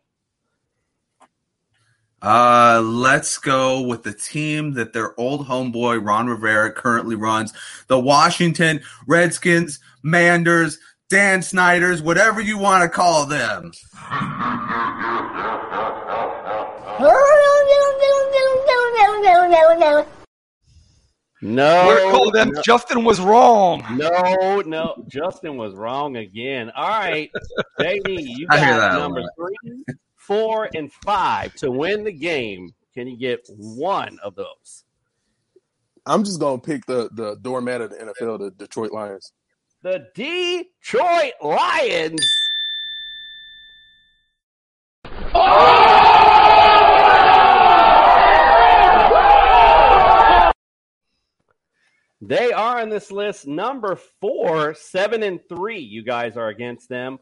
Uh, 2.21 2.83
let's 2.85 3.39
go 3.39 3.81
with 3.81 4.03
the 4.03 4.13
team 4.13 4.73
that 4.75 4.93
their 4.93 5.19
old 5.21 5.47
homeboy 5.47 6.05
Ron 6.05 6.27
Rivera 6.27 6.73
currently 6.73 7.15
runs, 7.15 7.53
the 7.87 7.99
Washington 7.99 8.81
Redskins, 9.07 9.79
Manders, 10.03 10.79
Dan 11.09 11.43
Snyder's, 11.43 12.03
whatever 12.03 12.41
you 12.41 12.59
want 12.59 12.83
to 12.83 12.89
call 12.89 13.27
them. 13.27 13.73
No, 21.43 21.51
no. 21.55 21.83
No, 21.83 21.87
We're 21.89 22.11
calling 22.11 22.33
them. 22.33 22.51
no. 22.51 22.63
Justin 22.63 23.05
was 23.05 23.21
wrong. 23.21 23.85
No, 23.97 24.61
no, 24.67 25.05
Justin 25.09 25.57
was 25.57 25.75
wrong 25.75 26.17
again. 26.17 26.71
All 26.75 26.89
right, 26.89 27.31
JD, 27.81 28.03
you 28.07 28.47
I 28.51 28.59
hear 28.59 28.69
got 28.71 28.93
that 28.93 28.99
number 28.99 29.21
lot. 29.23 29.31
three, 29.37 29.85
four, 30.17 30.69
and 30.75 30.93
five 31.05 31.55
to 31.57 31.71
win 31.71 32.05
the 32.05 32.13
game. 32.13 32.75
Can 32.95 33.07
you 33.07 33.17
get 33.17 33.47
one 33.57 34.19
of 34.25 34.35
those? 34.35 34.85
I'm 36.07 36.25
just 36.25 36.41
gonna 36.41 36.59
pick 36.61 36.87
the 36.87 37.09
the 37.13 37.37
doormat 37.43 37.81
of 37.83 37.91
the 37.91 37.97
NFL, 37.97 38.39
the 38.41 38.51
Detroit 38.51 38.93
Lions. 38.93 39.33
The 39.83 40.09
Detroit 40.15 41.33
Lions. 41.43 42.27
Oh! 45.35 45.78
They 52.21 52.53
are 52.53 52.81
on 52.81 52.89
this 52.89 53.13
list 53.13 53.47
number 53.47 53.97
four, 54.21 54.75
seven 54.75 55.23
and 55.23 55.41
three. 55.49 55.79
You 55.79 56.03
guys 56.03 56.37
are 56.37 56.49
against 56.49 56.89
them. 56.89 57.19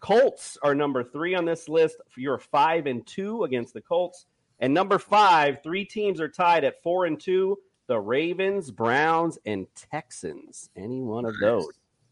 Colts 0.00 0.56
are 0.62 0.74
number 0.74 1.04
three 1.04 1.34
on 1.34 1.44
this 1.44 1.68
list. 1.68 1.96
You're 2.16 2.38
five 2.38 2.86
and 2.86 3.06
two 3.06 3.44
against 3.44 3.74
the 3.74 3.82
Colts. 3.82 4.24
And 4.58 4.72
number 4.72 4.98
five, 4.98 5.62
three 5.62 5.84
teams 5.84 6.20
are 6.20 6.28
tied 6.28 6.64
at 6.64 6.82
four 6.82 7.04
and 7.04 7.20
two. 7.20 7.58
The 7.86 7.98
Ravens, 7.98 8.70
Browns, 8.70 9.38
and 9.44 9.66
Texans. 9.74 10.70
Any 10.76 11.02
one 11.02 11.24
of 11.24 11.34
those. 11.38 11.68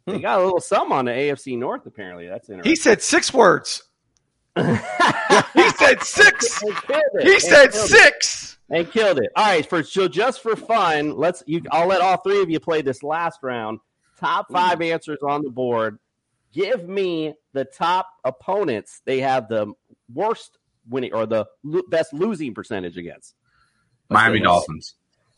They 0.07 0.17
hmm. 0.17 0.21
got 0.21 0.41
a 0.41 0.45
little 0.45 0.61
sum 0.61 0.93
on 0.93 1.05
the 1.05 1.13
AFC 1.13 1.57
North, 1.59 1.87
apparently. 1.87 2.27
That's 2.27 2.49
interesting. 2.49 2.71
He 2.71 2.77
said 2.77 3.01
six 3.01 3.33
words. 3.33 3.85
he 4.57 5.71
said 5.71 6.03
six. 6.03 6.61
They 6.61 6.73
killed 6.87 7.03
it. 7.15 7.27
He 7.27 7.41
said 7.41 7.73
six. 7.73 8.58
They 8.69 8.85
killed 8.85 9.19
it. 9.19 9.31
All 9.35 9.45
right, 9.47 9.67
for 9.69 9.83
so 9.83 10.09
just 10.09 10.43
for 10.43 10.55
fun, 10.55 11.17
let's 11.17 11.43
you 11.47 11.63
I'll 11.71 11.87
let 11.89 12.01
all 12.03 12.19
three 12.19 12.43
of 12.43 12.51
you 12.51 12.61
play 12.61 12.83
this 12.83 13.03
last 13.03 13.41
round. 13.43 13.81
Top 14.21 14.51
five 14.53 14.83
answers 14.83 15.19
on 15.27 15.43
the 15.43 15.51
board. 15.51 15.99
Give 16.53 16.87
me 16.89 17.35
the 17.53 17.65
top 17.65 18.09
opponents 18.25 19.01
they 19.05 19.21
have 19.21 19.49
the 19.49 19.73
worst 20.13 20.59
winning 20.89 21.13
or 21.15 21.27
the 21.27 21.47
lo- 21.63 21.83
best 21.89 22.13
losing 22.13 22.53
percentage 22.55 22.97
against. 22.97 23.35
Miami 24.11 24.37
Okay. 24.39 24.45
Dolphins. 24.45 24.95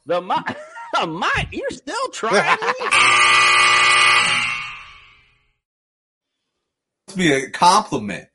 The 0.06 0.20
my, 0.20 0.42
my 1.06 1.48
you're 1.52 1.70
still 1.70 2.08
trying. 2.08 2.58
To 7.08 7.16
be 7.16 7.32
a 7.32 7.50
compliment. 7.50 8.28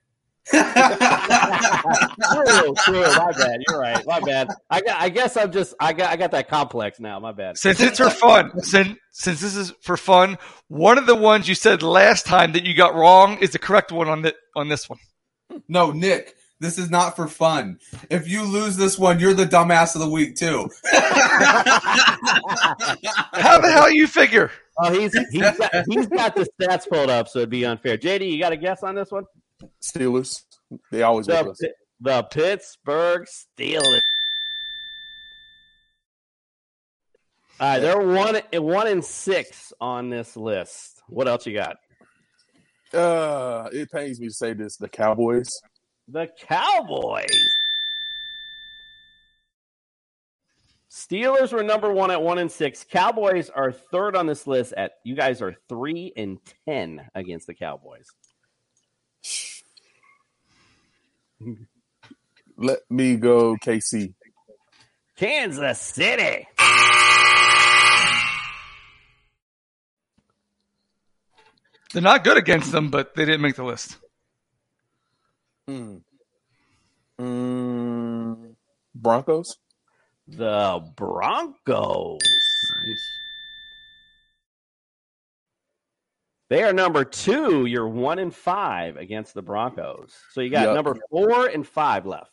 True, 0.52 0.62
true. 2.86 3.02
My 3.02 3.32
bad. 3.38 3.62
You're 3.68 3.80
right. 3.80 4.04
My 4.06 4.20
bad. 4.20 4.50
I. 4.70 4.82
I 4.96 5.10
guess 5.10 5.38
I'm 5.38 5.52
just. 5.52 5.74
I 5.80 5.94
got. 5.94 6.12
I 6.12 6.16
got 6.16 6.32
that 6.32 6.48
complex 6.48 7.00
now. 7.00 7.20
My 7.20 7.32
bad. 7.32 7.58
Since 7.58 7.80
it's 7.80 7.98
for 7.98 8.10
fun, 8.10 8.60
since 8.62 8.98
since 9.12 9.42
this 9.42 9.56
is 9.56 9.74
for 9.82 9.98
fun, 9.98 10.38
one 10.68 10.98
of 10.98 11.06
the 11.08 11.16
ones 11.16 11.48
you 11.48 11.56
said 11.56 11.82
last 11.82 12.26
time 12.26 12.52
that 12.54 12.66
you 12.66 12.76
got 12.76 12.96
wrong 12.96 13.38
is 13.40 13.52
the 13.52 13.60
correct 13.60 13.92
one 13.92 14.08
on 14.08 14.22
the 14.22 14.36
on 14.56 14.70
this 14.70 14.90
one. 14.90 15.00
No, 15.68 15.92
Nick, 15.92 16.36
this 16.60 16.78
is 16.78 16.90
not 16.90 17.16
for 17.16 17.28
fun. 17.28 17.80
If 18.10 18.28
you 18.30 18.44
lose 18.44 18.78
this 18.78 18.98
one, 19.00 19.20
you're 19.20 19.34
the 19.34 19.46
dumbass 19.46 19.96
of 19.96 20.02
the 20.02 20.10
week 20.10 20.36
too. 20.36 20.70
How 23.34 23.60
the 23.60 23.72
hell 23.72 23.90
you 23.92 24.08
figure? 24.08 24.52
Oh, 24.78 24.92
he's 24.92 25.14
he's 25.32 25.42
got, 25.42 25.72
he's 25.90 26.08
got 26.08 26.36
the 26.36 26.48
stats 26.60 26.88
pulled 26.88 27.10
up, 27.10 27.30
so 27.30 27.40
it'd 27.40 27.50
be 27.50 27.66
unfair. 27.66 27.98
JD, 27.98 28.32
you 28.32 28.40
got 28.40 28.52
a 28.52 28.58
guess 28.58 28.84
on 28.84 28.96
this 28.96 29.12
one? 29.12 29.24
Steelers. 29.82 30.42
They 30.92 31.04
always 31.04 31.28
The, 31.28 31.50
us. 31.50 31.60
the 32.02 32.24
Pittsburgh 32.24 33.26
Steelers. 33.26 34.02
All 37.58 37.70
right, 37.70 37.80
they're 37.80 38.00
one 38.00 38.36
one 38.54 38.88
and 38.88 39.04
six 39.04 39.72
on 39.80 40.10
this 40.10 40.36
list. 40.36 41.02
What 41.08 41.28
else 41.28 41.48
you 41.48 41.54
got? 41.54 41.78
Uh, 42.94 43.70
it 43.72 43.90
pains 43.92 44.20
me 44.20 44.28
to 44.28 44.34
say 44.34 44.54
this. 44.54 44.76
The 44.76 44.90
Cowboys. 44.90 45.50
The 46.08 46.28
Cowboys. 46.48 47.26
Steelers 50.92 51.52
were 51.52 51.64
number 51.64 51.94
one 51.94 52.12
at 52.12 52.22
one 52.22 52.38
and 52.38 52.52
six. 52.52 52.86
Cowboys 52.90 53.50
are 53.50 53.72
third 53.72 54.16
on 54.16 54.28
this 54.28 54.48
list 54.48 54.74
at 54.78 54.94
you 55.04 55.16
guys 55.16 55.42
are 55.42 55.56
three 55.68 56.14
and 56.16 56.40
ten 56.66 57.02
against 57.16 57.48
the 57.48 57.54
Cowboys. 57.54 58.06
Let 62.58 62.80
me 62.90 63.18
go, 63.18 63.56
KC. 63.56 64.14
Kansas 65.16 65.80
City. 65.80 66.48
They're 71.94 72.02
not 72.02 72.24
good 72.24 72.38
against 72.38 72.72
them, 72.72 72.90
but 72.90 73.16
they 73.16 73.24
didn't 73.24 73.42
make 73.42 73.56
the 73.56 73.64
list. 73.64 73.98
Hmm. 75.68 75.98
Mm, 77.20 78.56
Broncos. 78.94 79.58
The 80.28 80.84
Broncos. 80.96 82.20
They 86.50 86.64
are 86.64 86.74
number 86.74 87.04
two. 87.04 87.66
You're 87.66 87.88
one 87.88 88.20
and 88.20 88.34
five 88.34 88.98
against 88.98 89.34
the 89.34 89.42
Broncos. 89.42 90.14
So 90.32 90.42
you 90.42 90.50
got 90.52 90.68
Yep. 90.68 90.76
number 90.76 90.96
four 91.10 91.48
and 91.48 91.68
five 91.68 92.06
left. 92.06 92.32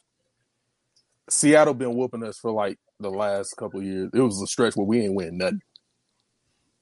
Seattle 1.30 1.72
been 1.74 1.96
whooping 1.96 2.22
us 2.24 2.38
for 2.38 2.50
like 2.52 2.78
the 3.00 3.10
last 3.10 3.54
couple 3.56 3.80
of 3.80 3.86
years. 3.86 4.10
It 4.12 4.20
was 4.20 4.40
a 4.42 4.46
stretch 4.46 4.74
where 4.76 4.86
we 4.86 5.00
ain't 5.02 5.14
win 5.14 5.38
nothing. 5.38 5.62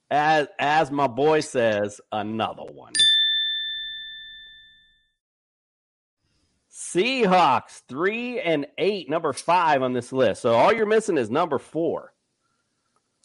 As 0.09 0.47
as 0.59 0.91
my 0.91 1.07
boy 1.07 1.39
says, 1.39 2.01
another 2.11 2.63
one. 2.63 2.91
Seahawks 6.69 7.81
three 7.87 8.39
and 8.39 8.65
eight, 8.77 9.09
number 9.09 9.31
five 9.33 9.81
on 9.81 9.93
this 9.93 10.11
list. 10.11 10.41
So 10.41 10.53
all 10.53 10.73
you're 10.73 10.85
missing 10.85 11.17
is 11.17 11.29
number 11.29 11.59
four. 11.59 12.13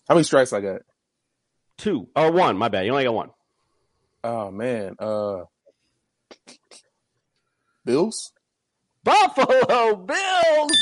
How 0.09 0.15
many 0.15 0.25
strikes 0.25 0.53
I 0.53 0.61
got? 0.61 0.83
Two 1.79 2.09
or 2.15 2.31
one. 2.31 2.57
My 2.57 2.69
bad. 2.69 2.87
You 2.87 2.93
only 2.93 3.05
got 3.05 3.15
one. 3.15 3.31
Oh 4.29 4.51
man. 4.51 4.97
Uh, 4.99 5.45
Bills. 7.85 8.33
Buffalo 9.05 9.95
Bills. 9.95 10.73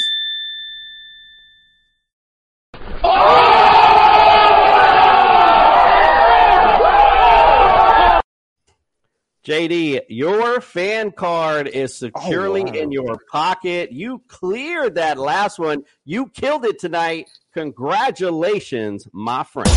JD, 9.46 10.00
your 10.08 10.60
fan 10.62 11.10
card 11.12 11.68
is 11.68 11.94
securely 11.98 12.62
Oh, 12.62 12.64
wow. 12.64 12.72
in 12.72 12.92
your 12.92 13.18
pocket. 13.30 13.92
You 13.92 14.22
cleared 14.26 14.94
that 14.94 15.18
last 15.18 15.58
one. 15.58 15.84
You 16.06 16.28
killed 16.28 16.64
it 16.64 16.78
tonight. 16.78 17.28
Congratulations, 17.52 19.06
my 19.12 19.44
friend. 19.44 19.68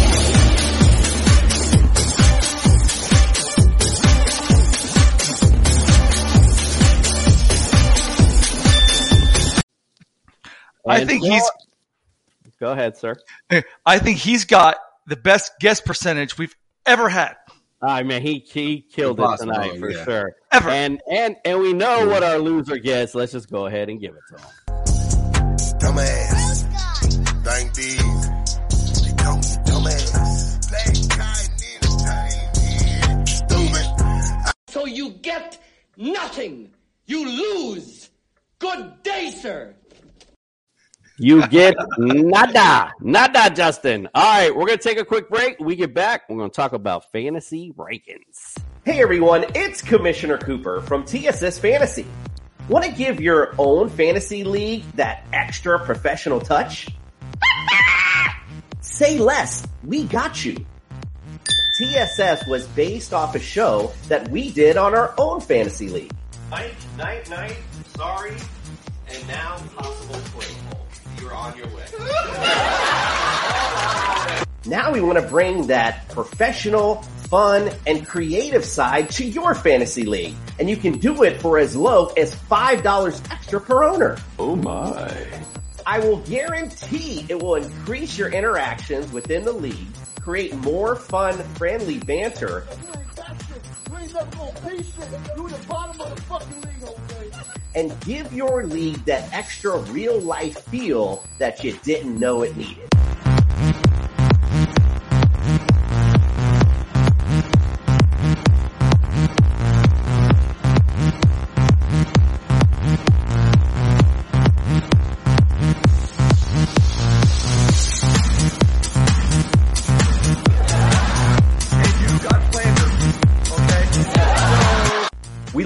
I 10.87 11.05
think 11.05 11.23
so- 11.23 11.31
he's. 11.31 11.51
Go 12.59 12.71
ahead, 12.71 12.97
sir. 12.97 13.15
I 13.85 13.99
think 13.99 14.17
he's 14.17 14.45
got 14.45 14.77
the 15.05 15.15
best 15.15 15.51
guess 15.59 15.79
percentage 15.79 16.37
we've 16.37 16.55
ever 16.87 17.07
had. 17.07 17.35
Ah, 17.81 17.95
I 17.95 18.03
mean, 18.03 18.23
he 18.23 18.39
he 18.39 18.81
killed 18.81 19.19
it 19.19 19.37
tonight 19.37 19.79
for 19.79 19.91
yeah. 19.91 20.03
sure. 20.03 20.35
Ever. 20.51 20.69
And 20.69 20.99
and 21.11 21.35
and 21.45 21.59
we 21.59 21.73
know 21.73 22.07
what 22.07 22.23
our 22.23 22.39
loser 22.39 22.77
gets. 22.77 23.13
Let's 23.13 23.31
just 23.31 23.51
go 23.51 23.67
ahead 23.67 23.89
and 23.89 23.99
give 23.99 24.15
it 24.15 24.21
to 24.29 24.41
him. 24.41 24.49
Dumbass. 25.77 26.63
Thank 27.43 27.73
thee. 27.75 28.17
So 34.69 34.85
you 34.85 35.11
get 35.11 35.59
nothing. 35.97 36.71
You 37.05 37.27
lose. 37.27 38.09
Good 38.59 39.03
day, 39.03 39.31
sir. 39.31 39.75
You 41.19 41.47
get 41.47 41.75
nada, 41.97 42.93
nada, 43.01 43.49
Justin. 43.49 44.07
All 44.13 44.23
right, 44.23 44.55
we're 44.55 44.67
gonna 44.67 44.77
take 44.77 44.99
a 44.99 45.05
quick 45.05 45.29
break. 45.29 45.57
When 45.57 45.67
we 45.67 45.75
get 45.75 45.95
back. 45.95 46.29
We're 46.29 46.37
gonna 46.37 46.49
talk 46.49 46.73
about 46.73 47.11
fantasy 47.11 47.73
rankings. 47.75 48.55
Hey 48.85 49.01
everyone, 49.01 49.45
it's 49.55 49.81
Commissioner 49.81 50.37
Cooper 50.37 50.79
from 50.81 51.05
TSS 51.05 51.57
Fantasy. 51.57 52.05
Want 52.69 52.85
to 52.85 52.91
give 52.91 53.19
your 53.19 53.55
own 53.57 53.89
fantasy 53.89 54.43
league 54.43 54.83
that 54.93 55.25
extra 55.33 55.83
professional 55.83 56.39
touch? 56.39 56.87
Say 58.81 59.17
less, 59.17 59.65
we 59.83 60.03
got 60.03 60.45
you. 60.45 60.63
TSS 61.79 62.45
was 62.47 62.67
based 62.67 63.11
off 63.11 63.33
a 63.33 63.39
show 63.39 63.91
that 64.07 64.29
we 64.29 64.51
did 64.51 64.77
on 64.77 64.93
our 64.93 65.15
own 65.17 65.41
fantasy 65.41 65.89
league. 65.89 66.13
Night, 66.51 66.75
night, 66.95 67.27
night, 67.27 67.57
sorry, 67.95 68.35
and 69.09 69.27
now 69.27 69.57
possible 69.75 70.19
play 70.35 70.66
hole. 71.29 71.53
You're 71.55 71.65
on 71.65 71.71
your 71.71 71.75
way. 71.75 71.83
Now 74.65 74.91
we 74.91 74.99
want 74.99 75.17
to 75.17 75.25
bring 75.25 75.67
that 75.67 76.09
professional, 76.09 77.01
fun, 77.29 77.71
and 77.85 78.05
creative 78.05 78.65
side 78.65 79.09
to 79.11 79.23
your 79.25 79.55
fantasy 79.55 80.03
league. 80.03 80.35
And 80.59 80.69
you 80.69 80.75
can 80.75 80.99
do 80.99 81.23
it 81.23 81.41
for 81.41 81.57
as 81.57 81.73
low 81.75 82.07
as 82.17 82.35
$5 82.35 83.31
extra 83.31 83.61
per 83.61 83.85
owner. 83.85 84.17
Oh 84.37 84.57
my. 84.57 85.15
I 85.85 85.99
will 85.99 86.17
guarantee 86.17 87.25
it 87.29 87.41
will 87.41 87.55
increase 87.55 88.17
your 88.17 88.29
interactions 88.29 89.09
within 89.13 89.45
the 89.45 89.53
league, 89.53 89.87
create 90.19 90.53
more 90.53 90.97
fun, 90.97 91.37
friendly 91.55 91.99
banter, 91.99 92.67
and 97.77 97.97
give 97.99 98.33
your 98.33 98.63
league 98.63 99.05
that 99.05 99.31
extra 99.31 99.77
real 99.91 100.19
life 100.19 100.57
feel 100.65 101.23
that 101.37 101.63
you 101.63 101.73
didn't 101.83 102.19
know 102.19 102.41
it 102.41 102.57
needed. 102.57 102.89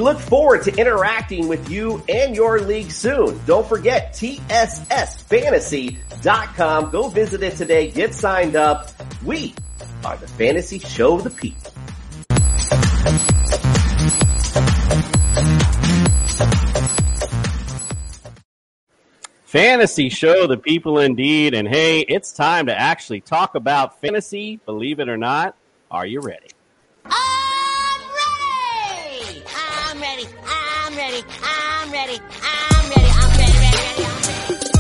Look 0.04 0.20
forward 0.20 0.64
to 0.64 0.76
interacting 0.76 1.48
with 1.48 1.70
you 1.70 2.04
and 2.10 2.36
your 2.36 2.60
league 2.60 2.92
soon. 2.92 3.40
Don't 3.46 3.68
forget 3.68 4.14
TSSFantasy.com. 4.14 6.92
Go 6.92 7.08
visit 7.10 7.44
it 7.44 7.56
today. 7.56 7.92
Get 7.92 8.14
signed 8.14 8.56
up. 8.56 8.92
We 9.24 9.54
are 10.04 10.18
the 10.18 10.28
fantasy 10.28 10.80
show 10.80 11.16
of 11.16 11.24
the 11.24 11.30
people. 11.30 11.72
Fantasy 19.52 20.08
show, 20.08 20.48
the 20.48 20.58
people 20.58 21.00
indeed. 21.00 21.54
And 21.54 21.68
hey, 21.68 22.00
it's 22.00 22.32
time 22.32 22.68
to 22.68 22.80
actually 22.80 23.20
talk 23.20 23.56
about 23.56 24.00
fantasy. 24.00 24.62
Believe 24.66 25.02
it 25.02 25.10
or 25.10 25.18
not. 25.18 25.58
Are 25.92 26.06
you 26.06 26.22
ready? 26.22 26.48
Ready. 32.08 32.20
I'm 32.42 32.90
ready. 32.90 33.10
I'm 33.14 33.30
ready. 33.38 33.54
Ready. 33.60 33.78
Ready. 33.78 34.04
ready. 34.04 34.72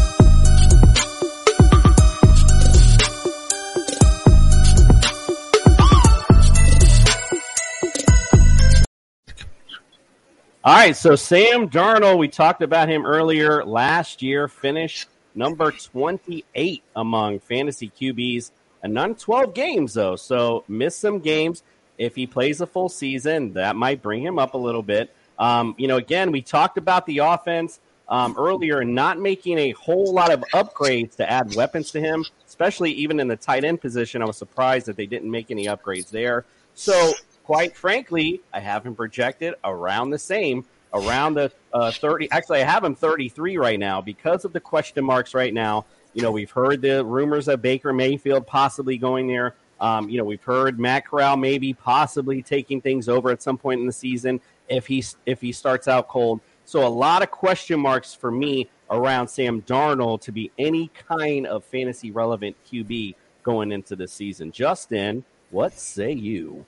All 10.63 10.75
right, 10.75 10.95
so 10.95 11.15
Sam 11.15 11.69
Darnold, 11.69 12.19
we 12.19 12.27
talked 12.27 12.61
about 12.61 12.87
him 12.87 13.05
earlier 13.05 13.65
last 13.65 14.21
year, 14.21 14.47
finished 14.47 15.09
number 15.33 15.71
28 15.71 16.83
among 16.95 17.39
fantasy 17.39 17.89
QBs, 17.99 18.51
and 18.83 18.93
none 18.93 19.15
12 19.15 19.53
games 19.53 19.93
though, 19.95 20.15
so 20.15 20.63
missed 20.67 20.99
some 20.99 21.19
games. 21.19 21.63
If 21.97 22.15
he 22.15 22.25
plays 22.25 22.61
a 22.61 22.67
full 22.67 22.89
season, 22.89 23.53
that 23.53 23.75
might 23.75 24.01
bring 24.01 24.23
him 24.23 24.39
up 24.39 24.55
a 24.55 24.57
little 24.57 24.81
bit. 24.81 25.13
Um, 25.41 25.75
you 25.77 25.87
know, 25.87 25.97
again, 25.97 26.31
we 26.31 26.41
talked 26.41 26.77
about 26.77 27.05
the 27.07 27.17
offense 27.17 27.79
um, 28.07 28.35
earlier, 28.37 28.81
and 28.81 28.93
not 28.93 29.19
making 29.19 29.57
a 29.57 29.71
whole 29.71 30.13
lot 30.13 30.31
of 30.31 30.43
upgrades 30.53 31.15
to 31.15 31.29
add 31.29 31.55
weapons 31.55 31.91
to 31.91 31.99
him, 31.99 32.25
especially 32.45 32.91
even 32.91 33.19
in 33.19 33.27
the 33.27 33.37
tight 33.37 33.63
end 33.63 33.81
position. 33.81 34.21
I 34.21 34.25
was 34.25 34.37
surprised 34.37 34.85
that 34.87 34.97
they 34.97 35.05
didn't 35.05 35.31
make 35.31 35.49
any 35.49 35.65
upgrades 35.65 36.09
there. 36.09 36.45
So 36.75 37.13
quite 37.43 37.75
frankly, 37.75 38.41
I 38.53 38.59
have 38.59 38.85
him 38.85 38.95
projected 38.95 39.55
around 39.63 40.09
the 40.09 40.19
same, 40.19 40.65
around 40.93 41.35
the 41.35 41.51
uh, 41.73 41.91
30. 41.91 42.29
Actually, 42.31 42.61
I 42.61 42.65
have 42.65 42.83
him 42.83 42.95
33 42.95 43.57
right 43.57 43.79
now 43.79 44.01
because 44.01 44.45
of 44.45 44.53
the 44.53 44.59
question 44.59 45.03
marks 45.03 45.33
right 45.33 45.53
now. 45.53 45.85
You 46.13 46.21
know, 46.21 46.31
we've 46.31 46.51
heard 46.51 46.81
the 46.81 47.05
rumors 47.05 47.47
of 47.47 47.61
Baker 47.61 47.93
Mayfield 47.93 48.45
possibly 48.45 48.97
going 48.97 49.27
there. 49.27 49.55
Um, 49.79 50.09
you 50.09 50.17
know, 50.17 50.25
we've 50.25 50.43
heard 50.43 50.79
Matt 50.79 51.07
Corral 51.07 51.37
maybe 51.37 51.73
possibly 51.73 52.43
taking 52.43 52.81
things 52.81 53.09
over 53.09 53.31
at 53.31 53.41
some 53.41 53.57
point 53.57 53.79
in 53.79 53.87
the 53.87 53.93
season 53.93 54.39
if 54.67 54.87
he 54.87 55.03
if 55.25 55.41
he 55.41 55.51
starts 55.51 55.87
out 55.87 56.07
cold. 56.07 56.41
So 56.65 56.85
a 56.85 56.89
lot 56.89 57.21
of 57.21 57.31
question 57.31 57.79
marks 57.79 58.13
for 58.13 58.31
me 58.31 58.69
around 58.89 59.27
Sam 59.27 59.61
Darnold 59.61 60.21
to 60.21 60.31
be 60.31 60.51
any 60.57 60.89
kind 61.07 61.47
of 61.47 61.63
fantasy 61.65 62.11
relevant 62.11 62.55
QB 62.71 63.15
going 63.43 63.71
into 63.71 63.95
the 63.95 64.07
season. 64.07 64.51
Justin, 64.51 65.25
what 65.49 65.73
say 65.73 66.11
you? 66.11 66.65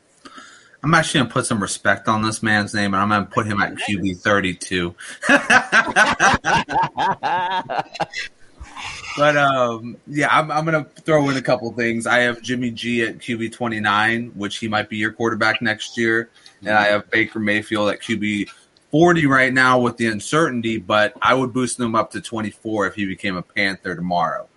I'm 0.84 0.94
actually 0.94 1.22
gonna 1.22 1.32
put 1.32 1.46
some 1.46 1.62
respect 1.62 2.10
on 2.10 2.24
this 2.24 2.44
man's 2.44 2.74
name, 2.74 2.94
and 2.94 3.02
I'm 3.02 3.10
gonna 3.10 3.26
put 3.26 3.46
him 3.46 3.62
at 3.62 3.76
QB 3.76 4.20
32. 4.20 4.94
but 9.18 9.38
um, 9.38 9.96
yeah, 10.08 10.28
I'm, 10.30 10.52
I'm 10.52 10.66
gonna 10.66 10.86
throw 11.06 11.30
in 11.30 11.38
a 11.38 11.42
couple 11.42 11.72
things. 11.72 12.06
I 12.06 12.20
have 12.20 12.42
Jimmy 12.42 12.72
G 12.72 13.04
at 13.04 13.20
QB 13.20 13.54
29, 13.54 14.34
which 14.36 14.58
he 14.58 14.68
might 14.68 14.90
be 14.90 14.98
your 14.98 15.14
quarterback 15.14 15.62
next 15.62 15.98
year, 15.98 16.30
and 16.66 16.78
I 16.78 16.86
have 16.86 17.10
Baker 17.10 17.40
Mayfield 17.40 17.90
at 17.90 18.02
QB 18.02 18.50
40 18.92 19.26
right 19.26 19.52
now 19.52 19.80
with 19.80 19.98
the 19.98 20.08
uncertainty, 20.08 20.78
but 20.78 21.14
I 21.22 21.34
would 21.34 21.52
boost 21.52 21.80
him 21.80 21.96
up 21.96 22.12
to 22.12 22.22
24 22.22 22.88
if 22.88 22.96
he 22.96 23.06
became 23.06 23.36
a 23.36 23.42
Panther 23.42 23.96
tomorrow. 23.96 24.48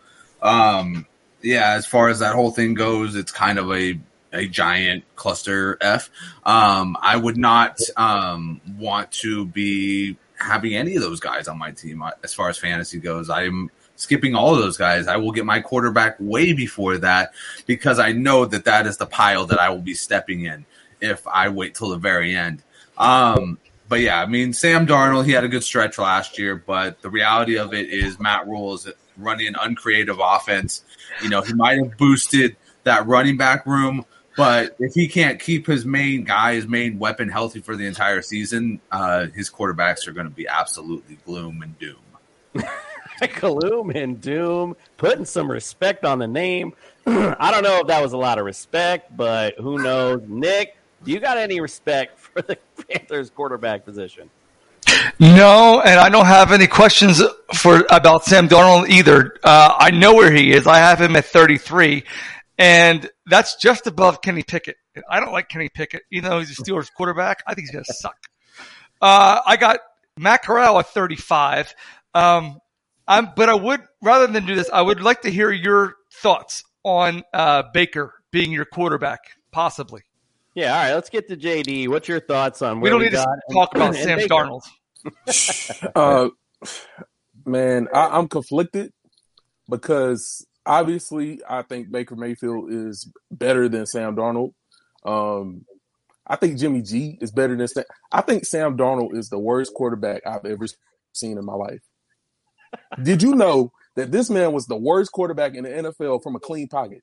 Um, 0.42 1.06
yeah, 1.42 1.70
as 1.70 1.86
far 1.86 2.08
as 2.08 2.18
that 2.18 2.34
whole 2.34 2.50
thing 2.50 2.74
goes, 2.74 3.16
it's 3.16 3.32
kind 3.32 3.58
of 3.58 3.72
a 3.72 3.98
a 4.32 4.46
giant 4.46 5.04
cluster 5.14 5.78
F. 5.80 6.10
Um, 6.44 6.96
I 7.00 7.16
would 7.16 7.38
not 7.38 7.78
um, 7.96 8.60
want 8.78 9.10
to 9.12 9.46
be 9.46 10.18
having 10.38 10.74
any 10.74 10.96
of 10.96 11.02
those 11.02 11.20
guys 11.20 11.48
on 11.48 11.58
my 11.58 11.70
team 11.70 12.04
as 12.22 12.34
far 12.34 12.50
as 12.50 12.58
fantasy 12.58 12.98
goes. 12.98 13.30
I'm 13.30 13.70
skipping 13.94 14.34
all 14.34 14.54
of 14.54 14.60
those 14.60 14.76
guys. 14.76 15.08
I 15.08 15.16
will 15.16 15.32
get 15.32 15.46
my 15.46 15.60
quarterback 15.60 16.16
way 16.18 16.52
before 16.52 16.98
that 16.98 17.32
because 17.64 17.98
I 17.98 18.12
know 18.12 18.44
that 18.44 18.66
that 18.66 18.86
is 18.86 18.98
the 18.98 19.06
pile 19.06 19.46
that 19.46 19.58
I 19.58 19.70
will 19.70 19.80
be 19.80 19.94
stepping 19.94 20.44
in 20.44 20.66
if 21.00 21.26
I 21.26 21.48
wait 21.48 21.74
till 21.74 21.90
the 21.90 21.96
very 21.96 22.34
end. 22.34 22.62
Um, 22.98 23.58
but 23.88 24.00
yeah, 24.00 24.20
I 24.20 24.26
mean, 24.26 24.52
Sam 24.52 24.86
Darnold, 24.86 25.26
he 25.26 25.32
had 25.32 25.44
a 25.44 25.48
good 25.48 25.62
stretch 25.62 25.98
last 25.98 26.38
year, 26.38 26.56
but 26.56 27.00
the 27.02 27.10
reality 27.10 27.58
of 27.58 27.72
it 27.72 27.88
is 27.88 28.18
Matt 28.18 28.46
Rhule 28.46 28.74
is 28.74 28.88
running 29.16 29.48
an 29.48 29.56
uncreative 29.60 30.18
offense. 30.20 30.84
You 31.22 31.28
know, 31.28 31.42
he 31.42 31.54
might 31.54 31.78
have 31.78 31.96
boosted 31.96 32.56
that 32.84 33.06
running 33.06 33.36
back 33.36 33.66
room, 33.66 34.04
but 34.36 34.76
if 34.78 34.94
he 34.94 35.08
can't 35.08 35.40
keep 35.40 35.66
his 35.66 35.84
main 35.84 36.24
guy, 36.24 36.54
his 36.54 36.66
main 36.66 36.98
weapon 36.98 37.28
healthy 37.28 37.60
for 37.60 37.76
the 37.76 37.86
entire 37.86 38.22
season, 38.22 38.80
uh, 38.90 39.26
his 39.28 39.50
quarterbacks 39.50 40.06
are 40.06 40.12
going 40.12 40.26
to 40.26 40.34
be 40.34 40.46
absolutely 40.48 41.18
gloom 41.24 41.62
and 41.62 41.78
doom. 41.78 42.64
gloom 43.40 43.90
and 43.90 44.20
doom, 44.20 44.76
putting 44.96 45.24
some 45.24 45.50
respect 45.50 46.04
on 46.04 46.18
the 46.18 46.26
name. 46.26 46.74
I 47.06 47.50
don't 47.50 47.62
know 47.62 47.78
if 47.80 47.86
that 47.86 48.02
was 48.02 48.12
a 48.12 48.18
lot 48.18 48.38
of 48.38 48.44
respect, 48.44 49.16
but 49.16 49.54
who 49.58 49.82
knows? 49.82 50.22
Nick, 50.26 50.76
do 51.06 51.12
you 51.12 51.20
got 51.20 51.38
any 51.38 51.60
respect 51.60 52.18
for 52.18 52.42
the 52.42 52.58
Panthers 52.90 53.30
quarterback 53.30 53.84
position? 53.84 54.28
No, 55.18 55.80
and 55.80 55.98
I 55.98 56.08
don't 56.08 56.26
have 56.26 56.52
any 56.52 56.66
questions 56.66 57.22
for 57.54 57.86
about 57.90 58.24
Sam 58.24 58.48
Darnold 58.48 58.88
either. 58.88 59.36
Uh, 59.42 59.74
I 59.78 59.90
know 59.90 60.14
where 60.14 60.32
he 60.32 60.52
is. 60.52 60.66
I 60.66 60.78
have 60.78 61.00
him 61.00 61.16
at 61.16 61.24
33, 61.24 62.04
and 62.58 63.08
that's 63.26 63.56
just 63.56 63.86
above 63.86 64.20
Kenny 64.20 64.42
Pickett. 64.42 64.76
I 65.08 65.20
don't 65.20 65.32
like 65.32 65.48
Kenny 65.48 65.68
Pickett, 65.68 66.02
even 66.12 66.30
though 66.30 66.38
he's 66.38 66.58
a 66.58 66.62
Steelers 66.62 66.92
quarterback. 66.92 67.42
I 67.46 67.54
think 67.54 67.66
he's 67.66 67.72
going 67.72 67.84
to 67.84 67.94
suck. 67.94 68.16
Uh, 69.00 69.40
I 69.44 69.56
got 69.56 69.80
Matt 70.18 70.42
Corral 70.42 70.78
at 70.78 70.88
35. 70.88 71.74
Um, 72.14 72.58
I'm, 73.08 73.30
but 73.36 73.48
I 73.48 73.54
would, 73.54 73.82
rather 74.02 74.26
than 74.26 74.46
do 74.46 74.54
this, 74.54 74.70
I 74.72 74.82
would 74.82 75.00
like 75.00 75.22
to 75.22 75.30
hear 75.30 75.50
your 75.50 75.94
thoughts 76.12 76.62
on 76.84 77.22
uh, 77.34 77.64
Baker 77.74 78.14
being 78.30 78.52
your 78.52 78.64
quarterback, 78.64 79.20
possibly. 79.50 80.02
Yeah, 80.56 80.72
all 80.72 80.82
right. 80.82 80.94
Let's 80.94 81.10
get 81.10 81.28
to 81.28 81.36
JD. 81.36 81.88
What's 81.88 82.08
your 82.08 82.18
thoughts 82.18 82.62
on? 82.62 82.80
We 82.80 82.88
don't 82.88 83.02
need 83.02 83.10
to 83.10 83.26
talk 83.52 83.74
about 83.74 83.94
Sam 83.94 84.18
Darnold. 84.20 84.62
uh, 85.94 86.30
man, 87.44 87.88
I, 87.92 88.06
I'm 88.16 88.26
conflicted 88.26 88.90
because 89.68 90.46
obviously 90.64 91.40
I 91.46 91.60
think 91.60 91.90
Baker 91.90 92.16
Mayfield 92.16 92.72
is 92.72 93.12
better 93.30 93.68
than 93.68 93.84
Sam 93.84 94.16
Darnold. 94.16 94.54
Um, 95.04 95.66
I 96.26 96.36
think 96.36 96.58
Jimmy 96.58 96.80
G 96.80 97.18
is 97.20 97.30
better 97.30 97.54
than 97.54 97.68
Sam. 97.68 97.84
I 98.10 98.22
think 98.22 98.46
Sam 98.46 98.78
Darnold 98.78 99.14
is 99.14 99.28
the 99.28 99.38
worst 99.38 99.74
quarterback 99.74 100.22
I've 100.26 100.46
ever 100.46 100.64
seen 101.12 101.36
in 101.36 101.44
my 101.44 101.54
life. 101.54 101.82
Did 103.02 103.22
you 103.22 103.34
know 103.34 103.72
that 103.94 104.10
this 104.10 104.30
man 104.30 104.52
was 104.52 104.64
the 104.64 104.76
worst 104.76 105.12
quarterback 105.12 105.54
in 105.54 105.64
the 105.64 105.70
NFL 105.70 106.22
from 106.22 106.34
a 106.34 106.40
clean 106.40 106.68
pocket? 106.68 107.02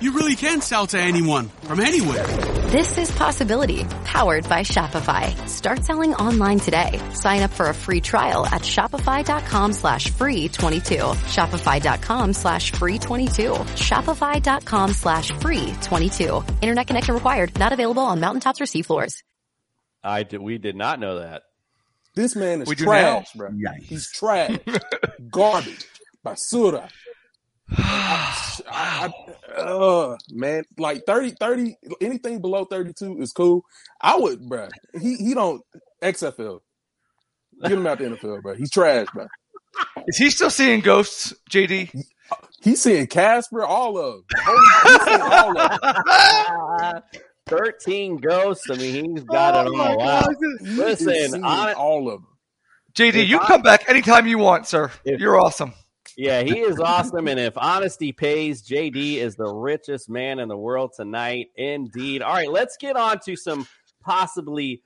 you 0.00 0.12
really 0.12 0.36
can 0.36 0.60
sell 0.60 0.86
to 0.88 0.98
anyone 1.00 1.48
from 1.62 1.80
anywhere. 1.80 2.26
This 2.68 2.98
is 2.98 3.10
Possibility, 3.12 3.84
powered 4.04 4.48
by 4.48 4.60
Shopify. 4.60 5.48
Start 5.48 5.84
selling 5.84 6.14
online 6.14 6.58
today. 6.60 7.00
Sign 7.14 7.42
up 7.42 7.50
for 7.50 7.68
a 7.70 7.74
free 7.74 8.00
trial 8.00 8.44
at 8.46 8.62
shopify.com 8.62 9.72
slash 9.72 10.10
free 10.10 10.48
22. 10.48 10.96
Shopify.com 10.96 12.32
slash 12.34 12.72
free 12.72 12.98
22. 12.98 13.52
Shopify.com 13.52 14.92
slash 14.92 15.30
free 15.32 15.72
22. 15.82 16.44
Internet 16.60 16.86
connection 16.86 17.14
required. 17.14 17.58
Not 17.58 17.72
available 17.72 18.02
on 18.02 18.20
mountaintops 18.20 18.60
or 18.60 18.64
seafloors. 18.64 19.22
I 20.04 20.22
did, 20.22 20.40
we 20.40 20.58
did 20.58 20.76
not 20.76 21.00
know 21.00 21.18
that. 21.20 21.42
This 22.14 22.36
man 22.36 22.62
is 22.62 22.68
We 22.68 22.74
do 22.74 22.84
trash, 22.84 23.28
now. 23.34 23.48
bro. 23.48 23.50
He's 23.82 24.10
trash, 24.10 24.58
garbage, 25.30 25.86
basura. 26.24 26.88
I, 27.76 28.60
I, 28.70 29.12
I- 29.56 29.60
uh, 29.60 30.16
man, 30.30 30.64
like 30.78 31.04
30, 31.06 31.30
30, 31.40 31.76
anything 32.00 32.40
below 32.40 32.64
32 32.64 33.20
is 33.20 33.32
cool. 33.32 33.64
I 34.00 34.16
would, 34.16 34.48
bro. 34.48 34.68
He 35.00 35.16
he 35.16 35.34
don't 35.34 35.62
XFL. 36.02 36.60
Get 37.62 37.72
him 37.72 37.86
out 37.86 37.98
the 37.98 38.04
NFL, 38.04 38.42
bro. 38.42 38.54
He's 38.54 38.70
trash, 38.70 39.08
bro. 39.12 39.26
Is 40.06 40.16
he 40.16 40.30
still 40.30 40.50
seeing 40.50 40.80
ghosts, 40.80 41.34
JD? 41.50 41.90
He's 42.62 42.80
seeing 42.82 43.06
Casper, 43.08 43.64
all 43.64 43.98
of 43.98 44.14
them. 44.14 44.24
He's 44.84 45.02
seeing 45.02 45.20
all 45.20 45.58
of 45.58 45.80
them. 45.80 47.02
13 47.48 48.16
ghosts. 48.18 48.68
I 48.70 48.74
mean, 48.76 49.14
he's 49.16 49.24
got 49.24 49.54
Oh 49.66 49.72
it 49.72 49.80
all 49.80 50.02
out. 50.02 50.24
God. 50.26 50.34
Listen, 50.60 51.42
on, 51.44 51.74
all 51.74 52.08
of 52.08 52.20
them. 52.20 52.28
JD, 52.94 53.14
If 53.22 53.28
you 53.28 53.40
I- 53.40 53.46
come 53.46 53.62
back 53.62 53.88
anytime 53.88 54.26
you 54.26 54.38
want, 54.38 54.66
sir. 54.66 54.90
You're 55.04 55.40
awesome. 55.40 55.72
Yeah, 56.18 56.42
he 56.42 56.58
is 56.58 56.80
awesome. 56.80 57.28
And 57.28 57.38
if 57.38 57.56
honesty 57.56 58.10
pays, 58.10 58.60
JD 58.68 59.18
is 59.18 59.36
the 59.36 59.46
richest 59.46 60.10
man 60.10 60.40
in 60.40 60.48
the 60.48 60.56
world 60.56 60.92
tonight. 60.96 61.50
Indeed. 61.54 62.22
All 62.22 62.34
right, 62.34 62.50
let's 62.50 62.76
get 62.76 62.96
on 62.96 63.20
to 63.20 63.36
some 63.36 63.68
possibly 64.02 64.82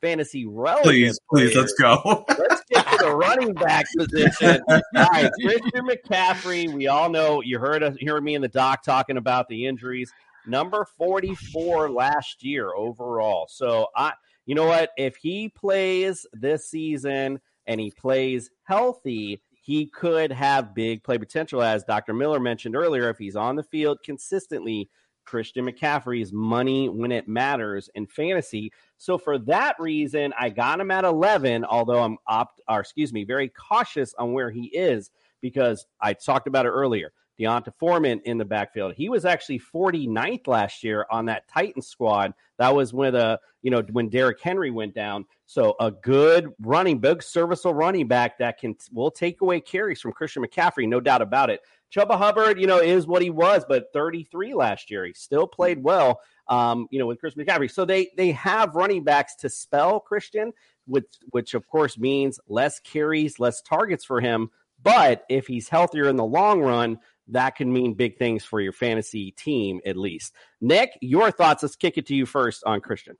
fantasy 0.00 0.46
relevant. 0.46 0.86
Please, 0.86 1.20
please, 1.30 1.54
let's 1.54 1.74
go. 1.74 2.24
Let's 2.28 2.62
get 2.68 2.84
to 2.88 3.04
the 3.04 3.14
running 3.14 3.54
back 3.54 3.86
position. 3.96 4.60
All 4.68 4.80
right, 5.12 5.30
Christian 5.40 5.86
McCaffrey. 5.86 6.72
We 6.72 6.88
all 6.88 7.08
know 7.08 7.40
you 7.40 7.60
heard 7.60 7.84
us, 7.84 7.96
heard 8.04 8.24
me 8.24 8.34
and 8.34 8.42
the 8.42 8.48
doc 8.48 8.82
talking 8.82 9.16
about 9.16 9.46
the 9.46 9.66
injuries. 9.66 10.12
Number 10.44 10.88
forty-four 10.98 11.88
last 11.88 12.42
year 12.42 12.74
overall. 12.74 13.46
So 13.48 13.86
I, 13.94 14.14
you 14.44 14.56
know 14.56 14.66
what? 14.66 14.90
If 14.96 15.14
he 15.18 15.50
plays 15.50 16.26
this 16.32 16.68
season 16.68 17.40
and 17.64 17.80
he 17.80 17.92
plays 17.92 18.50
healthy, 18.64 19.40
he 19.64 19.86
could 19.86 20.30
have 20.30 20.74
big 20.74 21.02
play 21.02 21.16
potential. 21.16 21.62
As 21.62 21.84
Dr. 21.84 22.12
Miller 22.12 22.38
mentioned 22.38 22.76
earlier, 22.76 23.08
if 23.08 23.16
he's 23.16 23.34
on 23.34 23.56
the 23.56 23.62
field 23.62 23.96
consistently, 24.04 24.90
Christian 25.24 25.64
McCaffrey 25.64 26.20
is 26.20 26.34
money 26.34 26.90
when 26.90 27.10
it 27.10 27.26
matters 27.28 27.88
in 27.94 28.06
fantasy. 28.06 28.70
So 28.98 29.16
for 29.16 29.38
that 29.38 29.76
reason, 29.78 30.34
I 30.38 30.50
got 30.50 30.80
him 30.80 30.90
at 30.90 31.06
11, 31.06 31.64
although 31.64 32.02
I'm 32.02 32.18
opt 32.26 32.60
or 32.68 32.80
excuse 32.80 33.10
me, 33.14 33.24
very 33.24 33.48
cautious 33.48 34.12
on 34.18 34.34
where 34.34 34.50
he 34.50 34.66
is 34.66 35.10
because 35.40 35.86
I 35.98 36.12
talked 36.12 36.46
about 36.46 36.66
it 36.66 36.70
earlier. 36.70 37.14
D'Onta 37.38 37.72
Foreman 37.78 38.20
in 38.24 38.38
the 38.38 38.44
backfield. 38.44 38.94
He 38.94 39.08
was 39.08 39.24
actually 39.24 39.60
49th 39.60 40.46
last 40.46 40.84
year 40.84 41.06
on 41.10 41.26
that 41.26 41.48
Titan 41.48 41.82
squad. 41.82 42.34
That 42.58 42.74
was 42.74 42.92
when 42.92 43.16
uh, 43.16 43.38
you 43.64 43.70
know, 43.70 43.82
when 43.92 44.10
Derrick 44.10 44.40
Henry 44.40 44.70
went 44.70 44.94
down. 44.94 45.24
So 45.46 45.74
a 45.80 45.90
good 45.90 46.52
running, 46.60 46.98
big 46.98 47.22
serviceable 47.22 47.74
running 47.74 48.06
back 48.06 48.38
that 48.38 48.58
can 48.58 48.76
will 48.92 49.10
take 49.10 49.40
away 49.40 49.60
carries 49.60 50.00
from 50.00 50.12
Christian 50.12 50.44
McCaffrey, 50.44 50.86
no 50.86 51.00
doubt 51.00 51.22
about 51.22 51.48
it. 51.48 51.60
Chuba 51.90 52.18
Hubbard, 52.18 52.60
you 52.60 52.66
know, 52.66 52.78
is 52.78 53.06
what 53.06 53.22
he 53.22 53.30
was, 53.30 53.64
but 53.66 53.86
33 53.94 54.52
last 54.52 54.90
year. 54.90 55.06
He 55.06 55.14
still 55.14 55.46
played 55.46 55.82
well, 55.82 56.20
um, 56.48 56.88
you 56.90 56.98
know, 56.98 57.06
with 57.06 57.20
Christian 57.20 57.44
McCaffrey. 57.44 57.70
So 57.70 57.86
they 57.86 58.10
they 58.16 58.32
have 58.32 58.74
running 58.74 59.02
backs 59.02 59.34
to 59.36 59.48
spell 59.48 59.98
Christian, 59.98 60.52
which 60.86 61.06
which 61.30 61.54
of 61.54 61.66
course 61.66 61.96
means 61.96 62.38
less 62.46 62.80
carries, 62.80 63.40
less 63.40 63.62
targets 63.62 64.04
for 64.04 64.20
him. 64.20 64.50
But 64.82 65.24
if 65.30 65.46
he's 65.46 65.70
healthier 65.70 66.08
in 66.08 66.16
the 66.16 66.24
long 66.24 66.60
run, 66.60 66.98
that 67.28 67.56
can 67.56 67.72
mean 67.72 67.94
big 67.94 68.18
things 68.18 68.44
for 68.44 68.60
your 68.60 68.72
fantasy 68.72 69.32
team, 69.32 69.80
at 69.86 69.96
least. 69.96 70.34
Nick, 70.60 70.90
your 71.00 71.30
thoughts. 71.30 71.62
Let's 71.62 71.76
kick 71.76 71.98
it 71.98 72.06
to 72.06 72.14
you 72.14 72.26
first 72.26 72.62
on 72.64 72.80
Christian. 72.80 73.16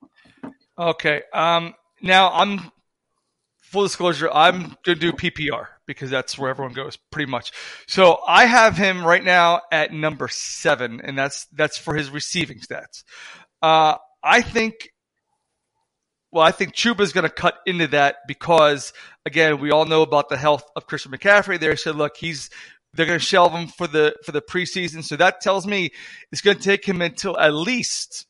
Okay. 0.78 1.22
Um, 1.32 1.74
now 2.02 2.30
I'm 2.32 2.60
full 3.62 3.82
disclosure. 3.82 4.30
I'm 4.30 4.76
gonna 4.84 4.98
do 4.98 5.12
PPR 5.12 5.66
because 5.86 6.10
that's 6.10 6.38
where 6.38 6.50
everyone 6.50 6.74
goes, 6.74 6.96
pretty 7.10 7.30
much. 7.30 7.52
So 7.86 8.18
I 8.26 8.46
have 8.46 8.76
him 8.76 9.04
right 9.04 9.22
now 9.22 9.62
at 9.72 9.92
number 9.92 10.28
seven, 10.28 11.00
and 11.00 11.18
that's 11.18 11.46
that's 11.52 11.78
for 11.78 11.94
his 11.94 12.10
receiving 12.10 12.58
stats. 12.58 13.04
Uh, 13.62 13.96
I 14.22 14.42
think. 14.42 14.90
Well, 16.30 16.42
I 16.42 16.50
think 16.50 16.74
Chuba 16.74 17.02
is 17.02 17.12
going 17.12 17.22
to 17.22 17.30
cut 17.32 17.54
into 17.64 17.86
that 17.88 18.16
because, 18.26 18.92
again, 19.24 19.60
we 19.60 19.70
all 19.70 19.84
know 19.84 20.02
about 20.02 20.28
the 20.28 20.36
health 20.36 20.68
of 20.74 20.84
Christian 20.84 21.12
McCaffrey. 21.12 21.60
They 21.60 21.76
said, 21.76 21.94
look, 21.94 22.16
he's 22.16 22.50
they're 22.94 23.06
going 23.06 23.18
to 23.18 23.24
shelve 23.24 23.52
him 23.52 23.66
for 23.66 23.86
the 23.86 24.14
for 24.24 24.32
the 24.32 24.42
preseason, 24.42 25.02
so 25.02 25.16
that 25.16 25.40
tells 25.40 25.66
me 25.66 25.90
it's 26.32 26.40
going 26.40 26.56
to 26.56 26.62
take 26.62 26.84
him 26.84 27.02
until 27.02 27.38
at 27.38 27.52
least 27.54 28.26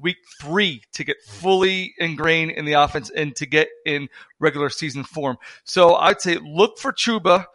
week 0.00 0.18
three 0.40 0.82
to 0.94 1.04
get 1.04 1.16
fully 1.26 1.92
ingrained 1.98 2.52
in 2.52 2.64
the 2.64 2.74
offense 2.74 3.10
and 3.10 3.34
to 3.36 3.46
get 3.46 3.68
in 3.84 4.08
regular 4.38 4.70
season 4.70 5.02
form. 5.02 5.36
So 5.64 5.96
I'd 5.96 6.20
say 6.20 6.38
look 6.38 6.78
for 6.78 6.92
Chuba 6.92 7.46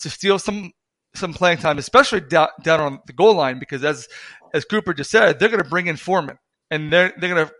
to 0.00 0.10
steal 0.10 0.38
some 0.38 0.72
some 1.14 1.34
playing 1.34 1.58
time, 1.58 1.78
especially 1.78 2.20
down, 2.20 2.48
down 2.62 2.80
on 2.80 3.00
the 3.06 3.12
goal 3.12 3.34
line, 3.34 3.58
because 3.58 3.84
as 3.84 4.08
as 4.54 4.64
Cooper 4.64 4.94
just 4.94 5.10
said, 5.10 5.38
they're 5.38 5.48
going 5.48 5.62
to 5.62 5.68
bring 5.68 5.86
in 5.86 5.96
Foreman 5.96 6.38
and 6.70 6.92
they're 6.92 7.12
they're 7.18 7.34
going 7.34 7.46
to 7.46 7.52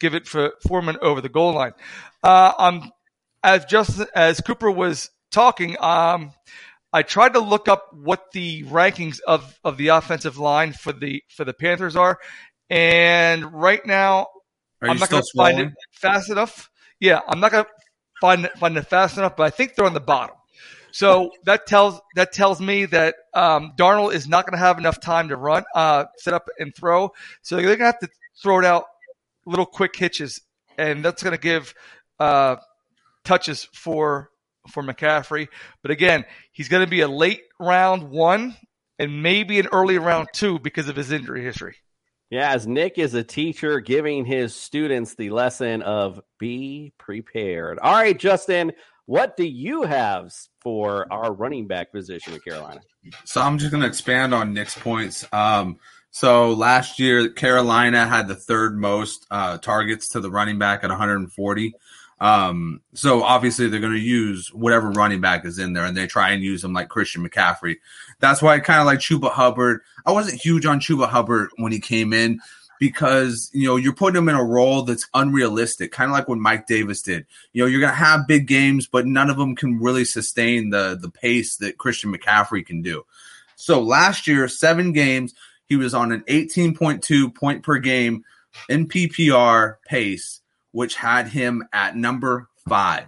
give 0.00 0.14
it 0.14 0.26
for 0.26 0.52
Foreman 0.66 0.98
over 1.00 1.20
the 1.20 1.28
goal 1.28 1.54
line. 1.54 1.72
Uh, 2.22 2.52
um, 2.58 2.90
as 3.44 3.64
just 3.64 4.00
as 4.14 4.40
Cooper 4.40 4.70
was 4.70 5.10
talking, 5.30 5.76
um, 5.80 6.32
I 6.92 7.02
tried 7.02 7.34
to 7.34 7.40
look 7.40 7.68
up 7.68 7.88
what 7.92 8.32
the 8.32 8.64
rankings 8.64 9.20
of, 9.20 9.58
of 9.64 9.76
the 9.76 9.88
offensive 9.88 10.36
line 10.38 10.72
for 10.72 10.92
the 10.92 11.22
for 11.28 11.44
the 11.44 11.54
Panthers 11.54 11.96
are, 11.96 12.18
and 12.68 13.52
right 13.52 13.84
now 13.86 14.26
Are 14.82 14.88
I'm 14.88 14.98
not 14.98 15.08
going 15.08 15.22
to 15.22 15.30
find 15.36 15.58
it 15.58 15.72
fast 15.92 16.30
enough. 16.30 16.70
Yeah, 17.00 17.20
I'm 17.26 17.40
not 17.40 17.50
going 17.50 17.64
to 17.64 17.70
find 18.20 18.44
it, 18.44 18.58
find 18.58 18.76
it 18.76 18.86
fast 18.86 19.16
enough, 19.16 19.36
but 19.36 19.44
I 19.44 19.50
think 19.50 19.74
they're 19.74 19.86
on 19.86 19.94
the 19.94 20.00
bottom. 20.00 20.36
So 20.92 21.32
that 21.44 21.66
tells 21.66 22.00
that 22.16 22.32
tells 22.32 22.60
me 22.60 22.84
that 22.86 23.14
um, 23.32 23.72
Darnold 23.78 24.12
is 24.12 24.28
not 24.28 24.44
going 24.44 24.52
to 24.52 24.64
have 24.64 24.76
enough 24.78 25.00
time 25.00 25.28
to 25.28 25.36
run, 25.36 25.64
uh, 25.74 26.04
set 26.18 26.34
up 26.34 26.48
and 26.58 26.74
throw. 26.74 27.12
So 27.40 27.56
they're 27.56 27.64
going 27.64 27.78
to 27.78 27.84
have 27.86 27.98
to 28.00 28.08
throw 28.42 28.58
it 28.58 28.66
out 28.66 28.84
little 29.46 29.64
quick 29.64 29.96
hitches, 29.96 30.42
and 30.76 31.02
that's 31.02 31.22
going 31.22 31.34
to 31.34 31.40
give 31.40 31.74
uh, 32.20 32.56
touches 33.24 33.64
for 33.72 34.30
for 34.70 34.82
McCaffrey. 34.82 35.48
But 35.82 35.90
again, 35.90 36.24
he's 36.52 36.68
going 36.68 36.84
to 36.84 36.90
be 36.90 37.00
a 37.00 37.08
late 37.08 37.42
round 37.58 38.10
one 38.10 38.56
and 38.98 39.22
maybe 39.22 39.58
an 39.58 39.68
early 39.72 39.98
round 39.98 40.28
two 40.32 40.58
because 40.58 40.88
of 40.88 40.96
his 40.96 41.10
injury 41.10 41.42
history. 41.42 41.76
Yeah, 42.30 42.52
as 42.52 42.66
Nick 42.66 42.96
is 42.96 43.12
a 43.12 43.22
teacher 43.22 43.80
giving 43.80 44.24
his 44.24 44.54
students 44.54 45.14
the 45.16 45.28
lesson 45.28 45.82
of 45.82 46.20
be 46.38 46.94
prepared. 46.96 47.78
All 47.78 47.92
right, 47.92 48.18
Justin, 48.18 48.72
what 49.04 49.36
do 49.36 49.44
you 49.44 49.82
have 49.82 50.32
for 50.60 51.12
our 51.12 51.32
running 51.32 51.66
back 51.66 51.92
position 51.92 52.32
at 52.32 52.42
Carolina? 52.42 52.80
So 53.24 53.42
I'm 53.42 53.58
just 53.58 53.70
going 53.70 53.82
to 53.82 53.86
expand 53.86 54.32
on 54.32 54.54
Nick's 54.54 54.78
points. 54.78 55.26
Um, 55.32 55.78
so 56.10 56.52
last 56.52 56.98
year, 56.98 57.28
Carolina 57.28 58.06
had 58.06 58.28
the 58.28 58.34
third 58.34 58.78
most 58.78 59.26
uh, 59.30 59.58
targets 59.58 60.08
to 60.10 60.20
the 60.20 60.30
running 60.30 60.58
back 60.58 60.84
at 60.84 60.90
140. 60.90 61.74
Um, 62.22 62.82
so 62.94 63.24
obviously 63.24 63.66
they're 63.66 63.80
going 63.80 63.94
to 63.94 63.98
use 63.98 64.46
whatever 64.54 64.92
running 64.92 65.20
back 65.20 65.44
is 65.44 65.58
in 65.58 65.72
there, 65.72 65.84
and 65.84 65.96
they 65.96 66.06
try 66.06 66.30
and 66.30 66.40
use 66.40 66.62
them 66.62 66.72
like 66.72 66.88
Christian 66.88 67.28
McCaffrey. 67.28 67.78
That's 68.20 68.40
why 68.40 68.54
I 68.54 68.60
kind 68.60 68.78
of 68.78 68.86
like 68.86 69.00
Chuba 69.00 69.32
Hubbard. 69.32 69.80
I 70.06 70.12
wasn't 70.12 70.40
huge 70.40 70.64
on 70.64 70.78
Chuba 70.78 71.08
Hubbard 71.08 71.50
when 71.56 71.72
he 71.72 71.80
came 71.80 72.12
in 72.12 72.38
because 72.78 73.50
you 73.52 73.66
know 73.66 73.74
you're 73.74 73.92
putting 73.92 74.18
him 74.18 74.28
in 74.28 74.36
a 74.36 74.44
role 74.44 74.82
that's 74.82 75.08
unrealistic, 75.14 75.90
kind 75.90 76.12
of 76.12 76.12
like 76.12 76.28
what 76.28 76.38
Mike 76.38 76.68
Davis 76.68 77.02
did. 77.02 77.26
You 77.52 77.64
know, 77.64 77.66
you're 77.66 77.80
going 77.80 77.92
to 77.92 77.96
have 77.96 78.28
big 78.28 78.46
games, 78.46 78.86
but 78.86 79.04
none 79.04 79.28
of 79.28 79.36
them 79.36 79.56
can 79.56 79.80
really 79.80 80.04
sustain 80.04 80.70
the 80.70 80.96
the 81.00 81.10
pace 81.10 81.56
that 81.56 81.76
Christian 81.76 82.14
McCaffrey 82.14 82.64
can 82.64 82.82
do. 82.82 83.04
So 83.56 83.80
last 83.80 84.28
year, 84.28 84.46
seven 84.46 84.92
games, 84.92 85.34
he 85.66 85.74
was 85.74 85.92
on 85.92 86.12
an 86.12 86.20
18.2 86.28 87.34
point 87.34 87.64
per 87.64 87.78
game 87.78 88.24
in 88.68 88.86
PPR 88.86 89.78
pace, 89.86 90.40
which 90.72 90.96
had 90.96 91.28
him 91.28 91.64
at 91.72 91.96
number 91.96 92.48
five. 92.68 93.06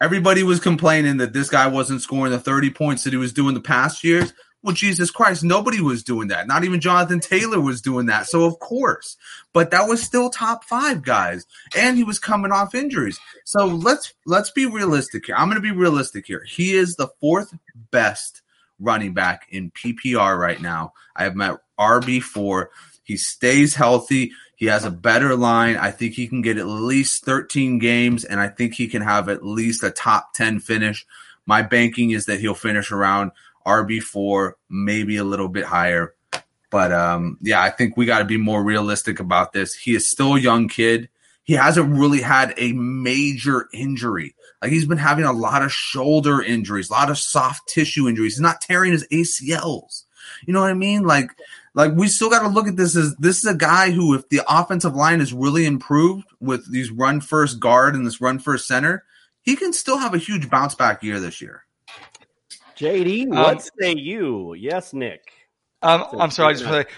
Everybody 0.00 0.42
was 0.42 0.60
complaining 0.60 1.18
that 1.18 1.32
this 1.32 1.48
guy 1.48 1.68
wasn't 1.68 2.02
scoring 2.02 2.32
the 2.32 2.38
30 2.38 2.70
points 2.70 3.04
that 3.04 3.12
he 3.12 3.16
was 3.16 3.32
doing 3.32 3.54
the 3.54 3.60
past 3.60 4.04
years. 4.04 4.32
Well, 4.62 4.74
Jesus 4.74 5.10
Christ, 5.10 5.44
nobody 5.44 5.80
was 5.80 6.02
doing 6.02 6.28
that. 6.28 6.48
Not 6.48 6.64
even 6.64 6.80
Jonathan 6.80 7.20
Taylor 7.20 7.60
was 7.60 7.80
doing 7.80 8.06
that. 8.06 8.26
So 8.26 8.44
of 8.44 8.58
course, 8.58 9.16
but 9.52 9.70
that 9.70 9.88
was 9.88 10.02
still 10.02 10.28
top 10.28 10.64
five 10.64 11.02
guys, 11.02 11.46
and 11.76 11.96
he 11.96 12.02
was 12.02 12.18
coming 12.18 12.50
off 12.50 12.74
injuries. 12.74 13.20
So 13.44 13.66
let's 13.66 14.12
let's 14.26 14.50
be 14.50 14.66
realistic 14.66 15.26
here. 15.26 15.36
I'm 15.36 15.46
going 15.48 15.54
to 15.54 15.60
be 15.60 15.70
realistic 15.70 16.26
here. 16.26 16.42
He 16.44 16.74
is 16.74 16.96
the 16.96 17.08
fourth 17.20 17.54
best 17.92 18.42
running 18.80 19.14
back 19.14 19.46
in 19.50 19.70
PPR 19.70 20.36
right 20.36 20.60
now. 20.60 20.94
I 21.14 21.22
have 21.22 21.36
met 21.36 21.58
RB 21.78 22.20
four. 22.20 22.70
He 23.04 23.16
stays 23.16 23.76
healthy. 23.76 24.32
He 24.56 24.66
has 24.66 24.84
a 24.84 24.90
better 24.90 25.36
line. 25.36 25.76
I 25.76 25.90
think 25.90 26.14
he 26.14 26.26
can 26.26 26.42
get 26.42 26.56
at 26.56 26.66
least 26.66 27.24
13 27.24 27.78
games, 27.78 28.24
and 28.24 28.40
I 28.40 28.48
think 28.48 28.74
he 28.74 28.88
can 28.88 29.02
have 29.02 29.28
at 29.28 29.44
least 29.44 29.84
a 29.84 29.90
top 29.90 30.32
10 30.34 30.60
finish. 30.60 31.06
My 31.44 31.62
banking 31.62 32.10
is 32.10 32.24
that 32.26 32.40
he'll 32.40 32.54
finish 32.54 32.90
around 32.90 33.32
RB4, 33.66 34.52
maybe 34.70 35.18
a 35.18 35.24
little 35.24 35.48
bit 35.48 35.64
higher. 35.64 36.14
But 36.70 36.90
um, 36.90 37.38
yeah, 37.42 37.62
I 37.62 37.70
think 37.70 37.96
we 37.96 38.06
got 38.06 38.20
to 38.20 38.24
be 38.24 38.38
more 38.38 38.64
realistic 38.64 39.20
about 39.20 39.52
this. 39.52 39.74
He 39.74 39.94
is 39.94 40.10
still 40.10 40.34
a 40.34 40.40
young 40.40 40.68
kid. 40.68 41.08
He 41.44 41.52
hasn't 41.52 41.92
really 41.92 42.22
had 42.22 42.54
a 42.56 42.72
major 42.72 43.68
injury. 43.72 44.34
Like 44.60 44.72
he's 44.72 44.86
been 44.86 44.98
having 44.98 45.24
a 45.24 45.32
lot 45.32 45.62
of 45.62 45.70
shoulder 45.70 46.42
injuries, 46.42 46.90
a 46.90 46.92
lot 46.92 47.10
of 47.10 47.18
soft 47.18 47.68
tissue 47.68 48.08
injuries. 48.08 48.34
He's 48.34 48.40
not 48.40 48.60
tearing 48.60 48.92
his 48.92 49.06
ACLs. 49.12 50.04
You 50.44 50.52
know 50.52 50.60
what 50.60 50.70
I 50.70 50.74
mean? 50.74 51.04
Like, 51.04 51.30
like 51.76 51.92
we 51.94 52.08
still 52.08 52.30
got 52.30 52.42
to 52.42 52.48
look 52.48 52.66
at 52.66 52.76
this 52.76 52.96
as 52.96 53.14
this 53.16 53.38
is 53.38 53.44
a 53.44 53.54
guy 53.54 53.90
who, 53.92 54.14
if 54.14 54.28
the 54.30 54.40
offensive 54.48 54.96
line 54.96 55.20
is 55.20 55.32
really 55.32 55.66
improved 55.66 56.26
with 56.40 56.70
these 56.72 56.90
run 56.90 57.20
first 57.20 57.60
guard 57.60 57.94
and 57.94 58.04
this 58.06 58.20
run 58.20 58.38
first 58.40 58.66
center, 58.66 59.04
he 59.42 59.54
can 59.54 59.72
still 59.72 59.98
have 59.98 60.14
a 60.14 60.18
huge 60.18 60.50
bounce 60.50 60.74
back 60.74 61.02
year 61.04 61.20
this 61.20 61.40
year. 61.40 61.62
JD, 62.76 63.24
Um, 63.24 63.30
what 63.30 63.70
say 63.78 63.94
you? 63.94 64.54
Yes, 64.54 64.92
Nick. 64.92 65.20
Um, 65.82 66.04
I'm 66.18 66.30
sorry, 66.30 66.54
I 66.54 66.58
just 66.58 66.66
want 66.68 66.88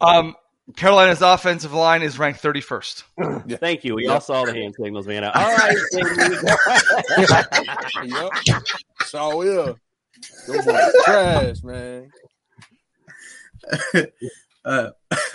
um, 0.00 0.36
Carolina's 0.76 1.22
offensive 1.22 1.72
line 1.72 2.02
is 2.02 2.18
ranked 2.18 2.42
31st. 2.42 3.04
Thank 3.60 3.84
you. 3.84 3.94
We 3.94 4.04
Yep. 4.04 4.12
all 4.12 4.20
saw 4.20 4.44
the 4.44 4.52
hand 4.52 4.74
signals, 4.80 5.06
man. 5.06 5.24
All 5.24 5.32
right. 5.32 5.76
yep. 8.04 8.30
So 9.06 9.42
yeah. 9.42 9.72
Those 10.46 10.64
boys 10.66 10.94
trash, 11.04 11.62
man. 11.62 12.10
Uh, 14.64 14.90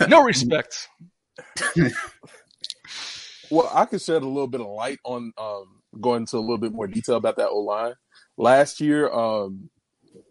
no 0.08 0.22
respect. 0.22 0.88
Well, 3.50 3.70
I 3.72 3.84
could 3.84 4.00
shed 4.00 4.22
a 4.22 4.26
little 4.28 4.48
bit 4.48 4.60
of 4.60 4.66
light 4.66 4.98
on 5.04 5.32
um, 5.38 5.82
going 6.00 6.22
into 6.22 6.38
a 6.38 6.40
little 6.40 6.58
bit 6.58 6.72
more 6.72 6.86
detail 6.86 7.16
about 7.16 7.36
that 7.36 7.48
O 7.50 7.60
line. 7.60 7.94
Last 8.36 8.80
year, 8.80 9.08
um, 9.12 9.70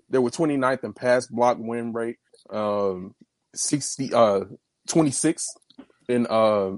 they 0.09 0.17
were 0.17 0.29
29th 0.29 0.83
in 0.83 0.93
pass 0.93 1.27
block 1.27 1.57
win 1.59 1.93
rate, 1.93 2.17
um, 2.49 3.13
60, 3.55 4.13
uh, 4.13 4.41
26th 4.89 5.45
in 6.09 6.27
uh, 6.29 6.71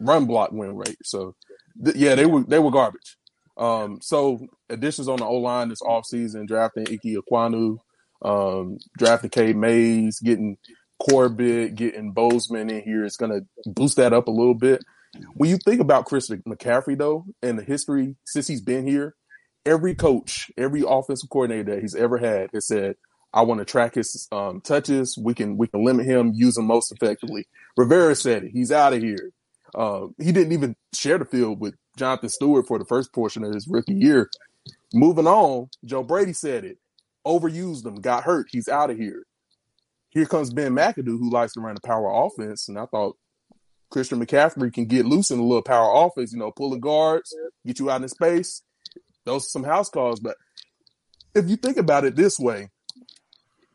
run 0.00 0.24
block 0.26 0.50
win 0.52 0.76
rate. 0.76 0.98
So, 1.04 1.36
th- 1.84 1.96
yeah, 1.96 2.14
they 2.14 2.26
were 2.26 2.42
they 2.42 2.58
were 2.58 2.70
garbage. 2.70 3.16
Um, 3.56 3.98
so 4.00 4.46
additions 4.70 5.06
on 5.08 5.18
the 5.18 5.24
O 5.26 5.36
line 5.36 5.68
this 5.68 5.82
offseason, 5.82 6.48
drafting 6.48 6.88
Ike 6.88 7.00
Ekwonu, 7.04 7.78
um, 8.22 8.78
drafting 8.98 9.30
Cade 9.30 9.56
Mays, 9.56 10.20
getting 10.20 10.56
Corbett, 11.00 11.74
getting 11.74 12.12
Bozeman 12.12 12.70
in 12.70 12.82
here 12.82 13.04
is 13.04 13.16
going 13.16 13.32
to 13.32 13.70
boost 13.70 13.96
that 13.96 14.12
up 14.12 14.28
a 14.28 14.32
little 14.32 14.54
bit. 14.54 14.84
When 15.34 15.50
you 15.50 15.56
think 15.56 15.80
about 15.80 16.04
Chris 16.04 16.28
McCaffrey, 16.28 16.96
though, 16.96 17.24
and 17.42 17.58
the 17.58 17.64
history 17.64 18.16
since 18.24 18.46
he's 18.46 18.60
been 18.60 18.86
here, 18.86 19.16
every 19.66 19.94
coach, 19.94 20.50
every 20.56 20.84
offensive 20.86 21.30
coordinator 21.30 21.74
that 21.74 21.80
he's 21.80 21.96
ever 21.96 22.18
had 22.18 22.50
has 22.52 22.66
said, 22.66 22.96
"I 23.32 23.42
want 23.42 23.58
to 23.58 23.64
track 23.64 23.94
his 23.94 24.28
um, 24.30 24.60
touches. 24.60 25.18
We 25.18 25.34
can 25.34 25.56
we 25.56 25.66
can 25.66 25.84
limit 25.84 26.06
him, 26.06 26.32
use 26.34 26.56
him 26.56 26.66
most 26.66 26.92
effectively." 26.92 27.48
Rivera 27.76 28.14
said 28.14 28.44
it. 28.44 28.52
He's 28.52 28.70
out 28.70 28.92
of 28.92 29.02
here. 29.02 29.32
Um, 29.74 30.14
he 30.18 30.32
didn't 30.32 30.52
even 30.52 30.76
share 30.94 31.18
the 31.18 31.24
field 31.24 31.60
with 31.60 31.74
Jonathan 31.96 32.28
Stewart 32.28 32.66
for 32.66 32.78
the 32.78 32.84
first 32.84 33.12
portion 33.12 33.42
of 33.42 33.54
his 33.54 33.66
rookie 33.68 33.94
year. 33.94 34.30
Moving 34.92 35.26
on, 35.26 35.70
Joe 35.84 36.02
Brady 36.02 36.32
said 36.32 36.64
it. 36.64 36.78
Overused 37.26 37.84
him, 37.84 37.96
got 37.96 38.24
hurt. 38.24 38.48
He's 38.50 38.68
out 38.68 38.90
of 38.90 38.96
here. 38.96 39.24
Here 40.10 40.26
comes 40.26 40.52
Ben 40.52 40.72
McAdoo, 40.72 41.18
who 41.18 41.30
likes 41.30 41.52
to 41.54 41.60
run 41.60 41.76
a 41.76 41.86
power 41.86 42.10
offense, 42.26 42.68
and 42.68 42.78
I 42.78 42.86
thought 42.86 43.16
Christian 43.90 44.24
McCaffrey 44.24 44.72
can 44.72 44.86
get 44.86 45.06
loose 45.06 45.30
in 45.30 45.38
a 45.38 45.42
little 45.42 45.62
power 45.62 46.06
offense. 46.06 46.32
You 46.32 46.38
know, 46.38 46.50
pull 46.50 46.70
the 46.70 46.78
guards, 46.78 47.34
get 47.66 47.78
you 47.78 47.90
out 47.90 48.02
in 48.02 48.08
space. 48.08 48.62
Those 49.24 49.46
are 49.46 49.50
some 49.50 49.64
house 49.64 49.90
calls, 49.90 50.18
but 50.18 50.36
if 51.34 51.48
you 51.48 51.56
think 51.56 51.76
about 51.76 52.04
it 52.04 52.16
this 52.16 52.38
way, 52.38 52.70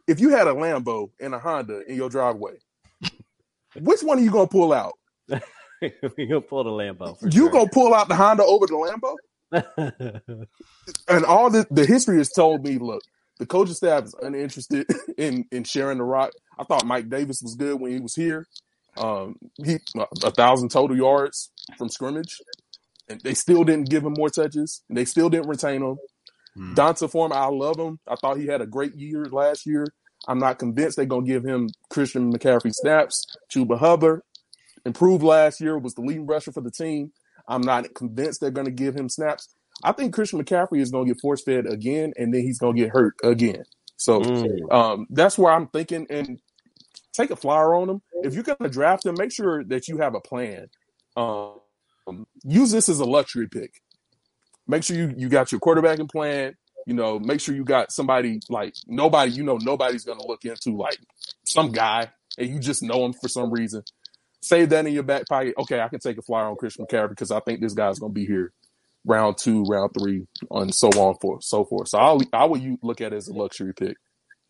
if 0.08 0.20
you 0.20 0.30
had 0.30 0.48
a 0.48 0.54
Lambo 0.54 1.12
and 1.20 1.34
a 1.34 1.40
Honda 1.40 1.82
in 1.88 1.96
your 1.96 2.10
driveway, 2.10 2.58
which 3.80 4.02
one 4.02 4.20
are 4.20 4.22
you 4.22 4.32
gonna 4.32 4.48
pull 4.48 4.74
out? 4.74 4.94
You 6.18 6.28
gonna 6.28 6.42
pull 6.42 6.64
the 6.64 6.70
Lambo. 6.70 7.22
you 7.22 7.32
sure. 7.32 7.50
gonna 7.52 7.70
pull 7.70 7.94
out 7.94 8.08
the 8.08 8.16
Honda 8.16 8.44
over 8.44 8.66
the 8.66 8.74
Lambo? 8.74 9.16
and 11.10 11.26
all 11.26 11.50
the 11.50 11.68
the 11.70 11.86
history 11.86 12.18
has 12.18 12.32
told 12.32 12.64
me, 12.64 12.78
look, 12.78 13.04
the 13.40 13.46
coaching 13.46 13.76
staff 13.76 14.06
is 14.06 14.16
uninterested 14.22 14.88
in 15.18 15.46
in 15.52 15.64
sharing 15.64 15.98
the 15.98 16.04
rock. 16.04 16.32
I 16.58 16.64
thought 16.64 16.86
Mike 16.86 17.10
Davis 17.10 17.42
was 17.42 17.56
good 17.56 17.80
when 17.80 17.92
he 17.92 18.00
was 18.00 18.16
here. 18.16 18.48
Um, 18.98 19.36
he 19.64 19.80
a 20.24 20.32
thousand 20.32 20.70
total 20.70 20.96
yards 20.96 21.52
from 21.78 21.90
scrimmage, 21.90 22.38
and 23.10 23.20
they 23.22 23.34
still 23.34 23.64
didn't 23.64 23.90
give 23.90 24.04
him 24.06 24.14
more 24.18 24.30
touches. 24.30 24.84
And 24.90 24.98
they 24.98 25.06
still 25.06 25.30
didn't 25.30 25.50
retain 25.50 25.84
him. 25.84 25.98
D'Onta 26.76 27.10
Form, 27.12 27.34
I 27.34 27.48
love 27.48 27.78
him. 27.78 28.00
I 28.08 28.16
thought 28.16 28.38
he 28.38 28.48
had 28.48 28.62
a 28.62 28.66
great 28.66 28.96
year 28.96 29.26
last 29.26 29.66
year. 29.66 29.86
I'm 30.28 30.40
not 30.40 30.58
convinced 30.58 30.96
they're 30.96 31.06
gonna 31.06 31.26
give 31.26 31.44
him 31.44 31.70
Christian 31.90 32.32
McCaffrey 32.32 32.72
snaps. 32.74 33.26
Chuba 33.54 33.78
Hubbard 33.78 34.22
improved 34.86 35.24
last 35.24 35.60
year, 35.60 35.78
was 35.78 35.96
the 35.96 36.02
leading 36.02 36.26
rusher 36.26 36.52
for 36.52 36.62
the 36.62 36.72
team. 36.72 37.12
I'm 37.48 37.62
not 37.62 37.94
convinced 37.94 38.40
they're 38.40 38.52
gonna 38.52 38.72
give 38.72 38.96
him 38.96 39.10
snaps. 39.10 39.55
I 39.84 39.92
think 39.92 40.14
Christian 40.14 40.44
McCaffrey 40.44 40.80
is 40.80 40.92
gonna 40.92 41.06
get 41.06 41.20
force 41.22 41.42
fed 41.44 41.68
again, 41.68 42.14
and 42.18 42.34
then 42.34 42.42
he's 42.42 42.60
gonna 42.60 42.78
get 42.78 42.90
hurt 42.90 43.16
again. 43.24 43.64
So 43.98 44.22
Mm. 44.22 44.74
um, 44.74 45.08
that's 45.10 45.38
where 45.38 45.54
I'm 45.54 45.68
thinking. 45.68 46.08
And 46.10 46.40
take 47.14 47.32
a 47.32 47.36
flyer 47.36 47.74
on 47.76 47.90
him. 47.90 48.02
If 48.24 48.34
you're 48.34 48.44
gonna 48.44 48.70
draft 48.70 49.06
him, 49.06 49.16
make 49.18 49.32
sure 49.32 49.64
that 49.66 49.88
you 49.88 49.98
have 49.98 50.16
a 50.16 50.22
plan. 50.22 50.68
Um, 51.16 51.60
use 52.44 52.72
this 52.72 52.90
as 52.90 53.00
a 53.00 53.06
luxury 53.06 53.48
pick 53.48 53.82
make 54.68 54.84
sure 54.84 54.98
you, 54.98 55.14
you 55.18 55.30
got 55.30 55.52
your 55.52 55.62
quarterbacking 55.62 56.10
plan. 56.12 56.56
You 56.88 56.94
know, 56.94 57.20
make 57.20 57.40
sure 57.42 57.56
you 57.56 57.64
got 57.64 57.92
somebody 57.92 58.40
like 58.50 58.76
nobody, 58.88 59.32
you 59.32 59.44
know, 59.44 59.58
nobody's 59.58 60.04
going 60.04 60.20
to 60.20 60.28
look 60.28 60.46
into 60.46 60.76
like 60.78 60.98
some 61.44 61.72
guy 61.72 62.12
and 62.38 62.50
you 62.50 62.60
just 62.60 62.84
know 62.84 63.06
him 63.06 63.14
for 63.14 63.28
some 63.28 63.52
reason. 63.52 63.84
Save 64.42 64.70
that 64.70 64.86
in 64.86 64.94
your 64.94 65.04
back 65.04 65.28
pocket. 65.28 65.56
Okay, 65.58 65.80
I 65.80 65.88
can 65.88 66.00
take 66.00 66.18
a 66.20 66.22
flyer 66.22 66.46
on 66.46 66.56
Christian 66.56 66.86
McCaffrey 66.86 67.10
because 67.10 67.32
I 67.32 67.40
think 67.40 67.60
this 67.60 67.74
guy's 67.74 67.98
going 67.98 68.12
to 68.12 68.20
be 68.20 68.26
here 68.26 68.54
round 69.06 69.38
two, 69.40 69.64
round 69.64 69.92
three, 69.98 70.26
and 70.52 70.74
so 70.74 70.90
on 70.90 71.16
for 71.22 71.40
so 71.42 71.66
forth. 71.66 71.90
So 71.90 71.98
I'll, 71.98 72.22
I 72.34 72.46
would 72.46 72.62
you 72.62 72.78
look 72.82 73.02
at 73.02 73.14
it 73.14 73.18
as 73.18 73.28
a 73.28 73.34
luxury 73.34 73.74
pick. 73.74 73.98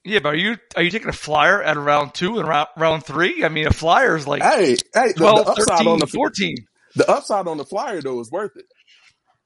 Yeah, 0.03 0.20
but 0.20 0.36
are 0.36 0.38
you 0.38 0.58
are 0.76 0.84
you 0.84 0.91
taking 0.91 1.10
a 1.10 1.14
flyer 1.14 1.64
at 1.64 1.78
round 1.78 2.14
two 2.14 2.39
and 2.39 2.47
round, 2.47 2.70
round 2.78 3.06
three? 3.06 3.43
I 3.43 3.49
mean, 3.49 3.68
a 3.68 3.74
flyer 3.74 4.16
is 4.16 4.28
like 4.28 4.43
Hey, 4.43 4.78
hey, 4.93 5.08
the, 5.08 5.14
12, 5.18 5.45
the 5.45 5.51
upside 5.51 5.78
13, 5.80 5.88
on 5.88 5.99
the 5.99 6.08
14. 6.08 6.56
The 6.95 7.12
upside 7.12 7.47
on 7.47 7.58
the 7.58 7.66
flyer 7.66 8.01
though 8.01 8.20
is 8.20 8.32
worth 8.32 8.56
it. 8.56 8.66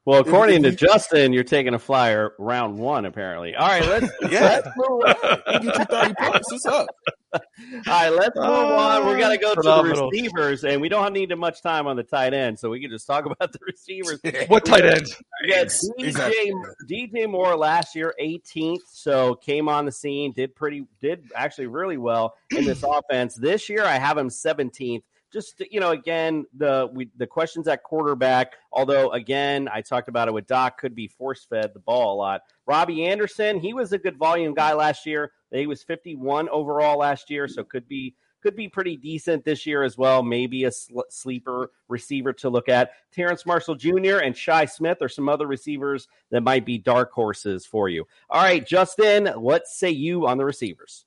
Well, 0.10 0.22
according 0.22 0.64
to 0.64 0.72
Justin, 0.72 1.34
you're 1.34 1.43
taking 1.43 1.76
a 1.76 1.80
flyer 1.80 2.34
round 2.39 2.80
one, 2.80 3.05
apparently. 3.05 3.53
All 3.53 3.68
right, 3.68 3.86
let's 3.86 4.12
Yeah, 4.32 4.62
let's 4.66 4.68
move 4.76 5.03
on. 5.05 5.62
He 5.62 5.68
get 5.68 5.78
you 5.78 5.86
thirty 5.86 6.14
points. 6.16 6.51
It's 6.51 6.66
up. 6.66 6.88
All 7.32 7.41
right, 7.86 8.10
let's 8.10 8.36
move 8.36 8.45
on. 8.47 9.05
We're 9.05 9.20
gonna 9.20 9.38
go 9.38 9.53
to 9.53 9.62
the 9.62 10.10
receivers, 10.12 10.64
and 10.64 10.82
we 10.82 10.89
don't 10.89 11.14
need 11.14 11.36
much 11.38 11.62
time 11.62 11.86
on 11.86 11.95
the 11.95 12.01
tight 12.01 12.34
end, 12.34 12.57
so 12.57 12.72
we 12.72 12.82
can 12.82 12.89
just 12.89 13.05
talk 13.05 13.26
about 13.28 13.51
the 13.51 13.60
receivers. 13.68 14.20
What 14.47 14.66
tight 14.66 14.84
end? 14.84 15.05
Yeah, 15.45 15.66
DJ, 15.66 16.53
DJ 16.89 17.30
Moore 17.30 17.55
last 17.55 17.95
year, 17.95 18.16
18th, 18.20 18.80
so 18.91 19.36
came 19.36 19.70
on 19.70 19.86
the 19.86 19.91
scene, 19.91 20.34
did 20.34 20.55
pretty, 20.55 20.88
did 21.01 21.30
actually 21.36 21.68
really 21.68 21.97
well 21.97 22.34
in 22.49 22.66
this 22.66 22.84
offense. 22.88 23.36
This 23.36 23.70
year, 23.70 23.86
I 23.86 23.99
have 23.99 24.18
him 24.18 24.30
17th. 24.30 25.03
Just 25.32 25.61
you 25.71 25.80
know, 25.80 25.91
again, 25.91 26.45
the 26.55 26.89
we, 26.93 27.09
the 27.17 27.27
questions 27.27 27.67
at 27.67 27.84
quarterback. 27.84 28.53
Although, 28.71 29.11
again, 29.11 29.69
I 29.71 29.82
talked 29.82 30.07
about 30.07 30.27
it 30.27 30.34
with 30.34 30.47
Doc, 30.47 30.80
could 30.80 30.95
be 30.95 31.07
force 31.07 31.45
fed 31.45 31.71
the 31.73 31.80
ball 31.80 32.15
a 32.15 32.17
lot. 32.17 32.41
Robbie 32.65 33.05
Anderson, 33.05 33.59
he 33.59 33.73
was 33.73 33.93
a 33.93 33.97
good 33.97 34.17
volume 34.17 34.53
guy 34.53 34.73
last 34.73 35.05
year. 35.05 35.32
He 35.51 35.67
was 35.67 35.84
51 35.84 36.49
overall 36.49 36.97
last 36.97 37.30
year, 37.30 37.47
so 37.47 37.63
could 37.63 37.88
be 37.88 38.15
could 38.41 38.55
be 38.55 38.67
pretty 38.67 38.95
decent 38.95 39.43
this 39.43 39.65
year 39.65 39.84
as 39.84 39.97
well. 39.97 40.23
Maybe 40.23 40.63
a 40.63 40.71
sl- 40.71 41.01
sleeper 41.09 41.71
receiver 41.88 42.34
to 42.34 42.49
look 42.49 42.69
at. 42.69 42.91
Terrace 43.11 43.45
Marshall 43.45 43.75
Jr. 43.75 44.17
and 44.17 44.36
Shi 44.36 44.65
Smith 44.65 45.01
are 45.01 45.09
some 45.09 45.30
other 45.30 45.47
receivers 45.47 46.07
that 46.32 46.41
might 46.41 46.65
be 46.65 46.77
dark 46.77 47.11
horses 47.11 47.65
for 47.65 47.89
you. 47.89 48.05
All 48.30 48.41
right, 48.41 48.65
Justin, 48.65 49.27
what 49.27 49.67
say 49.67 49.89
you 49.89 50.27
on 50.27 50.38
the 50.38 50.45
receivers? 50.45 51.05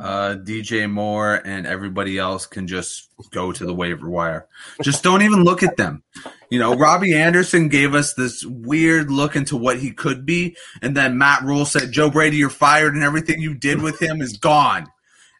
Uh, 0.00 0.36
DJ 0.36 0.88
Moore 0.90 1.42
and 1.44 1.66
everybody 1.66 2.16
else 2.16 2.46
can 2.46 2.68
just 2.68 3.10
go 3.30 3.50
to 3.50 3.64
the 3.64 3.74
waiver 3.74 4.08
wire. 4.08 4.46
Just 4.80 5.02
don't 5.02 5.22
even 5.22 5.42
look 5.42 5.62
at 5.62 5.76
them. 5.76 6.02
You 6.50 6.58
know, 6.58 6.74
Robbie 6.74 7.14
Anderson 7.14 7.68
gave 7.68 7.94
us 7.94 8.14
this 8.14 8.44
weird 8.44 9.10
look 9.10 9.34
into 9.34 9.56
what 9.56 9.80
he 9.80 9.90
could 9.90 10.24
be, 10.24 10.56
and 10.82 10.96
then 10.96 11.18
Matt 11.18 11.42
Rhule 11.42 11.64
said, 11.64 11.92
"Joe 11.92 12.10
Brady, 12.10 12.36
you're 12.36 12.50
fired, 12.50 12.94
and 12.94 13.02
everything 13.02 13.40
you 13.40 13.54
did 13.54 13.82
with 13.82 14.00
him 14.00 14.20
is 14.20 14.36
gone." 14.36 14.86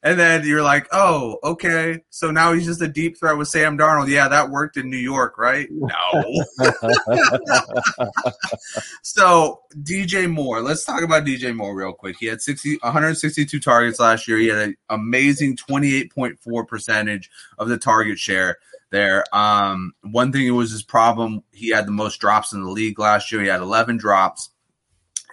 And 0.05 0.19
then 0.19 0.45
you're 0.45 0.63
like, 0.63 0.89
"Oh, 0.93 1.39
okay." 1.45 2.03
So 2.11 2.33
now 2.33 2.53
he's 2.53 2.67
just 2.67 2.83
a 2.83 2.89
deep 2.89 3.19
threat 3.19 3.37
with 3.37 3.47
Sam 3.49 3.79
Darnold. 3.79 4.09
Yeah, 4.09 4.27
that 4.29 4.51
worked 4.51 4.77
in 4.77 4.91
New 4.91 4.97
York, 4.97 5.39
right? 5.39 5.69
No. 5.71 6.45
so 9.03 9.61
DJ 9.83 10.29
Moore, 10.29 10.61
let's 10.61 10.85
talk 10.85 11.03
about 11.03 11.25
DJ 11.25 11.55
Moore 11.55 11.75
real 11.77 11.93
quick. 11.93 12.17
He 12.19 12.27
had 12.27 12.43
60, 12.43 12.79
162 12.83 13.61
targets 13.61 14.01
last 14.01 14.27
year. 14.27 14.39
He 14.39 14.49
had 14.49 14.59
an 14.59 14.77
amazing 14.89 15.57
28.4 15.57 16.67
percentage 16.67 17.31
of 17.59 17.69
the 17.69 17.79
target 17.79 18.19
share 18.19 18.59
there. 18.93 19.25
Um, 19.33 19.95
one 20.03 20.31
thing 20.31 20.47
it 20.47 20.51
was 20.51 20.71
his 20.71 20.85
problem. 20.85 21.43
He 21.51 21.71
had 21.71 21.87
the 21.87 21.93
most 21.93 22.21
drops 22.21 22.53
in 22.53 22.63
the 22.63 22.71
league 22.71 23.01
last 23.01 23.33
year. 23.33 23.41
He 23.41 23.49
had 23.49 23.61
11 23.61 23.97
drops, 23.97 24.51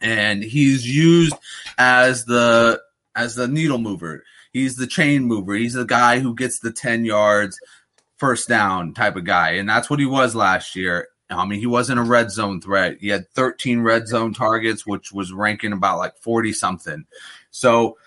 and 0.02 0.44
he's 0.44 0.88
used 0.88 1.36
as 1.78 2.26
the 2.26 2.82
as 3.16 3.36
the 3.36 3.48
needle 3.48 3.78
mover. 3.78 4.24
He's 4.52 4.76
the 4.76 4.88
chain 4.88 5.26
mover. 5.26 5.54
He's 5.54 5.74
the 5.74 5.86
guy 5.86 6.20
who 6.20 6.36
gets 6.36 6.60
the 6.60 6.72
10 6.72 7.06
yards 7.06 7.60
first 8.18 8.50
down 8.50 8.94
type 8.94 9.16
of 9.16 9.24
guy. 9.24 9.52
And 9.52 9.70
that's 9.70 9.90
what 9.90 10.00
he 10.00 10.06
was 10.06 10.36
last 10.36 10.76
year. 10.76 11.08
I 11.30 11.46
mean, 11.46 11.60
he 11.60 11.68
wasn't 11.68 12.00
a 12.00 12.04
red 12.04 12.32
zone 12.32 12.60
threat. 12.60 12.98
He 13.00 13.10
had 13.10 13.30
13 13.30 13.82
red 13.82 14.08
zone 14.08 14.34
targets, 14.34 14.86
which 14.86 15.12
was 15.12 15.32
ranking 15.32 15.74
about 15.74 16.00
like 16.00 16.18
40 16.18 16.54
something. 16.54 17.06
So 17.52 17.98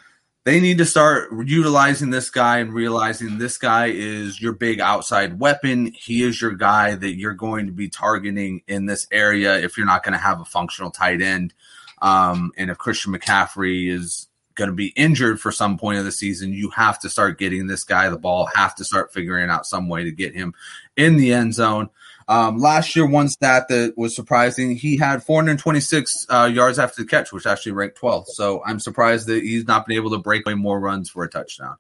they 0.45 0.59
need 0.59 0.79
to 0.79 0.85
start 0.85 1.31
utilizing 1.45 2.11
this 2.11 2.29
guy 2.29 2.59
and 2.59 2.75
realizing 2.75 3.39
this 3.39 3.59
guy 3.59 3.87
is 3.87 4.41
your 4.41 4.53
big 4.53 4.81
outside 4.81 5.39
weapon. 5.39 5.93
He 5.95 6.23
is 6.23 6.41
your 6.43 6.51
guy 6.51 6.97
that 6.97 7.15
you're 7.15 7.35
going 7.35 7.67
to 7.67 7.73
be 7.73 7.89
targeting 7.89 8.63
in 8.67 8.87
this 8.87 9.07
area 9.13 9.57
if 9.61 9.77
you're 9.77 9.87
not 9.87 10.03
going 10.03 10.15
to 10.15 10.19
have 10.19 10.41
a 10.41 10.45
functional 10.45 10.91
tight 10.91 11.23
end. 11.23 11.55
Um, 12.01 12.51
and 12.57 12.71
if 12.71 12.79
Christian 12.79 13.13
McCaffrey 13.13 13.89
is 13.89 14.27
going 14.55 14.71
to 14.71 14.77
be 14.77 14.89
injured 14.89 15.41
for 15.41 15.53
some 15.53 15.79
point 15.79 15.99
of 15.99 16.05
the 16.05 16.13
season, 16.13 16.53
you 16.53 16.71
have 16.71 16.99
to 17.01 17.11
start 17.11 17.39
getting 17.39 17.67
this 17.67 17.85
guy 17.85 18.09
the 18.09 18.19
ball, 18.19 18.49
have 18.55 18.75
to 18.77 18.85
start 18.85 19.13
figuring 19.13 19.51
out 19.51 19.67
some 19.67 19.89
way 19.89 20.05
to 20.05 20.13
get 20.13 20.35
him 20.35 20.55
in 20.97 21.17
the 21.17 21.33
end 21.33 21.55
zone. 21.55 21.91
Um, 22.29 22.59
last 22.59 22.95
year, 22.95 23.07
one 23.07 23.29
stat 23.29 23.69
that 23.69 23.95
was 23.97 24.15
surprising, 24.15 24.77
he 24.77 24.97
had 24.97 25.23
426 25.23 26.27
uh, 26.31 26.51
yards 26.53 26.79
after 26.79 27.03
the 27.03 27.09
catch, 27.09 27.33
which 27.33 27.47
actually 27.47 27.73
ranked 27.73 28.01
12th. 28.01 28.27
So 28.29 28.63
I'm 28.65 28.81
surprised 28.81 29.27
that 29.27 29.43
he's 29.43 29.67
not 29.67 29.87
been 29.87 29.97
able 29.97 30.11
to 30.11 30.19
break 30.19 30.47
away 30.47 30.55
more 30.55 30.81
runs 30.81 31.11
for 31.11 31.25
a 31.25 31.29
touchdown. 31.29 31.77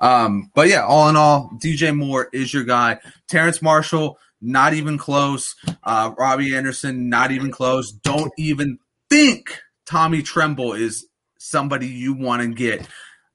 Um, 0.00 0.50
but 0.54 0.68
yeah, 0.68 0.84
all 0.84 1.08
in 1.08 1.16
all, 1.16 1.50
DJ 1.62 1.96
Moore 1.96 2.28
is 2.32 2.52
your 2.52 2.64
guy. 2.64 3.00
Terrace 3.28 3.62
Marshall, 3.62 4.18
not 4.40 4.74
even 4.74 4.98
close. 4.98 5.56
Uh, 5.82 6.12
Robbie 6.16 6.54
Anderson, 6.54 7.08
not 7.08 7.32
even 7.32 7.50
close. 7.50 7.90
Don't 7.90 8.32
even 8.38 8.78
think 9.10 9.60
Tommy 9.86 10.22
Tremble 10.22 10.74
is 10.74 11.06
somebody 11.48 11.86
you 11.86 12.14
want 12.14 12.42
to 12.42 12.48
get. 12.48 12.86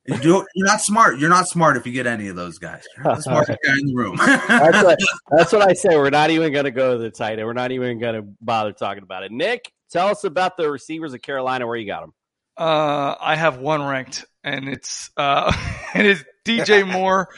You 0.06 0.18
do, 0.18 0.46
you're 0.54 0.68
not 0.68 0.82
smart. 0.82 1.18
You're 1.18 1.30
not 1.30 1.48
smart 1.48 1.78
if 1.78 1.88
you 1.88 1.94
get 1.94 2.08
any 2.08 2.28
of 2.28 2.36
those 2.36 2.58
guys. 2.58 2.84
You're 2.98 3.16
the 3.16 3.22
smartest 3.22 3.58
guy 3.66 3.74
in 3.74 3.88
the 3.88 3.96
room. 3.96 4.18
that's, 4.18 4.84
what, 4.84 5.00
that's 5.32 5.54
what 5.54 5.62
I 5.62 5.74
say. 5.74 5.96
We're 5.96 6.10
not 6.10 6.30
even 6.30 6.52
going 6.52 6.66
to 6.66 6.72
go 6.72 6.98
to 6.98 7.02
the 7.02 7.10
tight 7.10 7.40
end. 7.40 7.48
We're 7.48 7.54
not 7.54 7.72
even 7.72 8.00
going 8.00 8.16
to 8.16 8.28
bother 8.42 8.74
talking 8.74 9.04
about 9.04 9.24
it. 9.24 9.32
Nick, 9.32 9.72
tell 9.92 10.08
us 10.08 10.26
about 10.26 10.58
the 10.58 10.70
receivers 10.70 11.14
of 11.14 11.22
Carolina. 11.22 11.66
Where 11.68 11.78
you 11.78 11.88
got 11.88 12.02
them? 12.02 12.14
Uh, 12.58 13.16
I 13.20 13.36
have 13.36 13.58
one 13.58 13.82
ranked, 13.82 14.26
and 14.44 14.68
it's 14.68 15.10
uh, 15.16 15.54
it 15.96 16.06
is 16.06 16.24
DJ 16.46 16.86
Moore, 16.86 17.30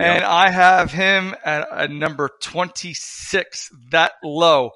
and 0.00 0.24
I 0.24 0.50
have 0.50 0.90
him 0.90 1.34
at 1.44 1.68
a 1.70 1.88
number 1.88 2.30
twenty 2.40 2.94
six. 2.94 3.70
That 3.90 4.12
low. 4.24 4.72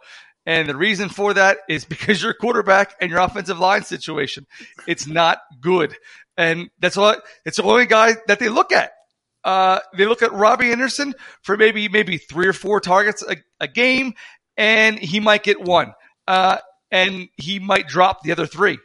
And 0.48 0.66
the 0.66 0.74
reason 0.74 1.10
for 1.10 1.34
that 1.34 1.58
is 1.68 1.84
because 1.84 2.22
your 2.22 2.32
quarterback 2.32 2.96
and 3.02 3.10
your 3.10 3.20
offensive 3.20 3.58
line 3.58 3.82
situation, 3.82 4.46
it's 4.86 5.06
not 5.06 5.40
good. 5.60 5.94
And 6.38 6.70
that's 6.78 6.96
what 6.96 7.22
it's 7.44 7.58
the 7.58 7.64
only 7.64 7.84
guy 7.84 8.14
that 8.28 8.38
they 8.38 8.48
look 8.48 8.72
at. 8.72 8.92
Uh, 9.44 9.80
they 9.94 10.06
look 10.06 10.22
at 10.22 10.32
Robbie 10.32 10.72
Anderson 10.72 11.14
for 11.42 11.58
maybe 11.58 11.90
maybe 11.90 12.16
three 12.16 12.46
or 12.46 12.54
four 12.54 12.80
targets 12.80 13.22
a, 13.22 13.36
a 13.60 13.68
game, 13.68 14.14
and 14.56 14.98
he 14.98 15.20
might 15.20 15.42
get 15.42 15.60
one, 15.60 15.92
uh, 16.26 16.56
and 16.90 17.28
he 17.36 17.58
might 17.58 17.86
drop 17.86 18.22
the 18.22 18.32
other 18.32 18.46
three 18.46 18.78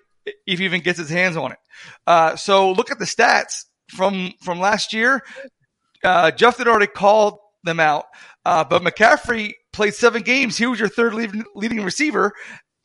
if 0.46 0.60
he 0.60 0.66
even 0.66 0.82
gets 0.82 1.00
his 1.00 1.10
hands 1.10 1.38
on 1.38 1.54
it. 1.54 1.60
Uh, 2.06 2.36
so 2.36 2.74
look 2.74 2.92
at 2.92 3.00
the 3.00 3.06
stats 3.06 3.64
from 3.88 4.34
from 4.42 4.60
last 4.60 4.92
year. 4.92 5.24
Uh, 6.04 6.30
Jeff 6.30 6.58
had 6.58 6.68
already 6.68 6.88
called 6.88 7.40
them 7.64 7.80
out, 7.80 8.06
uh, 8.44 8.66
but 8.66 8.82
McCaffrey 8.82 9.54
played 9.74 9.94
seven 9.94 10.22
games. 10.22 10.58
He 10.58 10.66
was 10.66 10.80
your 10.80 10.88
third 10.88 11.14
leading, 11.14 11.44
leading 11.56 11.84
receiver 11.84 12.34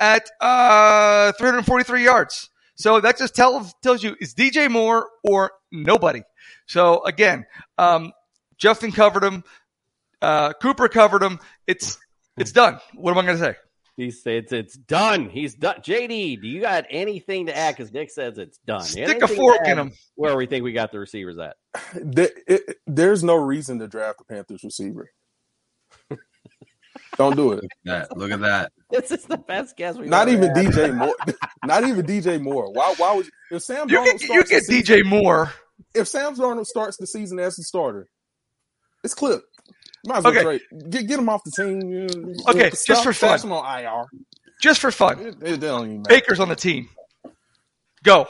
at 0.00 0.28
uh, 0.40 1.32
343 1.32 2.02
yards. 2.02 2.50
So 2.74 3.00
that 3.00 3.18
just 3.18 3.34
tells 3.34 3.74
tells 3.82 4.02
you 4.02 4.16
it's 4.20 4.34
DJ 4.34 4.70
Moore 4.70 5.08
or 5.24 5.52
nobody. 5.72 6.22
So 6.66 7.04
again, 7.04 7.44
um, 7.76 8.12
Justin 8.56 8.92
covered 8.92 9.24
him, 9.24 9.42
uh, 10.22 10.52
Cooper 10.54 10.88
covered 10.88 11.22
him. 11.22 11.40
It's 11.66 11.98
it's 12.36 12.52
done. 12.52 12.78
What 12.94 13.10
am 13.12 13.18
I 13.18 13.22
going 13.22 13.38
to 13.38 13.44
say? 13.44 13.56
He 13.96 14.12
said 14.12 14.44
it's, 14.44 14.52
it's 14.52 14.74
done. 14.76 15.28
He's 15.28 15.56
done. 15.56 15.80
JD, 15.80 16.40
do 16.40 16.46
you 16.46 16.60
got 16.60 16.84
anything 16.88 17.46
to 17.46 17.56
add? 17.56 17.76
Because 17.76 17.92
Nick 17.92 18.12
says 18.12 18.38
it's 18.38 18.58
done. 18.58 18.82
Stick 18.82 19.00
a 19.00 19.10
Anything 19.10 19.20
to 19.22 19.34
fork 19.34 19.66
in 19.66 19.76
him. 19.76 19.92
Where 20.14 20.36
we 20.36 20.46
think 20.46 20.62
we 20.62 20.72
got 20.72 20.92
the 20.92 21.00
receivers 21.00 21.36
at? 21.36 21.56
There, 21.94 22.30
it, 22.46 22.76
there's 22.86 23.24
no 23.24 23.34
reason 23.34 23.80
to 23.80 23.88
draft 23.88 24.18
the 24.18 24.24
Panthers 24.24 24.62
receiver. 24.62 25.10
Don't 27.18 27.36
do 27.36 27.52
it. 27.52 27.64
That, 27.84 28.16
look 28.16 28.30
at 28.32 28.40
that. 28.42 28.72
This 28.90 29.10
is 29.10 29.24
the 29.26 29.38
best 29.38 29.76
guess 29.76 29.98
we've 29.98 30.08
Not 30.08 30.28
even 30.28 30.50
had. 30.50 30.54
DJ 30.54 30.94
Moore. 30.96 31.16
Not 31.62 31.84
even 31.84 32.06
DJ 32.06 32.40
Moore. 32.40 32.72
Why? 32.72 32.94
Why 32.96 33.12
would 33.14 33.26
you, 33.26 33.32
if 33.50 33.62
Sam 33.62 33.90
You 33.90 33.96
Darnold 33.96 34.04
get, 34.04 34.22
you 34.22 34.44
get 34.44 34.68
DJ 34.68 35.04
season, 35.04 35.04
Moore. 35.04 35.52
If 35.94 36.08
Sam 36.08 36.34
Darnold 36.36 36.66
starts 36.66 36.96
the 36.98 37.06
season 37.06 37.38
as 37.38 37.56
the 37.56 37.64
starter, 37.64 38.08
it's 39.04 39.14
clip. 39.14 39.42
Might 40.04 40.18
as 40.18 40.26
well 40.26 40.34
Okay. 40.34 40.42
trade. 40.42 40.62
Get 40.90 41.06
get 41.08 41.18
him 41.18 41.28
off 41.28 41.42
the 41.44 41.50
team. 41.52 41.90
you 41.90 42.08
know, 42.08 42.34
Okay, 42.48 42.70
stuff, 42.70 42.86
just 42.86 43.04
for 43.04 43.12
stash 43.12 43.42
fun. 43.42 43.44
him 43.44 43.52
on 43.52 43.80
IR. 43.80 44.06
Just 44.60 44.80
for 44.80 44.90
fun. 44.90 45.18
It, 45.20 45.36
it 45.42 45.60
don't 45.60 45.86
even 45.86 46.02
matter. 46.02 46.14
Baker's 46.14 46.40
on 46.40 46.48
the 46.48 46.56
team. 46.56 46.88
Go. 48.02 48.28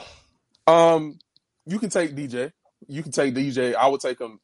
Um, 0.66 1.18
you 1.66 1.78
can 1.78 1.90
take 1.90 2.14
DJ. 2.14 2.52
You 2.88 3.02
can 3.02 3.12
take 3.12 3.34
DJ. 3.34 3.74
I 3.74 3.86
would 3.88 4.00
take 4.00 4.20
him. 4.20 4.40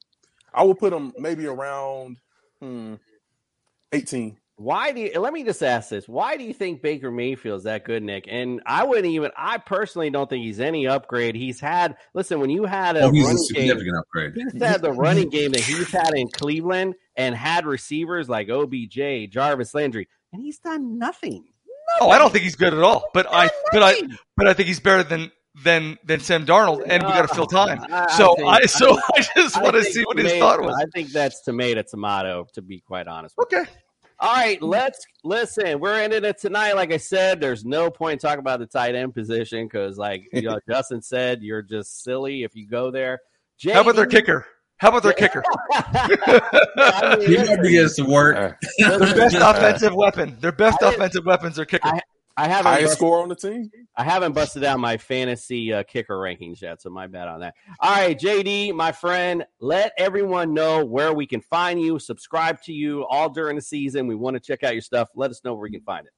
I 0.52 0.64
would 0.64 0.78
put 0.78 0.92
him 0.92 1.12
maybe 1.18 1.46
around 1.46 2.18
hmm, 2.60 2.94
eighteen. 3.92 4.38
Why 4.56 4.92
do 4.92 5.00
you, 5.00 5.18
let 5.20 5.32
me 5.32 5.42
just 5.42 5.64
ask 5.64 5.88
this? 5.90 6.08
Why 6.08 6.36
do 6.36 6.44
you 6.44 6.54
think 6.54 6.80
Baker 6.80 7.10
Mayfield's 7.10 7.64
that 7.64 7.84
good, 7.84 8.04
Nick? 8.04 8.26
And 8.28 8.62
I 8.64 8.84
wouldn't 8.84 9.06
even. 9.06 9.32
I 9.36 9.58
personally 9.58 10.10
don't 10.10 10.30
think 10.30 10.44
he's 10.44 10.60
any 10.60 10.86
upgrade. 10.86 11.34
He's 11.34 11.58
had. 11.58 11.96
Listen, 12.14 12.38
when 12.38 12.50
you 12.50 12.64
had 12.64 12.96
a 12.96 13.00
Oh, 13.02 13.10
he's 13.10 13.24
a 13.24 13.26
running 13.26 13.46
game, 13.52 13.56
significant 13.66 13.96
upgrade. 13.98 14.32
he's 14.52 14.62
had 14.62 14.80
the 14.80 14.92
running 14.92 15.28
game 15.28 15.50
that 15.52 15.60
he's 15.60 15.90
had 15.90 16.14
in 16.14 16.28
Cleveland 16.28 16.94
and 17.16 17.34
had 17.34 17.66
receivers 17.66 18.28
like 18.28 18.48
OBJ, 18.48 19.28
Jarvis 19.30 19.74
Landry, 19.74 20.06
and 20.32 20.40
he's 20.40 20.58
done 20.60 20.98
nothing. 20.98 21.44
Oh, 22.00 22.10
I 22.10 22.18
don't 22.18 22.30
think 22.32 22.44
he's 22.44 22.56
good 22.56 22.72
at 22.74 22.80
all. 22.80 23.06
But 23.12 23.26
I, 23.28 23.50
but 23.72 23.82
I, 23.82 24.00
but 24.36 24.46
I 24.46 24.54
think 24.54 24.68
he's 24.68 24.80
better 24.80 25.02
than 25.02 25.32
than 25.62 25.98
than 26.04 26.20
Sam 26.20 26.44
Darnold, 26.46 26.82
and 26.86 27.02
we 27.02 27.08
got 27.10 27.28
to 27.28 27.34
fill 27.34 27.46
time. 27.46 27.80
I- 27.90 28.06
I 28.10 28.16
So 28.16 28.34
think- 28.34 28.48
I, 28.48 28.66
so 28.66 28.96
I 28.96 29.00
I, 29.16 29.26
just 29.36 29.62
want 29.62 29.74
to 29.76 29.84
see 29.84 30.02
what 30.04 30.18
his 30.18 30.32
thought 30.34 30.60
was. 30.62 30.74
I 30.80 30.86
think 30.94 31.10
that's 31.10 31.42
tomato 31.42 31.82
tomato. 31.82 32.46
To 32.54 32.62
be 32.62 32.80
quite 32.80 33.06
honest. 33.06 33.34
With 33.36 33.52
Okay. 33.52 33.70
All 34.20 34.32
right, 34.32 34.62
let's 34.62 35.04
listen. 35.24 35.80
We're 35.80 35.98
ending 36.00 36.24
it 36.24 36.38
tonight. 36.40 36.74
Like 36.76 36.92
I 36.92 36.96
said, 36.98 37.40
there's 37.40 37.64
no 37.64 37.90
point 37.90 38.20
talking 38.20 38.38
about 38.38 38.60
the 38.60 38.66
tight 38.66 38.94
end 38.94 39.12
position 39.12 39.66
because, 39.66 39.98
like 39.98 40.28
you 40.32 40.42
know, 40.42 40.58
Justin 40.68 41.02
said, 41.02 41.42
you're 41.42 41.62
just 41.62 42.02
silly 42.04 42.44
if 42.44 42.54
you 42.54 42.66
go 42.66 42.90
there. 42.92 43.18
How 43.72 43.80
about 43.80 43.96
their 43.96 44.06
kicker? 44.06 44.46
How 44.78 44.88
about 44.90 45.02
their 45.02 45.12
kicker? 45.14 45.42
He 47.26 47.36
never 47.36 47.68
gets 47.68 47.96
to 47.96 48.04
work. 48.04 48.56
Their 48.78 48.98
best 48.98 49.36
offensive 49.36 49.94
weapon. 49.94 50.36
Their 50.40 50.52
best 50.52 50.78
offensive 50.82 51.24
weapons 51.26 51.58
are 51.58 51.64
kicker. 51.64 51.88
I, 51.88 52.00
I 52.36 52.48
haven't 52.48 52.66
Highest 52.72 52.82
busted- 52.84 52.98
score 52.98 53.22
on 53.22 53.28
the 53.28 53.36
team. 53.36 53.70
I 53.96 54.02
haven't 54.02 54.32
busted 54.32 54.64
out 54.64 54.80
my 54.80 54.96
fantasy 54.96 55.72
uh, 55.72 55.84
kicker 55.84 56.16
rankings 56.18 56.60
yet, 56.60 56.82
so 56.82 56.90
my 56.90 57.06
bad 57.06 57.28
on 57.28 57.40
that. 57.40 57.54
All 57.78 57.94
right, 57.94 58.18
JD, 58.18 58.74
my 58.74 58.90
friend, 58.90 59.44
let 59.60 59.92
everyone 59.96 60.52
know 60.52 60.84
where 60.84 61.12
we 61.12 61.26
can 61.26 61.40
find 61.42 61.80
you, 61.80 61.98
subscribe 62.00 62.60
to 62.62 62.72
you 62.72 63.06
all 63.06 63.28
during 63.30 63.54
the 63.54 63.62
season. 63.62 64.08
We 64.08 64.16
want 64.16 64.34
to 64.34 64.40
check 64.40 64.64
out 64.64 64.72
your 64.72 64.82
stuff. 64.82 65.08
Let 65.14 65.30
us 65.30 65.42
know 65.44 65.54
where 65.54 65.62
we 65.62 65.70
can 65.70 65.82
find 65.82 66.06
it. 66.06 66.12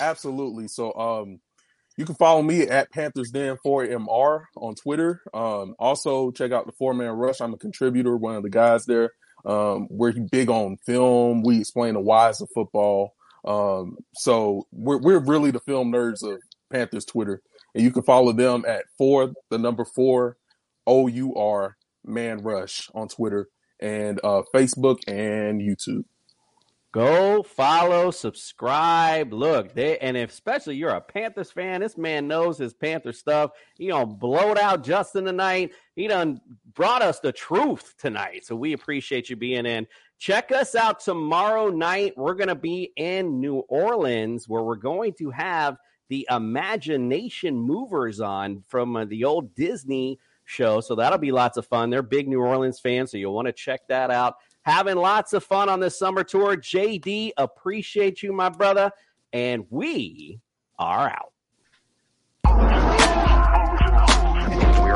Absolutely. 0.00 0.68
So 0.68 0.92
um 0.94 1.40
you 1.96 2.04
can 2.04 2.14
follow 2.14 2.42
me 2.42 2.62
at 2.62 2.92
Panthers 2.92 3.30
Den 3.32 3.56
4MR 3.66 4.44
on 4.56 4.74
Twitter. 4.74 5.22
Um 5.34 5.74
also 5.78 6.30
check 6.30 6.52
out 6.52 6.66
the 6.66 6.72
four 6.72 6.94
man 6.94 7.10
rush. 7.10 7.40
I'm 7.40 7.54
a 7.54 7.58
contributor, 7.58 8.16
one 8.16 8.36
of 8.36 8.42
the 8.42 8.50
guys 8.50 8.84
there. 8.86 9.10
Um 9.44 9.88
we're 9.90 10.12
big 10.12 10.50
on 10.50 10.76
film. 10.86 11.42
We 11.42 11.58
explain 11.60 11.94
the 11.94 12.00
whys 12.00 12.40
of 12.40 12.48
football. 12.54 13.14
Um 13.44 13.96
so 14.14 14.66
we're 14.72 14.98
we're 14.98 15.18
really 15.18 15.50
the 15.50 15.60
film 15.60 15.92
nerds 15.92 16.22
of 16.22 16.40
Panthers 16.72 17.04
Twitter. 17.04 17.42
And 17.74 17.84
you 17.84 17.90
can 17.90 18.02
follow 18.02 18.32
them 18.32 18.64
at 18.66 18.84
four 18.96 19.32
the 19.50 19.58
number 19.58 19.84
four 19.84 20.36
O 20.86 21.06
U 21.06 21.34
R 21.34 21.76
man 22.04 22.38
rush 22.42 22.88
on 22.94 23.08
Twitter 23.08 23.48
and 23.80 24.20
uh 24.24 24.42
Facebook 24.54 24.98
and 25.06 25.60
YouTube. 25.60 26.04
Go 26.92 27.42
follow, 27.42 28.10
subscribe. 28.10 29.34
Look, 29.34 29.74
they 29.74 29.98
and 29.98 30.16
especially 30.16 30.76
you're 30.76 30.88
a 30.88 31.00
Panthers 31.02 31.50
fan, 31.50 31.82
this 31.82 31.98
man 31.98 32.26
knows 32.26 32.56
his 32.56 32.72
Panther 32.72 33.12
stuff. 33.12 33.50
He 33.74 33.88
done 33.88 34.14
blowed 34.14 34.56
out 34.56 34.84
Justin 34.84 35.26
tonight. 35.26 35.72
He 35.96 36.08
done 36.08 36.40
brought 36.74 37.02
us 37.02 37.20
the 37.20 37.30
truth 37.30 37.94
tonight. 37.98 38.46
So 38.46 38.56
we 38.56 38.72
appreciate 38.72 39.28
you 39.28 39.36
being 39.36 39.66
in. 39.66 39.86
Check 40.18 40.50
us 40.50 40.74
out 40.74 41.00
tomorrow 41.00 41.68
night. 41.68 42.14
We're 42.16 42.34
gonna 42.34 42.54
be 42.54 42.90
in 42.96 43.38
New 43.38 43.58
Orleans 43.68 44.48
where 44.48 44.62
we're 44.62 44.76
going 44.76 45.12
to 45.18 45.30
have 45.30 45.76
the 46.08 46.26
Imagination 46.30 47.54
Movers 47.56 48.18
on 48.20 48.64
from 48.66 48.96
uh, 48.96 49.04
the 49.04 49.24
old 49.24 49.54
Disney 49.54 50.18
show. 50.46 50.80
So 50.80 50.94
that'll 50.94 51.18
be 51.18 51.32
lots 51.32 51.58
of 51.58 51.66
fun. 51.66 51.90
They're 51.90 52.02
big 52.02 52.26
New 52.28 52.40
Orleans 52.40 52.80
fans, 52.80 53.10
so 53.10 53.18
you'll 53.18 53.34
want 53.34 53.46
to 53.46 53.52
check 53.52 53.86
that 53.88 54.10
out. 54.10 54.36
Having 54.68 54.96
lots 54.96 55.32
of 55.32 55.42
fun 55.42 55.70
on 55.70 55.80
this 55.80 55.98
summer 55.98 56.22
tour. 56.22 56.54
JD, 56.54 57.30
appreciate 57.38 58.22
you, 58.22 58.34
my 58.34 58.50
brother. 58.50 58.90
And 59.32 59.64
we 59.70 60.40
are 60.78 61.08
out. 61.08 61.32
We're 62.44 62.52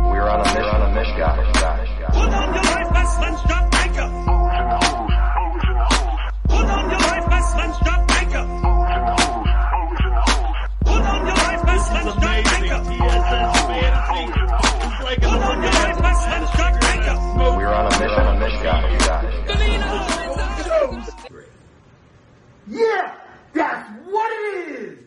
We're 0.07 0.29
on 0.29 0.39
a 0.39 0.43
mission, 0.55 0.81
a 0.81 0.89
mission, 0.95 1.15
Put 2.13 2.31
on 2.31 2.53
your 2.53 2.63
life 2.63 2.89
vest 2.93 3.19
and 3.19 3.37
anchor. 17.77 17.99
We're 17.99 18.15
on 18.17 18.37
a 18.37 18.39
mission, 18.39 18.39
a 18.39 18.39
mission, 18.39 18.65
Yeah, 22.67 23.15
that's 23.53 23.89
what 24.09 24.31
it 24.31 24.69
is. 24.71 25.06